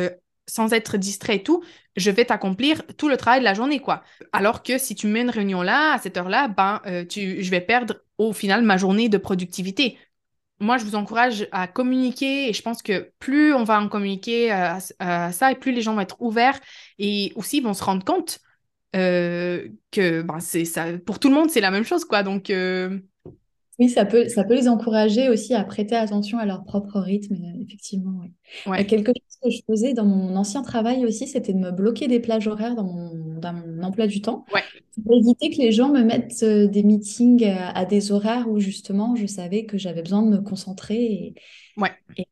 sans 0.46 0.72
être 0.72 0.96
distrait 0.96 1.36
et 1.36 1.42
tout, 1.42 1.62
je 1.96 2.10
vais 2.10 2.24
t'accomplir 2.24 2.82
tout 2.96 3.08
le 3.08 3.16
travail 3.18 3.40
de 3.40 3.44
la 3.44 3.52
journée, 3.54 3.80
quoi. 3.80 4.02
Alors 4.32 4.62
que 4.62 4.78
si 4.78 4.94
tu 4.94 5.06
mets 5.06 5.20
une 5.20 5.30
réunion 5.30 5.60
là, 5.62 5.92
à 5.94 5.98
cette 5.98 6.16
heure-là, 6.16 6.48
ben, 6.48 6.80
tu, 7.08 7.42
je 7.42 7.50
vais 7.50 7.60
perdre 7.60 7.96
au 8.16 8.32
final 8.32 8.62
ma 8.62 8.76
journée 8.78 9.08
de 9.08 9.18
productivité 9.18 9.98
moi, 10.60 10.78
je 10.78 10.84
vous 10.84 10.94
encourage 10.94 11.48
à 11.52 11.68
communiquer 11.68 12.48
et 12.48 12.52
je 12.52 12.62
pense 12.62 12.82
que 12.82 13.12
plus 13.18 13.54
on 13.54 13.64
va 13.64 13.80
en 13.80 13.88
communiquer 13.88 14.50
à, 14.50 14.80
ça 14.80 15.52
et 15.52 15.54
plus 15.54 15.72
les 15.72 15.82
gens 15.82 15.94
vont 15.94 16.00
être 16.00 16.20
ouverts 16.20 16.58
et 16.98 17.32
aussi 17.36 17.60
vont 17.60 17.74
se 17.74 17.84
rendre 17.84 18.04
compte 18.04 18.40
euh, 18.96 19.68
que 19.90 20.22
ben, 20.22 20.40
c'est 20.40 20.64
ça, 20.64 20.86
pour 21.04 21.18
tout 21.18 21.28
le 21.28 21.34
monde, 21.34 21.50
c'est 21.50 21.60
la 21.60 21.70
même 21.70 21.84
chose, 21.84 22.04
quoi. 22.04 22.22
Donc, 22.22 22.50
euh, 22.50 22.98
oui, 23.78 23.88
ça 23.88 24.04
peut, 24.04 24.28
ça 24.28 24.42
peut 24.42 24.54
les 24.54 24.68
encourager 24.68 25.28
aussi 25.28 25.54
à 25.54 25.62
prêter 25.62 25.94
attention 25.94 26.38
à 26.38 26.46
leur 26.46 26.64
propre 26.64 26.98
rythme, 26.98 27.34
euh, 27.34 27.62
effectivement. 27.62 28.22
Ouais. 28.66 28.84
Quelque 28.84 29.12
chose 29.12 29.38
que 29.40 29.50
je 29.50 29.60
faisais 29.68 29.94
dans 29.94 30.04
mon 30.04 30.34
ancien 30.34 30.62
travail 30.62 31.06
aussi, 31.06 31.28
c'était 31.28 31.52
de 31.52 31.58
me 31.58 31.70
bloquer 31.70 32.08
des 32.08 32.18
plages 32.18 32.48
horaires 32.48 32.74
dans 32.74 32.82
mon, 32.82 33.38
dans 33.38 33.52
mon 33.52 33.84
emploi 33.84 34.08
du 34.08 34.20
temps 34.20 34.44
pour 35.04 35.14
éviter 35.14 35.50
que 35.50 35.58
les 35.58 35.70
gens 35.70 35.90
me 35.90 36.02
mettent 36.02 36.42
euh, 36.42 36.66
des 36.66 36.82
meetings 36.82 37.44
à, 37.44 37.84
des 37.84 38.10
horaires 38.10 38.48
où 38.48 38.58
justement 38.58 39.14
je 39.14 39.26
savais 39.26 39.64
que 39.64 39.78
j'avais 39.78 40.02
besoin 40.02 40.22
de 40.22 40.30
me 40.30 40.38
concentrer 40.38 41.00
et, 41.00 41.34
ouais. 41.76 41.92
et 42.16 42.26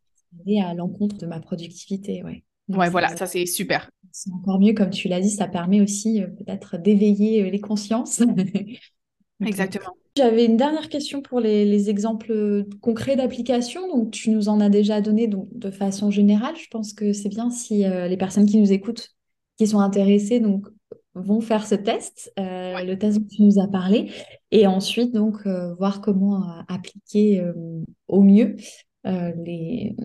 aller 0.44 0.60
à 0.60 0.74
l'encontre 0.74 1.16
de 1.16 1.26
ma 1.26 1.38
productivité. 1.38 2.24
Ouais, 2.24 2.42
ouais 2.70 2.90
voilà, 2.90 3.16
ça 3.16 3.26
c'est 3.26 3.46
super. 3.46 3.88
C'est 4.10 4.32
encore 4.32 4.58
mieux, 4.58 4.72
comme 4.72 4.90
tu 4.90 5.06
l'as 5.06 5.20
dit, 5.20 5.30
ça 5.30 5.46
permet 5.46 5.80
aussi 5.80 6.22
euh, 6.22 6.26
peut-être 6.26 6.76
d'éveiller 6.76 7.48
les 7.50 7.60
consciences. 7.60 8.20
Exactement. 9.44 9.94
J'avais 10.16 10.46
une 10.46 10.56
dernière 10.56 10.88
question 10.88 11.20
pour 11.20 11.40
les, 11.40 11.90
exemples 11.90 12.64
concrets 12.80 13.16
d'application. 13.16 13.86
Donc, 13.86 14.12
tu 14.12 14.30
nous 14.30 14.48
en 14.48 14.60
as 14.60 14.70
déjà 14.70 15.02
donné 15.02 15.26
donc, 15.26 15.48
de 15.52 15.70
façon 15.70 16.10
générale. 16.10 16.56
Je 16.56 16.68
pense 16.70 16.94
que 16.94 17.12
c'est 17.12 17.28
bien 17.28 17.50
si 17.50 17.84
euh, 17.84 18.08
les 18.08 18.16
personnes 18.16 18.46
qui 18.46 18.58
nous 18.58 18.72
écoutent, 18.72 19.10
qui 19.58 19.66
sont 19.66 19.80
intéressées, 19.80 20.40
donc, 20.40 20.68
vont 21.14 21.42
faire 21.42 21.66
ce 21.66 21.74
test, 21.74 22.32
euh, 22.38 22.82
le 22.82 22.98
test 22.98 23.18
dont 23.18 23.26
tu 23.30 23.42
nous 23.42 23.60
as 23.60 23.68
parlé, 23.68 24.10
et 24.50 24.66
ensuite 24.66 25.12
donc 25.14 25.46
euh, 25.46 25.74
voir 25.74 26.02
comment 26.02 26.42
appliquer 26.68 27.42
au 28.06 28.22
mieux 28.22 28.56
les, 29.04 29.96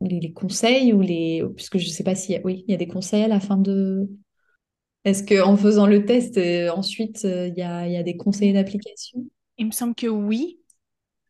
les, 0.00 0.32
conseils 0.32 0.92
ou 0.92 1.00
les, 1.00 1.44
puisque 1.54 1.78
je 1.78 1.86
ne 1.86 1.92
sais 1.92 2.02
pas 2.02 2.16
si, 2.16 2.36
oui, 2.44 2.64
il 2.66 2.72
y 2.72 2.74
a 2.74 2.78
des 2.78 2.88
conseils 2.88 3.22
à 3.22 3.28
la 3.28 3.38
fin 3.38 3.56
de, 3.56 4.08
est-ce 5.04 5.24
qu'en 5.24 5.56
faisant 5.56 5.86
le 5.86 6.04
test, 6.04 6.38
euh, 6.38 6.70
ensuite, 6.70 7.24
euh, 7.24 7.48
il 7.48 7.58
y, 7.58 7.62
a, 7.62 8.02
des 8.02 8.16
conseils 8.16 8.52
d'application? 8.52 9.24
Il 9.58 9.66
me 9.66 9.72
semble 9.72 9.94
que 9.94 10.06
oui. 10.06 10.60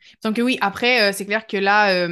Il 0.01 0.17
me 0.17 0.23
semble 0.23 0.37
que 0.37 0.43
oui. 0.43 0.59
Après, 0.61 1.09
euh, 1.09 1.13
c'est 1.13 1.25
clair 1.25 1.47
que 1.47 1.57
là, 1.57 2.07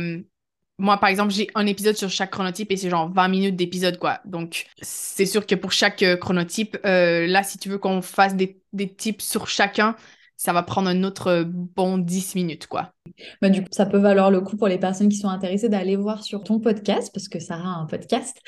moi, 0.78 0.96
par 0.96 1.10
exemple, 1.10 1.32
j'ai 1.32 1.48
un 1.54 1.66
épisode 1.66 1.96
sur 1.96 2.08
chaque 2.08 2.30
chronotype 2.30 2.72
et 2.72 2.76
c'est 2.76 2.88
genre 2.88 3.12
20 3.12 3.28
minutes 3.28 3.56
d'épisode, 3.56 3.98
quoi. 3.98 4.20
Donc, 4.24 4.66
c'est 4.80 5.26
sûr 5.26 5.46
que 5.46 5.54
pour 5.54 5.72
chaque 5.72 6.04
chronotype, 6.18 6.78
là, 6.82 7.42
si 7.42 7.58
tu 7.58 7.68
veux 7.68 7.78
qu'on 7.78 8.00
fasse 8.00 8.34
des, 8.34 8.62
des 8.72 8.88
types 8.88 9.20
sur 9.20 9.46
chacun, 9.46 9.96
ça 10.36 10.54
va 10.54 10.62
prendre 10.62 10.88
un 10.88 11.04
autre 11.04 11.44
bon 11.44 11.98
10 11.98 12.34
minutes, 12.34 12.66
quoi. 12.66 12.94
Bah, 13.42 13.50
du 13.50 13.60
coup, 13.60 13.68
ça 13.72 13.84
peut 13.84 13.98
valoir 13.98 14.30
le 14.30 14.40
coup 14.40 14.56
pour 14.56 14.68
les 14.68 14.78
personnes 14.78 15.10
qui 15.10 15.18
sont 15.18 15.28
intéressées 15.28 15.68
d'aller 15.68 15.96
voir 15.96 16.24
sur 16.24 16.42
ton 16.42 16.60
podcast, 16.60 17.10
parce 17.12 17.28
que 17.28 17.38
ça 17.38 17.56
a 17.56 17.58
un 17.58 17.84
podcast, 17.84 18.40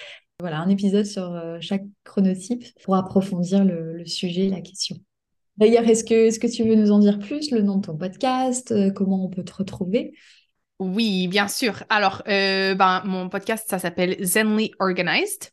voilà, 0.42 0.58
un 0.58 0.68
épisode 0.68 1.06
sur 1.06 1.22
euh, 1.22 1.58
chaque 1.60 1.84
chronotype 2.02 2.64
pour 2.82 2.96
approfondir 2.96 3.64
le, 3.64 4.04
sujet, 4.04 4.48
la 4.48 4.60
question. 4.60 4.96
D'ailleurs, 5.56 5.84
est-ce 5.88 6.02
que, 6.02 6.46
tu 6.48 6.64
veux 6.64 6.74
nous 6.74 6.90
en 6.90 6.98
dire 6.98 7.20
plus, 7.20 7.52
le 7.52 7.62
nom 7.62 7.76
de 7.76 7.86
ton 7.86 7.96
podcast, 7.96 8.72
euh, 8.72 8.90
comment 8.90 9.24
on 9.24 9.28
peut 9.28 9.44
te 9.44 9.54
retrouver? 9.54 10.14
Oui, 10.80 11.28
bien 11.28 11.46
sûr. 11.46 11.84
Alors, 11.88 12.24
euh, 12.26 12.74
ben, 12.74 13.02
mon 13.04 13.28
podcast, 13.28 13.66
ça 13.70 13.78
s'appelle 13.78 14.16
Zenly 14.20 14.72
Organized. 14.80 15.50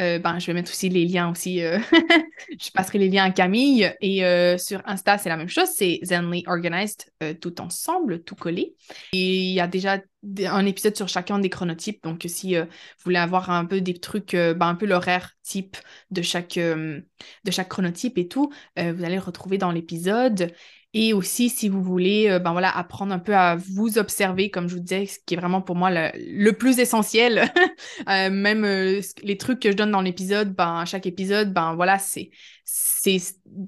Euh, 0.00 0.18
ben, 0.18 0.38
je 0.38 0.46
vais 0.46 0.54
mettre 0.54 0.70
aussi 0.70 0.88
les 0.88 1.04
liens 1.04 1.30
aussi. 1.30 1.62
Euh, 1.62 1.78
je 2.58 2.70
passerai 2.70 2.98
les 2.98 3.08
liens 3.08 3.24
à 3.24 3.30
Camille. 3.30 3.92
Et 4.00 4.24
euh, 4.24 4.56
sur 4.56 4.80
Insta, 4.86 5.18
c'est 5.18 5.28
la 5.28 5.36
même 5.36 5.48
chose. 5.48 5.68
C'est 5.74 6.00
Zenly 6.02 6.44
Organized 6.46 7.12
tout 7.40 7.60
ensemble, 7.60 8.22
tout 8.24 8.34
collé. 8.34 8.74
Et 9.12 9.36
il 9.36 9.52
y 9.52 9.60
a 9.60 9.66
déjà 9.66 9.98
un 10.46 10.66
épisode 10.66 10.96
sur 10.96 11.08
chacun 11.08 11.38
des 11.38 11.50
chronotypes. 11.50 12.02
Donc, 12.02 12.24
si 12.26 12.56
vous 12.56 12.66
voulez 13.04 13.18
avoir 13.18 13.50
un 13.50 13.64
peu 13.64 13.80
des 13.80 13.94
trucs, 13.94 14.32
ben, 14.32 14.56
un 14.60 14.74
peu 14.74 14.86
l'horaire 14.86 15.32
type 15.42 15.76
de 16.10 16.22
chaque, 16.22 16.58
de 16.58 17.50
chaque 17.50 17.68
chronotype 17.68 18.18
et 18.18 18.28
tout, 18.28 18.52
vous 18.76 19.04
allez 19.04 19.16
le 19.16 19.20
retrouver 19.20 19.58
dans 19.58 19.72
l'épisode. 19.72 20.52
Et 20.94 21.14
aussi, 21.14 21.48
si 21.48 21.70
vous 21.70 21.82
voulez, 21.82 22.28
euh, 22.28 22.38
ben 22.38 22.52
voilà, 22.52 22.76
apprendre 22.76 23.14
un 23.14 23.18
peu 23.18 23.34
à 23.34 23.56
vous 23.56 23.96
observer, 23.96 24.50
comme 24.50 24.68
je 24.68 24.74
vous 24.74 24.80
disais, 24.80 25.06
ce 25.06 25.18
qui 25.24 25.32
est 25.34 25.36
vraiment 25.38 25.62
pour 25.62 25.74
moi 25.74 25.90
le, 25.90 26.50
plus 26.52 26.78
essentiel. 26.78 27.52
Euh, 28.08 28.30
même 28.30 28.64
euh, 28.64 29.00
les 29.22 29.36
trucs 29.36 29.60
que 29.60 29.70
je 29.70 29.76
donne 29.76 29.90
dans 29.90 30.00
l'épisode, 30.00 30.54
ben, 30.54 30.84
chaque 30.84 31.06
épisode, 31.06 31.52
ben 31.52 31.74
voilà, 31.74 31.98
c'est 31.98 32.30
c'est 32.64 33.18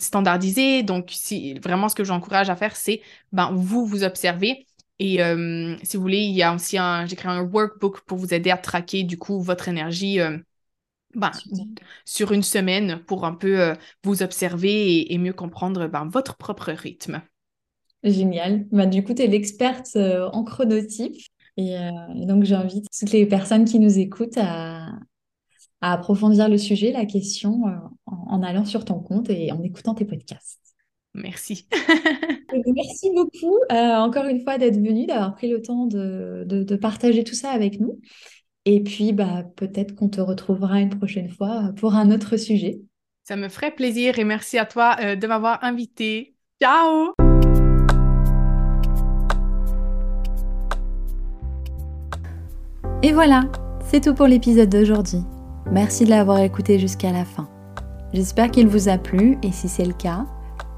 standardisé. 0.00 0.82
Donc, 0.82 1.08
si 1.10 1.54
vraiment 1.60 1.88
ce 1.88 1.94
que 1.94 2.04
j'encourage 2.04 2.50
à 2.50 2.56
faire, 2.56 2.74
c'est 2.74 3.00
ben 3.32 3.52
vous 3.52 3.86
vous 3.86 4.02
observez. 4.02 4.66
Et 4.98 5.18
si 5.82 5.96
vous 5.96 6.02
voulez, 6.02 6.18
il 6.18 6.34
y 6.34 6.42
a 6.42 6.54
aussi 6.54 6.78
un, 6.78 7.06
j'ai 7.06 7.16
créé 7.16 7.30
un 7.30 7.42
workbook 7.42 8.00
pour 8.02 8.18
vous 8.18 8.32
aider 8.34 8.50
à 8.50 8.56
traquer 8.56 9.02
du 9.04 9.18
coup 9.18 9.40
votre 9.40 9.68
énergie 9.68 10.20
ben, 11.14 11.30
sur 12.04 12.32
une 12.32 12.42
semaine 12.42 13.00
pour 13.06 13.24
un 13.24 13.34
peu 13.34 13.60
euh, 13.60 13.74
vous 14.02 14.22
observer 14.22 15.12
et, 15.12 15.18
mieux 15.18 15.32
comprendre 15.32 15.86
ben, 15.86 16.06
votre 16.06 16.36
propre 16.36 16.72
rythme. 16.72 17.22
Génial. 18.02 18.66
Ben, 18.70 18.86
du 18.86 19.04
coup, 19.04 19.14
tu 19.14 19.22
es 19.22 19.26
l'experte 19.26 19.96
euh, 19.96 20.28
en 20.32 20.44
chronotype. 20.44 21.16
Et, 21.56 21.78
euh, 21.78 21.90
donc, 22.26 22.44
j'invite 22.44 22.86
toutes 22.98 23.12
les 23.12 23.26
personnes 23.26 23.64
qui 23.64 23.78
nous 23.78 23.98
écoutent 23.98 24.38
à, 24.38 24.88
approfondir 25.80 26.48
le 26.48 26.56
sujet, 26.56 26.92
la 26.92 27.04
question, 27.04 27.64
en, 28.06 28.42
allant 28.42 28.64
sur 28.64 28.86
ton 28.86 29.00
compte 29.00 29.28
et 29.28 29.52
en 29.52 29.62
écoutant 29.62 29.94
tes 29.94 30.06
podcasts. 30.06 30.58
Merci. 31.12 31.68
Merci 32.74 33.10
beaucoup, 33.14 33.58
encore 33.70 34.24
une 34.24 34.40
fois, 34.40 34.56
d'être 34.56 34.76
venu, 34.78 35.04
d'avoir 35.04 35.34
pris 35.34 35.50
le 35.50 35.60
temps 35.60 35.86
de 35.86 36.76
partager 36.76 37.22
tout 37.22 37.34
ça 37.34 37.50
avec 37.50 37.80
nous. 37.80 38.00
Et 38.66 38.82
puis, 38.82 39.12
bah, 39.12 39.44
peut-être 39.56 39.94
qu'on 39.94 40.08
te 40.08 40.20
retrouvera 40.20 40.80
une 40.80 40.96
prochaine 40.96 41.28
fois 41.28 41.72
pour 41.76 41.94
un 41.94 42.10
autre 42.10 42.38
sujet. 42.38 42.80
Ça 43.24 43.36
me 43.36 43.48
ferait 43.48 43.74
plaisir 43.74 44.18
et 44.18 44.24
merci 44.24 44.58
à 44.58 44.64
toi 44.64 44.96
euh, 45.00 45.16
de 45.16 45.26
m'avoir 45.26 45.62
invité. 45.62 46.34
Ciao 46.62 47.12
Et 53.02 53.12
voilà, 53.12 53.44
c'est 53.84 54.00
tout 54.00 54.14
pour 54.14 54.26
l'épisode 54.26 54.70
d'aujourd'hui. 54.70 55.20
Merci 55.70 56.04
de 56.04 56.10
l'avoir 56.10 56.38
écouté 56.38 56.78
jusqu'à 56.78 57.12
la 57.12 57.26
fin. 57.26 57.48
J'espère 58.14 58.50
qu'il 58.50 58.66
vous 58.66 58.88
a 58.88 58.96
plu 58.96 59.36
et 59.42 59.52
si 59.52 59.68
c'est 59.68 59.84
le 59.84 59.92
cas, 59.92 60.24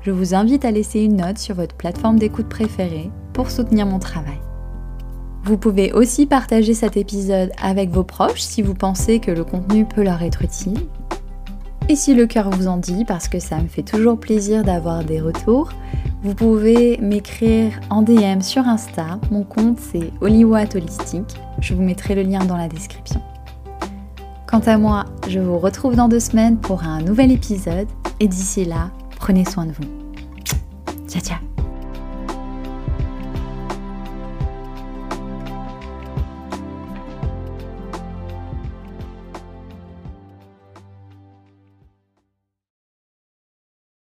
je 0.01 0.11
vous 0.11 0.35
invite 0.35 0.64
à 0.64 0.72
laisser 0.72 1.01
une 1.03 1.16
note 1.16 1.38
sur 1.38 1.55
votre 1.55 1.77
plateforme 1.77 2.18
d'écoute 2.18 2.49
préférée 2.49 3.11
pour 3.33 3.51
soutenir 3.51 3.87
mon 3.87 4.01
travail. 4.01 4.38
Vous 5.47 5.57
pouvez 5.57 5.93
aussi 5.93 6.27
partager 6.27 6.75
cet 6.75 6.97
épisode 6.97 7.53
avec 7.63 7.91
vos 7.91 8.03
proches 8.03 8.41
si 8.41 8.63
vous 8.63 8.75
pensez 8.75 9.21
que 9.21 9.31
le 9.31 9.45
contenu 9.45 9.85
peut 9.85 10.03
leur 10.03 10.23
être 10.23 10.43
utile. 10.43 10.81
Et 11.89 11.95
si 11.95 12.17
le 12.17 12.27
cœur 12.27 12.51
vous 12.51 12.67
en 12.67 12.79
dit, 12.79 13.05
parce 13.05 13.29
que 13.29 13.39
ça 13.39 13.59
me 13.59 13.69
fait 13.69 13.85
toujours 13.85 14.19
plaisir 14.19 14.65
d'avoir 14.65 15.05
des 15.05 15.21
retours, 15.21 15.71
vous 16.25 16.35
pouvez 16.35 16.99
m'écrire 16.99 17.79
en 17.91 18.03
DM 18.03 18.41
sur 18.41 18.67
Insta. 18.67 19.21
Mon 19.31 19.45
compte 19.45 19.79
c'est 19.79 20.11
Oliwat 20.21 20.75
Holistique. 20.75 21.37
Je 21.61 21.75
vous 21.75 21.83
mettrai 21.83 22.17
le 22.17 22.23
lien 22.23 22.45
dans 22.45 22.57
la 22.57 22.67
description. 22.67 23.23
Quant 24.49 24.63
à 24.67 24.79
moi, 24.79 25.05
je 25.29 25.39
vous 25.39 25.61
retrouve 25.61 25.95
dans 25.95 26.09
deux 26.09 26.19
semaines 26.19 26.57
pour 26.57 26.83
un 26.83 27.03
nouvel 27.03 27.31
épisode 27.31 27.87
et 28.19 28.27
d'ici 28.27 28.65
là, 28.65 28.91
prenez 29.21 29.45
soin 29.45 29.67
de 29.67 29.73
vous. 29.73 30.45
Ciao 31.07 31.23
ciao 31.23 31.56